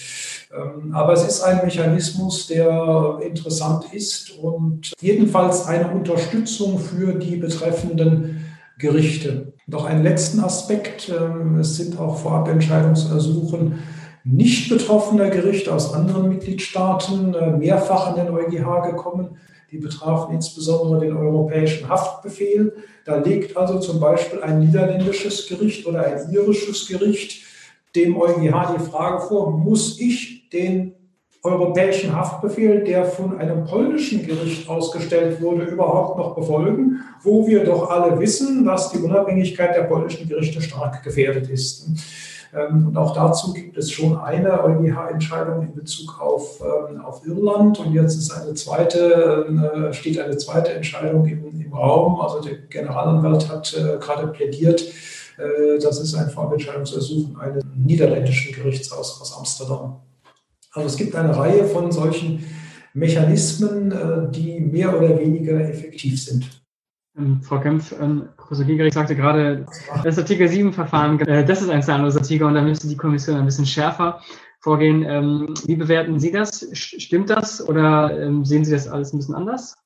Ähm, 0.53 0.93
aber 0.95 1.13
es 1.13 1.25
ist 1.25 1.43
ein 1.43 1.65
Mechanismus, 1.65 2.49
der 2.49 3.19
interessant 3.23 3.85
ist 3.93 4.37
und 4.39 4.93
jedenfalls 5.01 5.67
eine 5.67 5.91
Unterstützung 5.91 6.79
für 6.79 7.15
die 7.15 7.37
betreffenden 7.37 8.45
Gerichte. 8.79 9.53
Noch 9.67 9.85
einen 9.85 10.03
letzten 10.03 10.41
Aspekt. 10.41 11.09
Ähm, 11.09 11.59
es 11.59 11.77
sind 11.77 12.01
auch 12.01 12.19
Vorabentscheidungsersuchen 12.19 13.79
nicht 14.25 14.69
betroffener 14.69 15.31
Gerichte 15.31 15.73
aus 15.73 15.95
anderen 15.95 16.29
Mitgliedstaaten 16.29 17.35
äh, 17.35 17.51
mehrfach 17.53 18.09
an 18.09 18.17
den 18.17 18.31
EuGH 18.31 18.91
gekommen. 18.91 19.37
Die 19.71 19.79
betrafen 19.79 20.35
insbesondere 20.35 21.01
den 21.01 21.17
europäischen 21.17 21.89
Haftbefehl. 21.89 22.75
Da 23.05 23.17
legt 23.17 23.57
also 23.57 23.79
zum 23.79 24.01
Beispiel 24.01 24.43
ein 24.43 24.61
niederländisches 24.61 25.47
Gericht 25.47 25.87
oder 25.87 26.05
ein 26.05 26.31
irisches 26.33 26.89
Gericht 26.89 27.45
dem 27.95 28.17
EuGH 28.21 28.77
die 28.77 28.85
Frage 28.85 29.21
vor, 29.21 29.51
muss 29.51 30.01
ich 30.01 30.49
den 30.51 30.95
europäischen 31.43 32.15
Haftbefehl, 32.15 32.85
der 32.85 33.05
von 33.05 33.39
einem 33.39 33.65
polnischen 33.65 34.27
Gericht 34.27 34.69
ausgestellt 34.69 35.41
wurde, 35.41 35.65
überhaupt 35.65 36.19
noch 36.19 36.35
befolgen, 36.35 37.01
wo 37.23 37.47
wir 37.47 37.65
doch 37.65 37.91
alle 37.91 38.21
wissen, 38.21 38.65
dass 38.65 38.93
die 38.93 38.99
Unabhängigkeit 38.99 39.75
der 39.75 39.85
polnischen 39.85 40.29
Gerichte 40.29 40.61
stark 40.61 41.03
gefährdet 41.03 41.49
ist. 41.49 41.89
Ähm, 42.53 42.89
und 42.89 42.97
auch 42.97 43.15
dazu 43.15 43.53
gibt 43.53 43.77
es 43.77 43.91
schon 43.91 44.19
eine 44.19 44.63
EuGH-Entscheidung 44.65 45.63
in 45.63 45.75
Bezug 45.75 46.21
auf, 46.21 46.61
ähm, 46.61 47.01
auf 47.01 47.25
Irland. 47.27 47.79
Und 47.79 47.93
jetzt 47.93 48.17
ist 48.17 48.31
eine 48.33 48.55
zweite, 48.55 49.89
äh, 49.91 49.93
steht 49.93 50.19
eine 50.19 50.37
zweite 50.37 50.73
Entscheidung 50.73 51.27
im, 51.27 51.61
im 51.61 51.73
Raum. 51.73 52.21
Also 52.21 52.41
der 52.41 52.57
Generalanwalt 52.57 53.49
hat 53.49 53.75
äh, 53.75 53.99
gerade 53.99 54.27
plädiert, 54.29 54.83
äh, 55.39 55.79
das 55.81 56.01
ist 56.01 56.15
ein 56.15 56.31
Vorentscheidungsersuchen 56.31 57.39
eines 57.41 57.65
niederländischen 57.77 58.53
Gerichts 58.53 58.91
aus, 58.91 59.21
aus 59.21 59.37
Amsterdam. 59.37 60.01
Also 60.73 60.89
es 60.89 60.97
gibt 60.97 61.15
eine 61.15 61.37
Reihe 61.37 61.65
von 61.65 61.91
solchen 61.91 62.45
Mechanismen, 62.93 64.33
die 64.33 64.59
mehr 64.59 64.97
oder 64.97 65.17
weniger 65.19 65.61
effektiv 65.61 66.23
sind. 66.25 66.60
Ähm, 67.21 67.43
Frau 67.43 67.61
Kempf, 67.61 67.95
ähm, 68.01 68.29
Professor 68.37 68.65
Giegerich 68.65 68.95
sagte 68.95 69.15
gerade, 69.15 69.67
das 70.03 70.19
Artikel 70.19 70.49
7-Verfahren, 70.49 71.21
äh, 71.21 71.45
das 71.45 71.63
ist 71.63 71.71
ein 71.71 71.83
zahnloser 71.83 72.23
Tiger 72.23 72.47
und 72.47 72.55
da 72.55 72.63
müsste 72.63 72.89
die 72.89 72.97
Kommission 72.97 73.37
ein 73.37 73.45
bisschen 73.45 73.67
schärfer 73.67 74.21
vorgehen. 74.61 75.03
Ähm, 75.03 75.55
wie 75.67 75.77
bewerten 75.77 76.19
Sie 76.19 76.33
das? 76.33 76.67
Stimmt 76.73 77.31
das 77.31 77.67
oder 77.67 78.19
ähm, 78.19 78.45
sehen 78.45 78.65
Sie 78.65 78.73
das 78.73 78.89
alles 78.89 79.13
ein 79.13 79.19
bisschen 79.19 79.35
anders? 79.35 79.77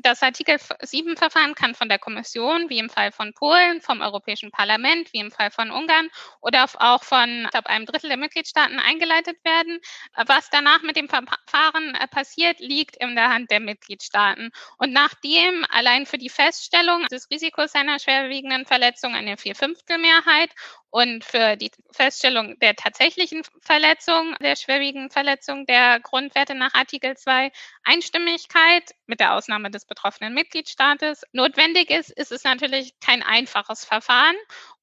Das 0.00 0.22
Artikel 0.22 0.56
7-Verfahren 0.56 1.54
kann 1.54 1.74
von 1.74 1.88
der 1.88 1.98
Kommission, 1.98 2.68
wie 2.68 2.78
im 2.78 2.90
Fall 2.90 3.12
von 3.12 3.32
Polen, 3.34 3.80
vom 3.80 4.00
Europäischen 4.00 4.50
Parlament, 4.50 5.12
wie 5.12 5.18
im 5.18 5.30
Fall 5.30 5.50
von 5.50 5.70
Ungarn 5.70 6.08
oder 6.40 6.66
auch 6.78 7.04
von, 7.04 7.44
ich 7.44 7.50
glaube, 7.50 7.70
einem 7.70 7.86
Drittel 7.86 8.08
der 8.08 8.16
Mitgliedstaaten 8.16 8.78
eingeleitet 8.78 9.38
werden. 9.44 9.80
Was 10.26 10.50
danach 10.50 10.82
mit 10.82 10.96
dem 10.96 11.08
Verfahren 11.08 11.94
äh, 11.94 12.08
passiert, 12.08 12.60
liegt 12.60 12.96
in 12.96 13.14
der 13.14 13.30
Hand 13.30 13.50
der 13.50 13.60
Mitgliedstaaten. 13.60 14.50
Und 14.78 14.92
nachdem 14.92 15.64
allein 15.70 16.06
für 16.06 16.18
die 16.18 16.30
Feststellung 16.30 17.06
des 17.06 17.30
Risikos 17.30 17.74
einer 17.74 17.98
schwerwiegenden 17.98 18.66
Verletzung 18.66 19.14
eine 19.14 19.36
Vierfünftelmehrheit 19.36 20.50
und 20.90 21.24
für 21.24 21.56
die 21.56 21.70
Feststellung 21.90 22.58
der 22.60 22.74
tatsächlichen 22.74 23.42
Verletzung, 23.60 24.34
der 24.40 24.56
schwerwiegenden 24.56 25.10
Verletzung 25.10 25.66
der 25.66 26.00
Grundwerte 26.00 26.54
nach 26.54 26.74
Artikel 26.74 27.16
2 27.16 27.50
Einstimmigkeit 27.84 28.94
mit 29.06 29.20
der 29.20 29.34
Ausnahme 29.34 29.70
des 29.70 29.84
betroffenen 29.84 30.34
Mitgliedstaates 30.34 31.22
notwendig 31.32 31.90
ist, 31.90 32.10
ist 32.10 32.32
es 32.32 32.44
natürlich 32.44 32.98
kein 33.00 33.22
einfaches 33.22 33.84
Verfahren. 33.84 34.36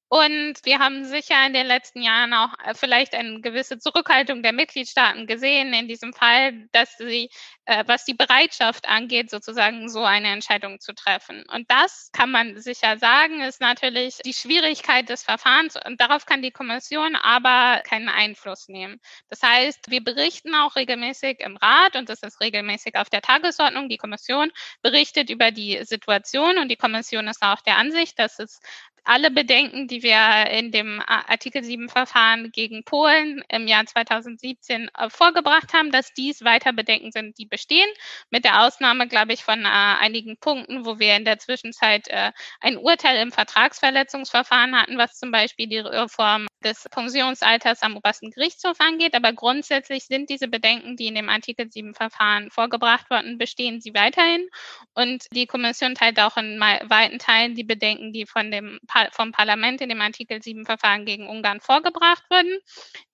Und 0.08 0.54
wir 0.64 0.78
haben 0.78 1.04
sicher 1.06 1.46
in 1.46 1.54
den 1.54 1.66
letzten 1.66 2.02
Jahren 2.02 2.34
auch 2.34 2.52
äh, 2.64 2.74
vielleicht 2.74 3.14
eine 3.14 3.40
gewisse 3.40 3.78
Zurückhaltung 3.78 4.42
der 4.42 4.52
Mitgliedstaaten 4.52 5.26
gesehen, 5.26 5.72
in 5.72 5.88
diesem 5.88 6.12
Fall, 6.12 6.68
dass 6.72 6.96
sie, 6.98 7.30
äh, 7.64 7.84
was 7.86 8.04
die 8.04 8.14
Bereitschaft 8.14 8.86
angeht, 8.86 9.30
sozusagen 9.30 9.88
so 9.88 10.04
eine 10.04 10.28
Entscheidung 10.28 10.78
zu 10.78 10.94
treffen. 10.94 11.44
Und 11.52 11.70
das 11.70 12.10
kann 12.12 12.30
man 12.30 12.60
sicher 12.60 12.98
sagen, 12.98 13.40
ist 13.40 13.60
natürlich 13.60 14.18
die 14.24 14.34
Schwierigkeit 14.34 15.08
des 15.08 15.24
Verfahrens. 15.24 15.76
Und 15.84 16.00
darauf 16.00 16.26
kann 16.26 16.42
die 16.42 16.52
Kommission 16.52 17.16
aber 17.16 17.82
keinen 17.82 18.10
Einfluss 18.10 18.68
nehmen. 18.68 19.00
Das 19.30 19.42
heißt, 19.42 19.90
wir 19.90 20.04
berichten 20.04 20.54
auch 20.54 20.76
regelmäßig 20.76 21.40
im 21.40 21.56
Rat 21.56 21.96
und 21.96 22.08
das 22.08 22.22
ist 22.22 22.40
regelmäßig 22.40 22.96
auf 22.96 23.08
der 23.08 23.22
Tagesordnung. 23.22 23.88
Die 23.88 23.96
Kommission 23.96 24.52
berichtet 24.82 25.30
über 25.30 25.50
die 25.50 25.82
Situation 25.82 26.58
und 26.58 26.68
die 26.68 26.76
Kommission 26.76 27.26
ist 27.26 27.42
auch 27.42 27.62
der 27.62 27.78
Ansicht, 27.78 28.18
dass 28.18 28.38
es 28.38 28.60
alle 29.04 29.30
Bedenken, 29.30 29.86
die 29.86 30.02
wir 30.02 30.50
in 30.50 30.72
dem 30.72 31.02
Artikel 31.06 31.62
7 31.62 31.88
Verfahren 31.88 32.50
gegen 32.52 32.84
Polen 32.84 33.42
im 33.48 33.66
Jahr 33.66 33.84
2017 33.84 34.90
äh, 34.96 35.10
vorgebracht 35.10 35.72
haben, 35.74 35.90
dass 35.90 36.12
dies 36.14 36.42
weiter 36.42 36.72
Bedenken 36.72 37.12
sind, 37.12 37.38
die 37.38 37.46
bestehen. 37.46 37.88
Mit 38.30 38.44
der 38.44 38.62
Ausnahme, 38.62 39.06
glaube 39.06 39.32
ich, 39.34 39.44
von 39.44 39.64
äh, 39.64 39.68
einigen 39.68 40.38
Punkten, 40.38 40.86
wo 40.86 40.98
wir 40.98 41.16
in 41.16 41.24
der 41.24 41.38
Zwischenzeit 41.38 42.08
äh, 42.08 42.32
ein 42.60 42.78
Urteil 42.78 43.20
im 43.20 43.32
Vertragsverletzungsverfahren 43.32 44.80
hatten, 44.80 44.98
was 44.98 45.18
zum 45.18 45.30
Beispiel 45.30 45.68
die 45.68 45.78
Reform 45.78 46.46
des 46.64 46.84
Pensionsalters 46.90 47.82
am 47.82 47.96
obersten 47.96 48.30
Gerichtshof 48.30 48.80
angeht. 48.80 49.14
Aber 49.14 49.32
grundsätzlich 49.32 50.06
sind 50.06 50.30
diese 50.30 50.48
Bedenken, 50.48 50.96
die 50.96 51.06
in 51.06 51.14
dem 51.14 51.28
Artikel 51.28 51.70
7 51.70 51.94
Verfahren 51.94 52.50
vorgebracht 52.50 53.10
wurden, 53.10 53.38
bestehen 53.38 53.80
sie 53.80 53.94
weiterhin. 53.94 54.48
Und 54.94 55.26
die 55.32 55.46
Kommission 55.46 55.94
teilt 55.94 56.18
auch 56.20 56.36
in 56.36 56.58
weiten 56.60 57.18
Teilen 57.18 57.54
die 57.54 57.64
Bedenken, 57.64 58.12
die 58.12 58.26
von 58.26 58.50
dem 58.50 58.78
vom 59.12 59.32
Parlament 59.32 59.80
in 59.80 59.88
dem 59.88 60.00
Artikel 60.00 60.42
7 60.42 60.64
Verfahren 60.64 61.04
gegen 61.04 61.28
Ungarn 61.28 61.60
vorgebracht 61.60 62.24
wurden. 62.30 62.58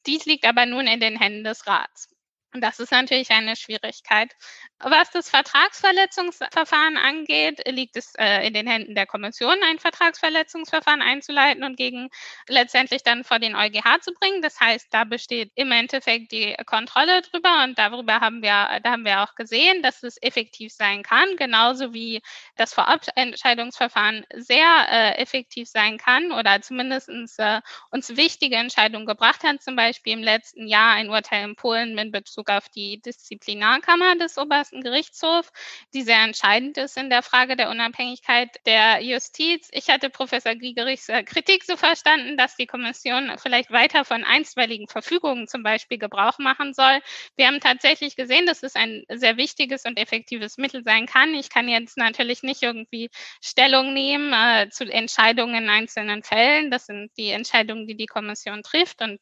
Dies 0.07 0.25
liegt 0.25 0.47
aber 0.47 0.67
nun 0.67 0.87
in 0.87 1.01
den 1.01 1.19
Händen 1.19 1.45
des 1.45 1.67
Rats. 1.67 2.09
Und 2.53 2.63
das 2.63 2.81
ist 2.81 2.91
natürlich 2.91 3.31
eine 3.31 3.55
Schwierigkeit. 3.55 4.35
Was 4.83 5.11
das 5.11 5.29
Vertragsverletzungsverfahren 5.29 6.97
angeht, 6.97 7.61
liegt 7.69 7.97
es 7.97 8.15
äh, 8.15 8.47
in 8.47 8.55
den 8.55 8.67
Händen 8.67 8.95
der 8.95 9.07
Kommission, 9.07 9.57
ein 9.63 9.79
Vertragsverletzungsverfahren 9.79 11.03
einzuleiten 11.03 11.65
und 11.65 11.77
gegen 11.77 12.09
letztendlich 12.49 13.03
dann 13.03 13.23
vor 13.23 13.39
den 13.39 13.55
EuGH 13.55 14.01
zu 14.01 14.15
bringen. 14.15 14.41
Das 14.41 14.59
heißt, 14.59 14.89
da 14.91 15.05
besteht 15.05 15.53
im 15.55 15.71
Endeffekt 15.71 16.33
die 16.33 16.57
Kontrolle 16.65 17.21
drüber 17.21 17.63
und 17.65 17.79
darüber 17.79 18.21
haben 18.21 18.43
wir, 18.43 18.81
da 18.83 18.93
haben 18.93 19.05
wir 19.05 19.23
auch 19.23 19.35
gesehen, 19.35 19.83
dass 19.83 20.03
es 20.03 20.17
effektiv 20.23 20.73
sein 20.73 21.03
kann, 21.03 21.29
genauso 21.37 21.93
wie 21.93 22.23
das 22.57 22.73
Vorabentscheidungsverfahren 22.73 24.25
sehr 24.33 24.87
äh, 24.91 25.19
effektiv 25.19 25.69
sein 25.69 25.99
kann 25.99 26.33
oder 26.33 26.63
zumindest 26.63 27.11
äh, 27.39 27.61
uns 27.91 28.17
wichtige 28.17 28.57
Entscheidungen 28.57 29.05
gebracht 29.05 29.45
hat. 29.45 29.63
Zum 29.63 29.77
Beispiel 29.77 30.15
im 30.15 30.23
letzten 30.23 30.67
Jahr 30.67 30.93
ein 30.93 31.11
Urteil 31.11 31.45
in 31.45 31.55
Polen 31.55 31.95
mit 31.95 32.13
Bezug 32.13 32.49
auf 32.49 32.71
die 32.71 32.99
Disziplinarkammer 33.03 34.17
des 34.17 34.39
Obersten 34.39 34.70
obersten 34.71 34.83
Gerichtshof, 34.83 35.53
die 35.95 36.03
sehr 36.03 36.23
entscheidend 36.23 36.79
ist 36.79 36.97
in 36.97 37.11
der 37.11 37.23
Frage 37.23 37.57
der 37.57 37.71
Unabhängigkeit 37.71 38.49
der 38.67 39.03
Justiz. 39.03 39.69
Ich 39.73 39.89
hatte 39.89 40.11
Professor 40.11 40.55
Giegerichs 40.55 41.09
äh, 41.09 41.23
Kritik 41.23 41.65
so 41.65 41.77
verstanden, 41.77 42.37
dass 42.37 42.57
die 42.57 42.67
Kommission 42.67 43.33
vielleicht 43.39 43.71
weiter 43.71 44.05
von 44.05 44.25
einstweiligen 44.25 44.89
Verfügungen 44.89 45.49
zum 45.49 45.63
Beispiel 45.63 45.99
Gebrauch 45.99 46.39
machen 46.39 46.73
soll. 46.75 47.01
Wir 47.37 47.47
haben 47.47 47.61
tatsächlich 47.61 48.17
gesehen, 48.17 48.47
dass 48.47 48.63
es 48.63 48.75
ein 48.75 49.05
sehr 49.09 49.37
wichtiges 49.37 49.85
und 49.85 49.99
effektives 49.99 50.57
Mittel 50.57 50.83
sein 50.85 51.07
kann. 51.07 51.35
Ich 51.35 51.51
kann 51.51 51.69
jetzt 51.69 51.97
natürlich 51.97 52.43
nicht 52.43 52.63
irgendwie 52.63 53.11
Stellung 53.43 53.93
nehmen 53.93 54.33
äh, 54.33 54.69
zu 54.71 54.85
Entscheidungen 54.85 55.65
in 55.65 55.71
einzelnen 55.71 56.23
Fällen. 56.23 56.71
Das 56.71 56.87
sind 56.87 57.11
die 57.17 57.31
Entscheidungen, 57.31 57.87
die 57.87 57.97
die 57.97 58.07
Kommission 58.07 58.63
trifft 58.63 59.03
und 59.03 59.21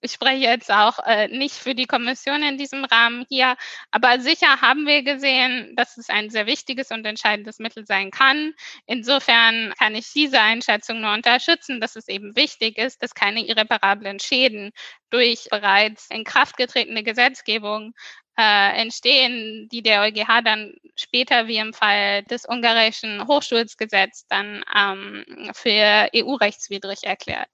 ich 0.00 0.12
spreche 0.12 0.42
jetzt 0.42 0.70
auch 0.70 0.98
äh, 1.04 1.28
nicht 1.28 1.54
für 1.54 1.74
die 1.74 1.86
Kommission 1.86 2.42
in 2.42 2.58
diesem 2.58 2.84
Rahmen 2.84 3.26
hier, 3.28 3.56
aber 3.90 4.20
sicher 4.20 4.60
haben 4.60 4.86
wir 4.86 5.02
gesehen, 5.02 5.74
dass 5.76 5.96
es 5.96 6.08
ein 6.08 6.30
sehr 6.30 6.46
wichtiges 6.46 6.90
und 6.90 7.04
entscheidendes 7.04 7.58
Mittel 7.58 7.86
sein 7.86 8.10
kann. 8.10 8.54
Insofern 8.86 9.74
kann 9.78 9.94
ich 9.94 10.12
diese 10.12 10.40
Einschätzung 10.40 11.00
nur 11.00 11.12
unterstützen, 11.12 11.80
dass 11.80 11.96
es 11.96 12.08
eben 12.08 12.34
wichtig 12.36 12.78
ist, 12.78 13.02
dass 13.02 13.14
keine 13.14 13.44
irreparablen 13.44 14.20
Schäden 14.20 14.72
durch 15.10 15.48
bereits 15.50 16.08
in 16.10 16.24
Kraft 16.24 16.56
getretene 16.56 17.02
Gesetzgebung 17.02 17.92
äh, 18.38 18.80
entstehen, 18.80 19.68
die 19.70 19.82
der 19.82 20.02
EuGH 20.02 20.42
dann 20.42 20.74
später, 20.96 21.46
wie 21.46 21.58
im 21.58 21.74
Fall 21.74 22.22
des 22.24 22.48
ungarischen 22.48 23.26
Hochschulsgesetzes, 23.26 24.26
dann 24.28 24.64
ähm, 24.74 25.50
für 25.54 26.08
EU-rechtswidrig 26.14 27.04
erklärt. 27.04 27.50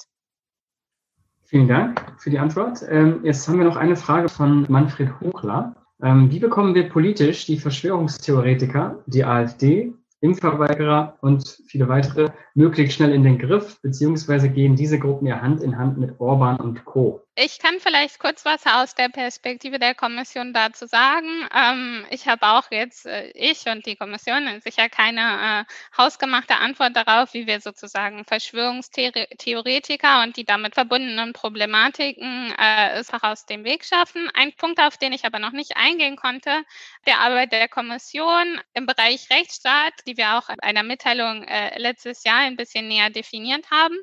Vielen 1.47 1.69
Dank 1.69 2.05
für 2.19 2.31
die 2.31 2.41
Antwort. 2.41 2.85
Ähm, 2.89 3.21
jetzt 3.23 3.47
haben 3.47 3.59
wir 3.59 3.65
noch 3.65 3.77
eine 3.77 3.95
Frage 3.95 4.29
von 4.29 4.67
Manfred 4.69 5.21
Hochler. 5.21 5.77
Ähm, 6.03 6.29
wie 6.29 6.41
bekommen 6.41 6.75
wir 6.75 6.89
politisch 6.89 7.47
die 7.47 7.57
Verschwörungstheoretiker, 7.57 8.99
die 9.07 9.25
AfD, 9.25 9.95
Impfverweigerer 10.21 11.19
und 11.21 11.63
viele 11.69 11.89
weitere 11.89 12.31
möglichst 12.55 12.97
schnell 12.97 13.13
in 13.13 13.23
den 13.23 13.39
Griff, 13.39 13.81
beziehungsweise 13.81 14.49
gehen 14.49 14.75
diese 14.75 14.99
Gruppen 14.99 15.29
ja 15.29 15.41
Hand 15.41 15.63
in 15.63 15.79
Hand 15.79 15.99
mit 15.99 16.19
Orban 16.19 16.57
und 16.57 16.85
Co. 16.85 17.23
Ich 17.39 17.59
kann 17.59 17.81
vielleicht 17.81 18.19
kurz 18.19 18.47
was 18.47 18.65
aus 18.65 18.95
der 18.95 19.11
Perspektive 19.11 19.79
der 19.79 19.95
Kommission 19.95 20.55
dazu 20.55 20.87
sagen. 20.87 21.47
Ähm, 21.55 22.07
ich 22.09 22.27
habe 22.27 22.47
auch 22.47 22.71
jetzt, 22.71 23.05
äh, 23.05 23.29
ich 23.35 23.67
und 23.67 23.85
die 23.85 23.95
Kommission, 23.95 24.59
sicher 24.63 24.89
keine 24.89 25.67
äh, 25.69 25.99
hausgemachte 25.99 26.57
Antwort 26.57 26.97
darauf, 26.97 27.35
wie 27.35 27.47
wir 27.47 27.61
sozusagen 27.61 28.25
Verschwörungstheoretiker 28.25 30.23
und 30.23 30.39
die 30.39 30.47
damit 30.47 30.73
verbundenen 30.77 31.35
Problematiken 31.35 32.55
äh, 32.57 33.03
aus 33.21 33.45
dem 33.45 33.65
Weg 33.65 33.85
schaffen. 33.85 34.31
Ein 34.33 34.55
Punkt, 34.55 34.81
auf 34.81 34.97
den 34.97 35.13
ich 35.13 35.27
aber 35.27 35.39
noch 35.39 35.53
nicht 35.53 35.77
eingehen 35.77 36.17
konnte, 36.17 36.65
der 37.07 37.21
Arbeit 37.21 37.53
der 37.53 37.69
Kommission 37.69 38.63
im 38.73 38.87
Bereich 38.87 39.29
Rechtsstaat, 39.29 39.93
die 40.07 40.17
wir 40.17 40.39
auch 40.39 40.49
in 40.49 40.61
einer 40.61 40.83
Mitteilung 40.83 41.43
äh, 41.43 41.79
letztes 41.79 42.25
Jahr 42.25 42.39
ein 42.39 42.57
bisschen 42.57 42.89
näher 42.89 43.11
definiert 43.11 43.71
haben, 43.71 43.95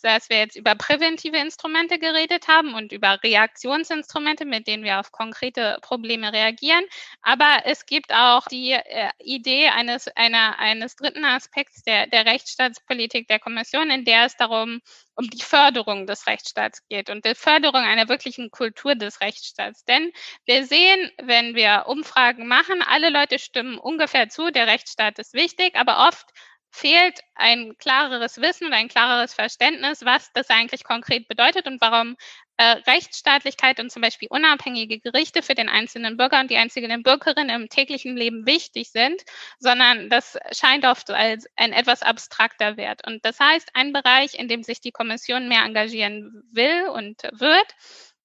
dass 0.00 0.28
wir 0.30 0.38
jetzt 0.38 0.56
über 0.56 0.74
präventive 0.74 1.36
Instrumente 1.36 1.98
geredet 1.98 2.48
haben 2.48 2.74
und 2.74 2.92
über 2.92 3.22
Reaktionsinstrumente, 3.22 4.44
mit 4.44 4.66
denen 4.66 4.84
wir 4.84 5.00
auf 5.00 5.12
konkrete 5.12 5.78
Probleme 5.82 6.32
reagieren. 6.32 6.84
Aber 7.22 7.62
es 7.64 7.86
gibt 7.86 8.12
auch 8.12 8.46
die 8.46 8.72
äh, 8.72 9.10
Idee 9.18 9.68
eines, 9.68 10.08
einer, 10.16 10.58
eines 10.58 10.96
dritten 10.96 11.24
Aspekts 11.24 11.82
der, 11.82 12.06
der 12.06 12.26
Rechtsstaatspolitik 12.26 13.28
der 13.28 13.38
Kommission, 13.38 13.90
in 13.90 14.04
der 14.04 14.26
es 14.26 14.36
darum 14.36 14.80
um 15.16 15.28
die 15.30 15.42
Förderung 15.42 16.06
des 16.06 16.26
Rechtsstaats 16.26 16.86
geht 16.88 17.08
und 17.10 17.24
die 17.24 17.34
Förderung 17.34 17.82
einer 17.82 18.08
wirklichen 18.08 18.50
Kultur 18.50 18.94
des 18.94 19.20
Rechtsstaats. 19.20 19.84
Denn 19.84 20.12
wir 20.44 20.66
sehen, 20.66 21.10
wenn 21.22 21.54
wir 21.54 21.84
Umfragen 21.86 22.46
machen, 22.46 22.82
alle 22.82 23.08
Leute 23.08 23.38
stimmen 23.38 23.78
ungefähr 23.78 24.28
zu, 24.28 24.50
der 24.50 24.66
Rechtsstaat 24.66 25.18
ist 25.18 25.32
wichtig, 25.32 25.74
aber 25.74 26.06
oft 26.06 26.26
fehlt 26.70 27.20
ein 27.34 27.76
klareres 27.78 28.40
Wissen 28.40 28.66
und 28.66 28.72
ein 28.72 28.88
klareres 28.88 29.34
Verständnis, 29.34 30.04
was 30.04 30.32
das 30.32 30.50
eigentlich 30.50 30.84
konkret 30.84 31.28
bedeutet 31.28 31.66
und 31.66 31.80
warum 31.80 32.16
äh, 32.58 32.64
Rechtsstaatlichkeit 32.86 33.80
und 33.80 33.90
zum 33.90 34.02
Beispiel 34.02 34.28
unabhängige 34.30 34.98
Gerichte 35.00 35.42
für 35.42 35.54
den 35.54 35.68
einzelnen 35.68 36.16
Bürger 36.16 36.40
und 36.40 36.50
die 36.50 36.56
einzelnen 36.56 37.02
Bürgerinnen 37.02 37.62
im 37.62 37.68
täglichen 37.68 38.16
Leben 38.16 38.46
wichtig 38.46 38.90
sind, 38.90 39.22
sondern 39.58 40.08
das 40.08 40.38
scheint 40.52 40.84
oft 40.86 41.10
als 41.10 41.46
ein 41.56 41.72
etwas 41.72 42.02
abstrakter 42.02 42.76
Wert. 42.76 43.06
Und 43.06 43.24
das 43.24 43.38
heißt, 43.38 43.70
ein 43.74 43.92
Bereich, 43.92 44.34
in 44.34 44.48
dem 44.48 44.62
sich 44.62 44.80
die 44.80 44.92
Kommission 44.92 45.48
mehr 45.48 45.64
engagieren 45.64 46.42
will 46.52 46.88
und 46.88 47.22
wird, 47.32 47.74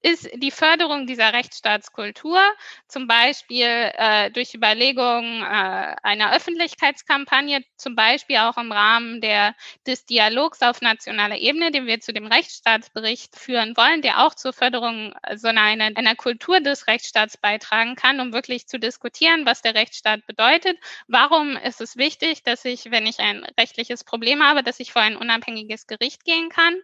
ist 0.01 0.29
die 0.35 0.51
Förderung 0.51 1.05
dieser 1.05 1.31
Rechtsstaatskultur, 1.31 2.41
zum 2.87 3.07
Beispiel 3.07 3.67
äh, 3.67 4.31
durch 4.31 4.55
Überlegungen 4.55 5.43
äh, 5.43 5.95
einer 6.01 6.35
Öffentlichkeitskampagne, 6.35 7.63
zum 7.77 7.95
Beispiel 7.95 8.37
auch 8.37 8.57
im 8.57 8.71
Rahmen 8.71 9.21
der, 9.21 9.55
des 9.85 10.05
Dialogs 10.05 10.61
auf 10.61 10.81
nationaler 10.81 11.37
Ebene, 11.37 11.71
den 11.71 11.85
wir 11.85 11.99
zu 11.99 12.13
dem 12.13 12.25
Rechtsstaatsbericht 12.25 13.35
führen 13.37 13.77
wollen, 13.77 14.01
der 14.01 14.25
auch 14.25 14.33
zur 14.33 14.53
Förderung 14.53 15.13
so 15.35 15.47
einer, 15.49 15.91
einer 15.95 16.15
Kultur 16.15 16.61
des 16.61 16.87
Rechtsstaats 16.87 17.37
beitragen 17.37 17.95
kann, 17.95 18.19
um 18.19 18.33
wirklich 18.33 18.67
zu 18.67 18.79
diskutieren, 18.79 19.45
was 19.45 19.61
der 19.61 19.75
Rechtsstaat 19.75 20.25
bedeutet. 20.25 20.77
Warum 21.07 21.57
ist 21.57 21.79
es 21.79 21.95
wichtig, 21.95 22.43
dass 22.43 22.65
ich, 22.65 22.89
wenn 22.89 23.05
ich 23.05 23.19
ein 23.19 23.45
rechtliches 23.59 24.03
Problem 24.03 24.43
habe, 24.43 24.63
dass 24.63 24.79
ich 24.79 24.91
vor 24.91 25.03
ein 25.03 25.15
unabhängiges 25.15 25.85
Gericht 25.85 26.25
gehen 26.25 26.49
kann? 26.49 26.75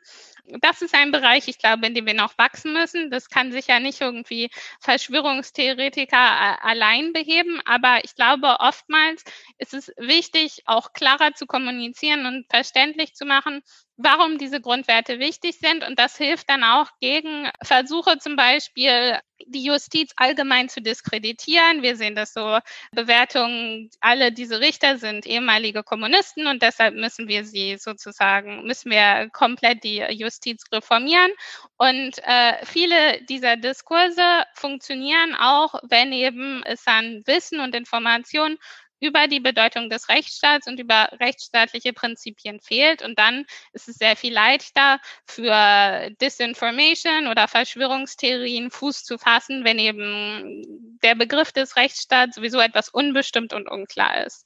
Das 0.61 0.81
ist 0.81 0.93
ein 0.93 1.11
Bereich, 1.11 1.47
ich 1.47 1.57
glaube, 1.57 1.87
in 1.87 1.93
dem 1.93 2.05
wir 2.05 2.13
noch 2.13 2.37
wachsen 2.37 2.71
müssen 2.71 3.06
das 3.09 3.29
kann 3.29 3.51
sich 3.51 3.67
ja 3.67 3.79
nicht 3.79 4.01
irgendwie 4.01 4.49
Verschwörungstheoretiker 4.79 6.17
äh, 6.17 6.55
allein 6.61 7.13
beheben. 7.13 7.61
Aber 7.65 8.03
ich 8.03 8.15
glaube, 8.15 8.57
oftmals 8.59 9.23
ist 9.57 9.73
es 9.73 9.91
wichtig, 9.97 10.63
auch 10.65 10.93
klarer 10.93 11.33
zu 11.33 11.45
kommunizieren 11.45 12.25
und 12.25 12.45
verständlich 12.49 13.15
zu 13.15 13.25
machen, 13.25 13.61
warum 13.97 14.37
diese 14.37 14.61
Grundwerte 14.61 15.19
wichtig 15.19 15.57
sind. 15.59 15.85
Und 15.85 15.99
das 15.99 16.17
hilft 16.17 16.49
dann 16.49 16.63
auch 16.63 16.87
gegen 17.01 17.49
Versuche 17.63 18.19
zum 18.19 18.35
Beispiel, 18.35 19.19
die 19.45 19.63
Justiz 19.63 20.11
allgemein 20.15 20.69
zu 20.69 20.81
diskreditieren. 20.81 21.81
Wir 21.81 21.95
sehen 21.95 22.15
das 22.15 22.33
so, 22.33 22.59
Bewertungen, 22.91 23.89
alle 23.99 24.31
diese 24.31 24.59
Richter 24.59 24.97
sind 24.97 25.25
ehemalige 25.25 25.83
Kommunisten 25.83 26.47
und 26.47 26.61
deshalb 26.61 26.95
müssen 26.95 27.27
wir 27.27 27.45
sie 27.45 27.77
sozusagen, 27.77 28.65
müssen 28.65 28.91
wir 28.91 29.29
komplett 29.31 29.83
die 29.83 29.97
Justiz 30.09 30.63
reformieren. 30.71 31.31
Und 31.77 32.17
äh, 32.23 32.65
viele 32.65 33.23
dieser 33.25 33.57
Diskurse 33.57 34.45
funktionieren 34.53 35.35
auch, 35.35 35.75
wenn 35.83 36.11
eben 36.13 36.63
es 36.65 36.85
an 36.87 37.23
Wissen 37.25 37.59
und 37.59 37.75
Informationen 37.75 38.57
über 38.99 39.27
die 39.27 39.39
Bedeutung 39.39 39.89
des 39.89 40.09
Rechtsstaats 40.09 40.67
und 40.67 40.79
über 40.79 41.09
rechtsstaatliche 41.19 41.93
Prinzipien 41.93 42.59
fehlt. 42.59 43.01
Und 43.01 43.19
dann 43.19 43.45
ist 43.73 43.87
es 43.87 43.97
sehr 43.97 44.15
viel 44.15 44.33
leichter 44.33 44.99
für 45.25 46.09
Disinformation 46.21 47.27
oder 47.27 47.47
Verschwörungstheorien 47.47 48.71
Fuß 48.71 49.03
zu 49.03 49.17
fassen, 49.17 49.63
wenn 49.63 49.79
eben 49.79 50.97
der 51.03 51.15
Begriff 51.15 51.51
des 51.51 51.75
Rechtsstaats 51.75 52.35
sowieso 52.35 52.59
etwas 52.59 52.89
unbestimmt 52.89 53.53
und 53.53 53.69
unklar 53.69 54.25
ist. 54.25 54.45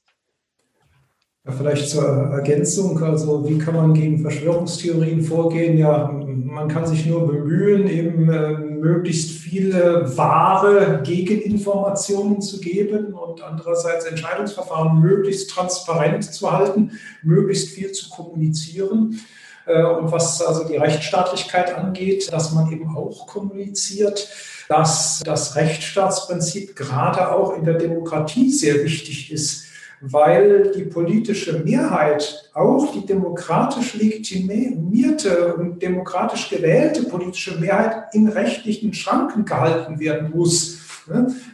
Vielleicht 1.44 1.90
zur 1.90 2.04
Ergänzung, 2.04 3.02
also 3.02 3.48
wie 3.48 3.58
kann 3.58 3.74
man 3.74 3.94
gegen 3.94 4.20
Verschwörungstheorien 4.20 5.24
vorgehen? 5.24 5.76
Ja, 5.76 6.08
man 6.08 6.68
kann 6.68 6.86
sich 6.86 7.04
nur 7.04 7.26
bemühen, 7.26 7.88
eben 7.88 8.30
äh, 8.30 8.52
möglichst 8.52 9.40
viele 9.40 10.16
wahre 10.16 11.02
Gegeninformationen 11.04 12.40
zu 12.40 12.60
geben 12.60 13.14
und 13.14 13.42
andererseits 13.42 14.04
Entscheidungsverfahren 14.04 15.00
möglichst 15.00 15.50
transparent 15.50 16.32
zu 16.32 16.52
halten, 16.52 16.92
möglichst 17.24 17.70
viel 17.70 17.90
zu 17.90 18.08
kommunizieren. 18.08 19.18
Äh, 19.66 19.82
und 19.82 20.12
was 20.12 20.40
also 20.40 20.62
die 20.62 20.76
Rechtsstaatlichkeit 20.76 21.74
angeht, 21.74 22.32
dass 22.32 22.52
man 22.52 22.70
eben 22.70 22.96
auch 22.96 23.26
kommuniziert, 23.26 24.28
dass 24.68 25.20
das 25.24 25.56
Rechtsstaatsprinzip 25.56 26.76
gerade 26.76 27.32
auch 27.32 27.56
in 27.56 27.64
der 27.64 27.74
Demokratie 27.74 28.48
sehr 28.48 28.84
wichtig 28.84 29.32
ist 29.32 29.61
weil 30.02 30.72
die 30.72 30.84
politische 30.84 31.60
Mehrheit, 31.60 32.50
auch 32.54 32.92
die 32.92 33.06
demokratisch 33.06 33.94
legitimierte 33.94 35.54
und 35.54 35.80
demokratisch 35.80 36.50
gewählte 36.50 37.04
politische 37.04 37.58
Mehrheit 37.58 38.12
in 38.12 38.28
rechtlichen 38.28 38.92
Schranken 38.92 39.44
gehalten 39.44 40.00
werden 40.00 40.32
muss. 40.34 40.78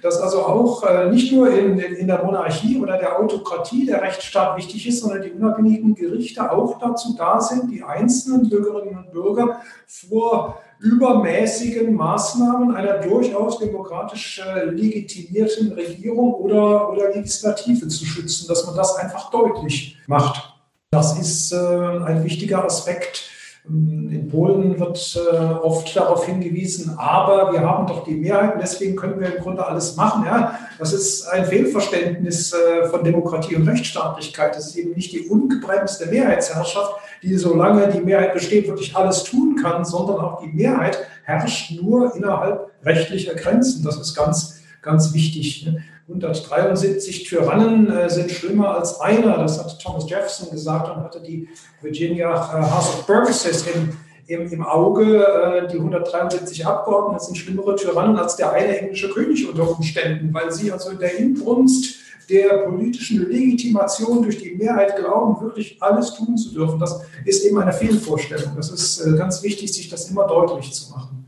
Dass 0.03 0.20
also 0.20 0.42
auch 0.42 0.82
äh, 0.84 1.11
nicht 1.11 1.32
nur 1.32 1.51
in, 1.51 1.78
in 1.78 2.07
der 2.07 2.22
Monarchie 2.22 2.78
oder 2.78 2.99
der 2.99 3.18
Autokratie 3.18 3.86
der 3.86 4.03
Rechtsstaat 4.03 4.59
wichtig 4.59 4.86
ist, 4.86 5.01
sondern 5.01 5.22
die 5.22 5.30
unabhängigen 5.30 5.94
Gerichte 5.94 6.51
auch 6.51 6.78
dazu 6.78 7.14
da 7.16 7.40
sind, 7.40 7.70
die 7.70 7.82
einzelnen 7.82 8.51
Bürgerinnen 8.51 8.96
und 8.99 9.11
Bürger 9.11 9.62
vor 9.86 10.61
übermäßigen 10.81 11.95
Maßnahmen 11.95 12.74
einer 12.74 12.99
durchaus 12.99 13.59
demokratisch 13.59 14.41
äh, 14.45 14.64
legitimierten 14.66 15.72
Regierung 15.72 16.35
oder, 16.35 16.91
oder 16.91 17.11
Legislative 17.11 17.89
zu 17.89 18.05
schützen, 18.05 18.47
dass 18.49 18.66
man 18.66 18.76
das 18.76 18.97
einfach 18.97 19.31
deutlich 19.31 19.97
macht. 20.07 20.55
Das 20.91 21.18
ist 21.18 21.53
äh, 21.53 21.57
ein 21.57 22.24
wichtiger 22.24 22.64
Aspekt 22.64 23.29
in 23.65 24.29
Polen 24.31 24.79
wird 24.79 25.21
äh, 25.31 25.37
oft 25.37 25.95
darauf 25.95 26.25
hingewiesen, 26.25 26.95
aber 26.97 27.53
wir 27.53 27.61
haben 27.61 27.87
doch 27.87 28.05
die 28.05 28.15
Mehrheit 28.15 28.55
und 28.55 28.63
deswegen 28.63 28.97
können 28.97 29.21
wir 29.21 29.37
im 29.37 29.43
Grunde 29.43 29.67
alles 29.67 29.95
machen. 29.97 30.25
Ja? 30.25 30.59
Das 30.79 30.95
ist 30.95 31.29
ein 31.29 31.45
Fehlverständnis 31.45 32.55
äh, 32.55 32.89
von 32.89 33.05
Demokratie 33.05 33.57
und 33.57 33.69
Rechtsstaatlichkeit. 33.69 34.57
Das 34.57 34.69
ist 34.69 34.77
eben 34.77 34.93
nicht 34.93 35.13
die 35.13 35.29
ungebremste 35.29 36.07
Mehrheitsherrschaft, 36.07 36.95
die 37.23 37.37
solange 37.37 37.89
die 37.89 38.01
Mehrheit 38.01 38.33
besteht, 38.33 38.69
wirklich 38.69 38.97
alles 38.97 39.25
tun 39.25 39.57
kann, 39.61 39.85
sondern 39.85 40.19
auch 40.21 40.41
die 40.41 40.49
Mehrheit 40.49 40.99
herrscht 41.25 41.73
nur 41.73 42.17
innerhalb 42.17 42.71
rechtlicher 42.85 43.35
Grenzen. 43.35 43.85
Das 43.85 43.99
ist 43.99 44.15
ganz, 44.15 44.61
ganz 44.81 45.13
wichtig. 45.13 45.67
Ne? 45.67 45.85
173 46.09 47.25
Tyrannen 47.25 47.91
äh, 47.91 48.09
sind 48.09 48.31
schlimmer 48.31 48.79
als 48.79 48.99
einer. 49.01 49.37
Das 49.39 49.59
hat 49.59 49.79
Thomas 49.81 50.09
Jefferson 50.09 50.51
gesagt 50.51 50.89
und 50.89 51.03
hatte 51.03 51.21
die 51.21 51.49
Virginia 51.83 52.33
äh, 52.33 52.63
House 52.63 52.89
of 52.89 53.07
Burgesses 53.07 53.67
im, 53.67 53.93
im, 54.27 54.51
im 54.51 54.63
Auge. 54.63 55.27
Äh, 55.27 55.69
die 55.69 55.77
173 55.77 56.67
Abgeordneten 56.67 57.23
sind 57.23 57.37
schlimmere 57.37 57.77
Tyrannen 57.77 58.17
als 58.17 58.37
der 58.37 58.53
eine 58.53 58.79
englische 58.79 59.11
König 59.11 59.47
unter 59.49 59.71
Umständen, 59.71 60.33
weil 60.33 60.51
sie 60.51 60.73
also 60.73 60.91
in 60.91 60.99
der 60.99 61.19
Inbrunst 61.19 61.97
der 62.31 62.59
politischen 62.59 63.29
Legitimation 63.29 64.23
durch 64.23 64.39
die 64.39 64.55
Mehrheit 64.55 64.97
glauben, 64.97 65.41
wirklich 65.43 65.77
alles 65.81 66.15
tun 66.15 66.37
zu 66.37 66.53
dürfen. 66.53 66.79
Das 66.79 67.01
ist 67.27 67.45
eben 67.45 67.59
eine 67.59 67.73
Fehlvorstellung. 67.73 68.53
Das 68.57 68.71
ist 68.71 69.01
äh, 69.01 69.17
ganz 69.17 69.43
wichtig, 69.43 69.73
sich 69.73 69.91
das 69.91 70.11
immer 70.11 70.27
deutlich 70.27 70.73
zu 70.73 70.91
machen. 70.91 71.28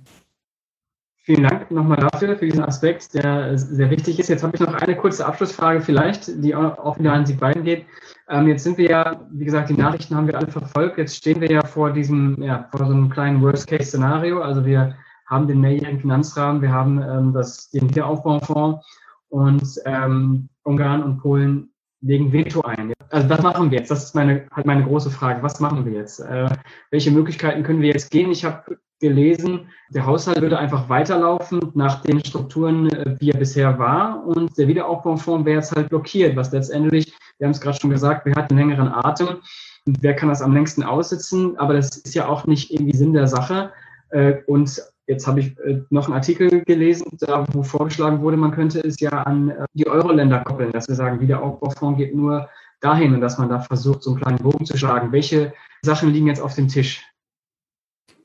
Nochmal 1.71 1.99
dafür, 1.99 2.37
für 2.37 2.47
diesen 2.47 2.65
Aspekt, 2.65 3.15
der 3.15 3.57
sehr 3.57 3.91
wichtig 3.91 4.19
ist. 4.19 4.29
Jetzt 4.29 4.43
habe 4.43 4.55
ich 4.55 4.61
noch 4.61 4.75
eine 4.75 4.97
kurze 4.97 5.25
Abschlussfrage 5.25 5.81
vielleicht, 5.81 6.43
die 6.43 6.55
auch 6.55 6.99
wieder 6.99 7.13
an 7.13 7.27
Sie 7.27 7.35
beiden 7.35 7.63
geht. 7.63 7.87
Ähm, 8.29 8.49
jetzt 8.49 8.65
sind 8.65 8.77
wir 8.77 8.91
ja, 8.91 9.21
wie 9.31 9.45
gesagt, 9.45 9.71
die 9.71 9.75
Nachrichten 9.75 10.17
haben 10.17 10.27
wir 10.27 10.37
alle 10.37 10.49
verfolgt. 10.49 10.99
Jetzt 10.99 11.17
stehen 11.17 11.41
wir 11.41 11.51
ja 11.51 11.65
vor 11.65 11.93
diesem, 11.93 12.43
ja, 12.43 12.69
vor 12.71 12.87
so 12.87 12.93
einem 12.93 13.09
kleinen 13.09 13.41
Worst-Case-Szenario. 13.41 14.41
Also 14.41 14.65
wir 14.65 14.97
haben 15.27 15.47
den 15.47 15.61
mehrjährigen 15.61 16.01
Finanzrahmen, 16.01 16.61
wir 16.61 16.73
haben 16.73 17.01
ähm, 17.03 17.33
das, 17.33 17.71
den 17.71 17.89
Wiederaufbaufonds 17.89 18.85
und 19.29 19.63
ähm, 19.85 20.49
Ungarn 20.65 21.05
und 21.05 21.19
Polen 21.19 21.71
legen 22.01 22.33
Veto 22.33 22.63
ein. 22.63 22.93
Also 23.11 23.29
was 23.29 23.43
machen 23.43 23.71
wir 23.71 23.79
jetzt? 23.79 23.91
Das 23.91 24.05
ist 24.05 24.15
meine, 24.15 24.47
halt 24.53 24.67
meine 24.67 24.85
große 24.85 25.11
Frage. 25.11 25.43
Was 25.43 25.61
machen 25.61 25.85
wir 25.85 25.93
jetzt? 25.93 26.21
Äh, 26.21 26.49
welche 26.91 27.11
Möglichkeiten 27.11 27.63
können 27.63 27.81
wir 27.81 27.91
jetzt 27.91 28.11
gehen? 28.11 28.31
Ich 28.31 28.45
habe 28.45 28.79
gelesen, 29.01 29.69
der 29.91 30.07
Haushalt 30.07 30.41
würde 30.41 30.59
einfach 30.59 30.89
weiterlaufen 30.89 31.73
nach 31.75 32.03
den 32.03 32.25
Strukturen, 32.25 32.89
äh, 32.91 33.17
wie 33.19 33.31
er 33.31 33.39
bisher 33.39 33.79
war. 33.79 34.25
Und 34.27 34.57
der 34.57 34.69
Wiederaufbaufonds 34.69 35.45
wäre 35.45 35.57
jetzt 35.57 35.75
halt 35.75 35.89
blockiert, 35.89 36.37
was 36.37 36.53
letztendlich, 36.53 37.13
wir 37.39 37.47
haben 37.47 37.53
es 37.53 37.61
gerade 37.61 37.79
schon 37.81 37.91
gesagt, 37.91 38.27
wir 38.27 38.35
hatten 38.35 38.57
einen 38.57 38.69
längeren 38.69 38.89
Atem. 38.89 39.39
Und 39.87 40.03
wer 40.03 40.15
kann 40.15 40.29
das 40.29 40.43
am 40.43 40.53
längsten 40.53 40.83
aussitzen? 40.83 41.59
Aber 41.59 41.75
das 41.75 41.97
ist 41.97 42.15
ja 42.15 42.29
auch 42.29 42.47
nicht 42.47 42.71
irgendwie 42.71 42.97
Sinn 42.97 43.13
der 43.13 43.27
Sache. 43.27 43.73
Äh, 44.11 44.35
und 44.47 44.81
jetzt 45.07 45.27
habe 45.27 45.41
ich 45.41 45.59
äh, 45.61 45.83
noch 45.91 46.07
einen 46.07 46.15
Artikel 46.15 46.63
gelesen, 46.65 47.17
da 47.19 47.45
wo 47.53 47.63
vorgeschlagen 47.63 48.21
wurde, 48.21 48.37
man 48.37 48.53
könnte 48.53 48.81
es 48.81 49.01
ja 49.01 49.11
an 49.11 49.53
die 49.75 49.89
Euro-Länder 49.89 50.41
koppeln, 50.41 50.73
dass 50.73 50.89
wir 50.89 50.95
sagen, 50.95 51.21
Wiederaufbaufonds 51.21 51.99
geht 51.99 52.15
nur 52.15 52.49
dahin 52.81 53.15
und 53.15 53.21
dass 53.21 53.39
man 53.39 53.49
da 53.49 53.59
versucht, 53.61 54.03
so 54.03 54.11
einen 54.11 54.21
kleinen 54.21 54.39
Bogen 54.39 54.65
zu 54.65 54.77
schlagen. 54.77 55.13
Welche 55.13 55.53
Sachen 55.83 56.11
liegen 56.11 56.27
jetzt 56.27 56.41
auf 56.41 56.55
dem 56.55 56.69
Tisch? 56.69 57.10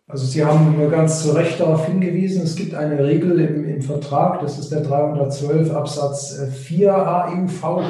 Also 0.08 0.28
Sie 0.28 0.46
haben 0.46 0.92
ganz 0.92 1.24
zu 1.24 1.32
Recht 1.32 1.60
darauf 1.60 1.88
hingewiesen, 1.88 2.44
es 2.44 2.56
gibt 2.56 2.76
eine 2.76 3.04
Regel 3.04 3.40
im, 3.40 3.68
im 3.68 3.82
Vertrag, 3.82 4.40
das 4.40 4.60
ist 4.60 4.72
der 4.72 4.82
312 4.82 5.72
Absatz 5.72 6.40
4 6.68 6.94
AEUV, 6.94 7.82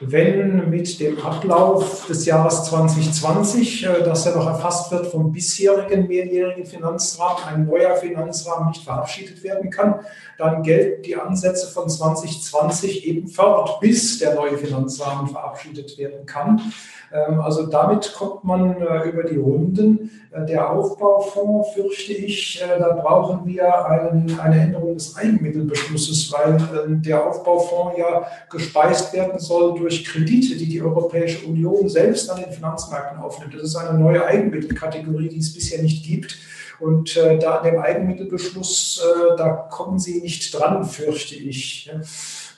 wenn 0.00 0.70
mit 0.70 0.98
dem 0.98 1.18
Ablauf 1.18 2.06
des 2.06 2.24
Jahres 2.24 2.64
2020, 2.64 3.84
äh, 3.84 4.02
das 4.02 4.24
ja 4.24 4.34
noch 4.34 4.46
erfasst 4.46 4.90
wird 4.92 5.08
vom 5.08 5.30
bisherigen 5.30 6.06
mehrjährigen 6.06 6.64
Finanzrahmen, 6.64 7.42
ein 7.44 7.66
neuer 7.66 7.96
Finanzrahmen 7.96 8.68
nicht 8.68 8.84
verabschiedet 8.84 9.42
werden 9.42 9.70
kann, 9.70 9.96
dann 10.38 10.62
gelten 10.62 11.02
die 11.02 11.16
Ansätze 11.16 11.66
von 11.66 11.88
2020 11.88 13.06
eben 13.06 13.28
fort, 13.28 13.80
bis 13.80 14.18
der 14.18 14.34
neue 14.36 14.56
Finanzrahmen 14.56 15.28
verabschiedet 15.28 15.98
werden 15.98 16.24
kann. 16.24 16.72
Ähm, 17.12 17.40
also 17.40 17.66
damit 17.66 18.14
kommt 18.14 18.44
man 18.44 18.80
äh, 18.80 19.08
über 19.08 19.24
die 19.24 19.36
Runden. 19.36 20.10
Äh, 20.30 20.46
der 20.46 20.70
Aufbaufonds, 20.70 21.70
fürchte 21.74 22.12
ich, 22.12 22.62
äh, 22.62 22.78
da 22.78 22.90
brauchen 22.92 23.46
wir 23.46 23.86
einen, 23.86 24.38
eine 24.38 24.60
Änderung 24.60 24.94
des 24.94 25.16
Eigenmittelbeschlusses, 25.16 26.32
weil 26.32 27.00
der 27.00 27.26
Aufbaufonds 27.26 27.98
ja 27.98 28.26
gespeist 28.50 29.12
werden 29.12 29.38
soll 29.38 29.78
durch 29.78 30.04
Kredite, 30.04 30.56
die 30.56 30.68
die 30.68 30.82
Europäische 30.82 31.46
Union 31.46 31.88
selbst 31.88 32.30
an 32.30 32.42
den 32.42 32.52
Finanzmärkten 32.52 33.18
aufnimmt. 33.18 33.54
Das 33.54 33.62
ist 33.62 33.76
eine 33.76 33.98
neue 33.98 34.24
Eigenmittelkategorie, 34.24 35.28
die 35.28 35.38
es 35.38 35.54
bisher 35.54 35.82
nicht 35.82 36.04
gibt. 36.04 36.38
Und 36.80 37.16
äh, 37.16 37.38
da 37.38 37.56
an 37.56 37.64
dem 37.64 37.80
Eigenmittelbeschluss, 37.80 39.02
da 39.36 39.48
kommen 39.48 39.98
Sie 39.98 40.20
nicht 40.20 40.54
dran, 40.54 40.84
fürchte 40.84 41.34
ich. 41.34 41.90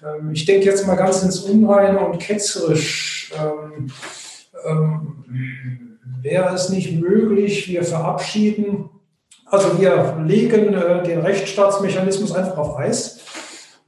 Ähm, 0.03 0.31
ich 0.33 0.45
denke 0.45 0.67
jetzt 0.67 0.87
mal 0.87 0.97
ganz 0.97 1.23
ins 1.23 1.41
Unreine 1.41 2.01
und 2.01 2.19
ketzerisch. 2.19 3.33
Ähm, 3.39 3.91
ähm, 4.67 5.90
wäre 6.23 6.55
es 6.55 6.69
nicht 6.69 7.01
möglich, 7.01 7.69
wir 7.69 7.85
verabschieden, 7.85 8.91
also 9.47 9.81
wir 9.81 10.17
legen 10.25 10.75
äh, 10.75 11.03
den 11.03 11.21
Rechtsstaatsmechanismus 11.21 12.33
einfach 12.33 12.57
auf 12.57 12.79
Eis 12.79 13.21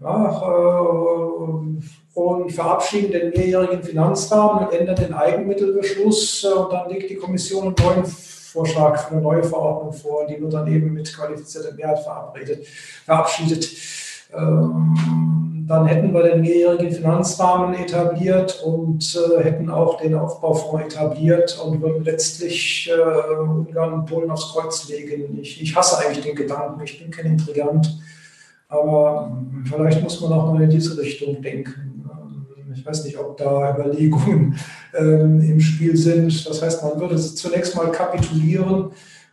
ja, 0.00 0.42
äh, 0.42 2.14
und 2.14 2.50
verabschieden 2.50 3.12
den 3.12 3.30
mehrjährigen 3.30 3.82
Finanzrahmen 3.82 4.66
und 4.66 4.74
ändern 4.74 4.96
den 4.96 5.14
Eigenmittelbeschluss 5.14 6.44
äh, 6.44 6.48
und 6.48 6.72
dann 6.72 6.90
legt 6.90 7.10
die 7.10 7.16
Kommission 7.16 7.66
einen 7.68 7.76
neuen 7.78 8.04
Vorschlag 8.04 9.06
für 9.06 9.12
eine 9.12 9.22
neue 9.22 9.44
Verordnung 9.44 9.92
vor, 9.92 10.26
die 10.26 10.40
wird 10.40 10.52
dann 10.52 10.66
eben 10.66 10.92
mit 10.92 11.14
qualifizierter 11.14 11.74
Mehrheit 11.74 12.00
verabredet, 12.00 12.66
verabschiedet. 13.04 13.68
Ähm, 14.34 15.51
dann 15.66 15.86
hätten 15.86 16.12
wir 16.12 16.22
den 16.22 16.40
mehrjährigen 16.40 16.90
Finanzrahmen 16.90 17.74
etabliert 17.74 18.62
und 18.64 19.16
äh, 19.16 19.42
hätten 19.42 19.70
auch 19.70 20.00
den 20.00 20.14
Aufbaufonds 20.14 20.94
etabliert 20.94 21.58
und 21.64 21.80
würden 21.80 22.04
letztlich 22.04 22.90
äh, 22.90 23.34
Ungarn 23.40 23.92
und 23.92 24.06
Polen 24.06 24.30
aufs 24.30 24.52
Kreuz 24.52 24.88
legen. 24.88 25.38
Ich, 25.40 25.62
ich 25.62 25.76
hasse 25.76 25.98
eigentlich 25.98 26.24
den 26.24 26.34
Gedanken, 26.34 26.82
ich 26.82 26.98
bin 26.98 27.10
kein 27.10 27.26
Intrigant, 27.26 28.00
aber 28.68 29.36
vielleicht 29.64 30.02
muss 30.02 30.20
man 30.20 30.32
auch 30.32 30.52
mal 30.52 30.62
in 30.62 30.70
diese 30.70 30.96
Richtung 31.00 31.40
denken. 31.42 32.04
Ähm, 32.10 32.46
ich 32.74 32.84
weiß 32.84 33.04
nicht, 33.04 33.18
ob 33.18 33.36
da 33.36 33.74
Überlegungen 33.74 34.58
ähm, 34.94 35.40
im 35.40 35.60
Spiel 35.60 35.96
sind. 35.96 36.48
Das 36.48 36.62
heißt, 36.62 36.82
man 36.82 36.98
würde 36.98 37.16
zunächst 37.16 37.76
mal 37.76 37.90
kapitulieren 37.92 38.90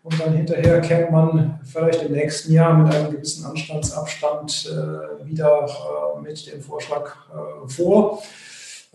und 0.09 0.19
dann 0.19 0.33
hinterher 0.33 0.81
kehrt 0.81 1.11
man 1.11 1.59
vielleicht 1.63 2.03
im 2.03 2.13
nächsten 2.13 2.53
Jahr 2.53 2.73
mit 2.77 2.93
einem 2.93 3.11
gewissen 3.11 3.45
Anstandsabstand 3.45 4.71
äh, 4.71 5.25
wieder 5.25 5.65
äh, 5.65 6.21
mit 6.21 6.51
dem 6.51 6.61
Vorschlag 6.61 7.15
äh, 7.31 7.67
vor. 7.67 8.21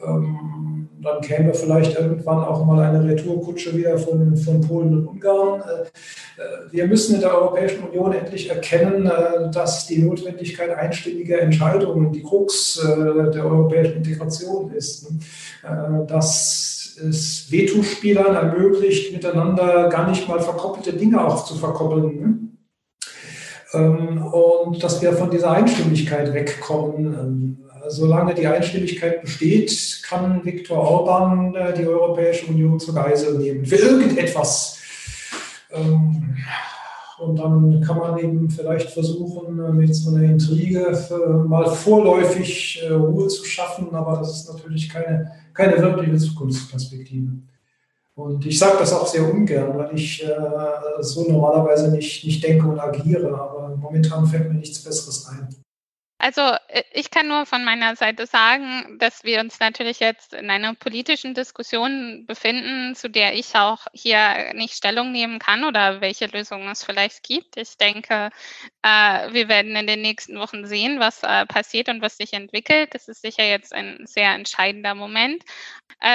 Ähm, 0.05 0.89
dann 1.05 1.21
käme 1.21 1.55
vielleicht 1.55 1.97
irgendwann 1.97 2.43
auch 2.43 2.65
mal 2.65 2.83
eine 2.83 3.07
Retourkutsche 3.09 3.77
wieder 3.77 3.97
von, 3.97 4.37
von 4.37 4.61
Polen 4.63 4.93
und 4.93 5.07
Ungarn. 5.07 5.61
Äh, 5.61 5.83
äh, 5.83 6.73
wir 6.73 6.87
müssen 6.87 7.15
in 7.15 7.21
der 7.21 7.35
Europäischen 7.35 7.85
Union 7.85 8.13
endlich 8.13 8.51
erkennen, 8.51 9.07
äh, 9.07 9.51
dass 9.53 9.87
die 9.87 9.99
Notwendigkeit 9.99 10.71
einstimmiger 10.71 11.41
Entscheidungen 11.41 12.13
die 12.13 12.23
Krux 12.23 12.81
der 12.85 13.45
europäischen 13.45 13.97
Integration 13.99 14.73
ist. 14.73 15.07
Dass 16.07 16.84
es 16.97 17.51
Veto-Spielern 17.51 18.35
ermöglicht, 18.35 19.13
miteinander 19.13 19.89
gar 19.89 20.09
nicht 20.09 20.29
mal 20.29 20.41
verkoppelte 20.41 20.93
Dinge 20.93 21.25
auch 21.25 21.45
zu 21.45 21.55
verkoppeln. 21.55 22.21
Ne? 22.21 22.39
Ähm, 23.75 24.23
und 24.23 24.83
dass 24.83 25.03
wir 25.03 25.13
von 25.13 25.31
dieser 25.31 25.53
Einstimmigkeit 25.53 26.33
wegkommen. 26.33 27.15
Ähm, 27.15 27.59
solange 27.89 28.35
die 28.35 28.47
Einstimmigkeit 28.47 29.21
besteht, 29.23 30.03
kann 30.09 30.45
Viktor 30.45 30.79
Orban 30.79 31.55
äh, 31.55 31.75
die 31.75 31.87
Europäische 31.87 32.47
Union 32.47 32.81
zur 32.81 32.95
Geisel 32.95 33.39
nehmen. 33.39 33.67
Für 33.67 33.77
irgendetwas. 33.77 34.81
Ähm, 37.21 37.29
und 37.29 37.37
dann 37.37 37.81
kann 37.81 37.99
man 37.99 38.19
eben 38.19 38.51
vielleicht 38.51 38.91
versuchen, 38.91 39.77
mit 39.77 39.95
so 39.95 40.11
einer 40.11 40.25
Intrige 40.25 40.97
mal 41.47 41.67
vorläufig 41.67 42.83
äh, 42.83 42.93
Ruhe 42.93 43.29
zu 43.29 43.45
schaffen, 43.45 43.95
aber 43.95 44.19
das 44.19 44.41
ist 44.41 44.53
natürlich 44.53 44.89
keine 44.89 45.31
keine 45.55 45.81
wirkliche 45.81 46.17
Zukunftsperspektive. 46.19 47.31
Und 48.17 48.45
ich 48.47 48.59
sage 48.59 48.77
das 48.79 48.93
auch 48.93 49.07
sehr 49.07 49.33
ungern, 49.33 49.77
weil 49.77 49.95
ich 49.95 50.23
äh, 50.25 50.29
so 51.01 51.29
normalerweise 51.29 51.91
nicht, 51.91 52.25
nicht 52.25 52.45
denke 52.45 52.67
und 52.67 52.79
agiere, 52.79 53.29
aber 53.35 53.77
momentan 53.77 54.27
fällt 54.27 54.49
mir 54.49 54.59
nichts 54.59 54.83
Besseres 54.83 55.27
ein. 55.27 55.49
Also 56.25 56.41
äh, 56.69 56.85
ich 56.95 57.11
kann 57.11 57.29
nur 57.29 57.45
von 57.45 57.65
meiner 57.65 57.97
Seite 57.97 58.27
sagen, 58.27 58.97
dass 58.99 59.25
wir 59.25 59.41
uns 59.41 59.61
natürlich 59.61 60.01
jetzt 60.01 60.33
in 60.33 60.49
einer 60.49 60.73
politischen 60.75 61.35
Diskussion 61.35 62.25
befinden, 62.27 62.95
zu 62.95 63.11
der 63.11 63.35
ich 63.35 63.55
auch 63.55 63.87
hier 63.93 64.55
nicht 64.55 64.75
Stellung 64.75 65.13
nehmen 65.13 65.39
kann 65.39 65.65
oder 65.65 66.01
welche 66.01 66.25
Lösungen 66.25 66.71
es 66.71 66.83
vielleicht 66.83 67.25
gibt. 67.25 67.59
Ich 67.59 67.77
denke, 67.77 68.31
äh, 68.81 69.33
wir 69.35 69.49
werden 69.51 69.77
in 69.77 69.87
den 69.87 70.01
nächsten 70.01 70.39
Wochen 70.39 70.67
sehen, 70.67 70.99
was 70.99 71.23
äh, 71.25 71.45
passiert 71.45 71.91
und 71.91 72.01
was 72.01 72.17
sich 72.17 72.33
entwickelt. 72.33 72.95
Das 72.95 73.07
ist 73.09 73.21
sicher 73.21 73.45
jetzt 73.45 73.75
ein 73.75 74.07
sehr 74.07 74.33
entscheidender 74.33 74.95
Moment. 74.95 75.45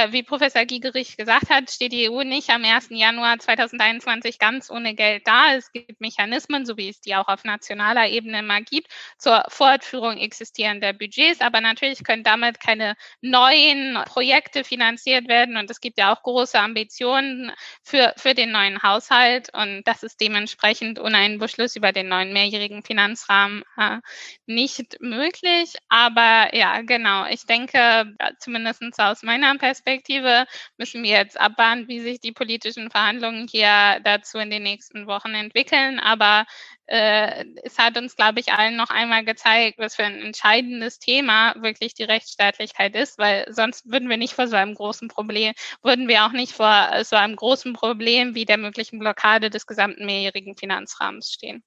Wie 0.09 0.21
Professor 0.21 0.65
Giegerich 0.65 1.17
gesagt 1.17 1.49
hat, 1.49 1.71
steht 1.71 1.93
die 1.93 2.11
EU 2.11 2.23
nicht 2.23 2.49
am 2.51 2.63
1. 2.63 2.89
Januar 2.91 3.39
2021 3.39 4.37
ganz 4.37 4.69
ohne 4.69 4.93
Geld 4.93 5.25
da. 5.25 5.55
Es 5.55 5.71
gibt 5.71 5.99
Mechanismen, 5.99 6.65
so 6.67 6.77
wie 6.77 6.89
es 6.89 7.01
die 7.01 7.15
auch 7.15 7.27
auf 7.27 7.43
nationaler 7.43 8.07
Ebene 8.07 8.39
immer 8.39 8.61
gibt, 8.61 8.87
zur 9.17 9.43
Fortführung 9.47 9.98
Fortführung 9.99 10.17
existierender 10.17 10.93
Budgets, 10.93 11.41
aber 11.41 11.61
natürlich 11.61 12.03
können 12.03 12.23
damit 12.23 12.59
keine 12.59 12.95
neuen 13.21 13.99
Projekte 14.05 14.63
finanziert 14.63 15.27
werden 15.27 15.57
und 15.57 15.69
es 15.69 15.81
gibt 15.81 15.97
ja 15.97 16.13
auch 16.13 16.23
große 16.23 16.59
Ambitionen 16.59 17.51
für, 17.83 18.13
für 18.17 18.33
den 18.33 18.51
neuen 18.51 18.81
Haushalt 18.81 19.49
und 19.53 19.83
das 19.85 20.03
ist 20.03 20.21
dementsprechend 20.21 20.99
ohne 20.99 21.17
einen 21.17 21.37
Beschluss 21.37 21.75
über 21.75 21.91
den 21.91 22.07
neuen 22.07 22.33
mehrjährigen 22.33 22.83
Finanzrahmen 22.83 23.63
äh, 23.77 23.97
nicht 24.45 25.01
möglich. 25.01 25.73
Aber 25.89 26.55
ja, 26.55 26.81
genau, 26.81 27.25
ich 27.25 27.45
denke, 27.45 28.13
zumindest 28.39 28.79
aus 28.97 29.23
meiner 29.23 29.57
Perspektive 29.57 30.45
müssen 30.77 31.03
wir 31.03 31.11
jetzt 31.11 31.39
abwarten, 31.39 31.87
wie 31.87 31.99
sich 31.99 32.21
die 32.21 32.31
politischen 32.31 32.89
Verhandlungen 32.89 33.47
hier 33.49 33.99
dazu 34.03 34.37
in 34.37 34.49
den 34.49 34.63
nächsten 34.63 35.07
Wochen 35.07 35.33
entwickeln. 35.33 35.99
Aber 35.99 36.45
äh, 36.89 37.45
es 37.63 37.77
hat 37.77 37.97
uns, 37.97 38.15
glaube 38.15 38.39
ich, 38.39 38.51
allen 38.51 38.75
noch 38.75 38.89
einmal 38.89 39.23
gezeigt, 39.23 39.77
was 39.77 39.95
für 39.95 40.03
ein 40.03 40.19
entscheidendes 40.21 40.97
Thema 40.99 41.53
wirklich 41.61 41.93
die 41.93 42.03
Rechtsstaatlichkeit 42.03 42.95
ist, 42.95 43.19
weil 43.19 43.45
sonst 43.49 43.89
würden 43.91 44.09
wir 44.09 44.17
nicht 44.17 44.33
vor 44.33 44.47
so 44.47 44.55
einem 44.55 44.73
großen 44.73 45.07
Problem, 45.07 45.53
würden 45.83 46.07
wir 46.07 46.25
auch 46.25 46.31
nicht 46.31 46.53
vor 46.53 47.03
so 47.03 47.15
einem 47.15 47.35
großen 47.35 47.73
Problem 47.73 48.33
wie 48.33 48.45
der 48.45 48.57
möglichen 48.57 48.97
Blockade 48.99 49.51
des 49.51 49.67
gesamten 49.67 50.05
mehrjährigen 50.05 50.57
Finanzrahmens 50.57 51.31
stehen. 51.31 51.63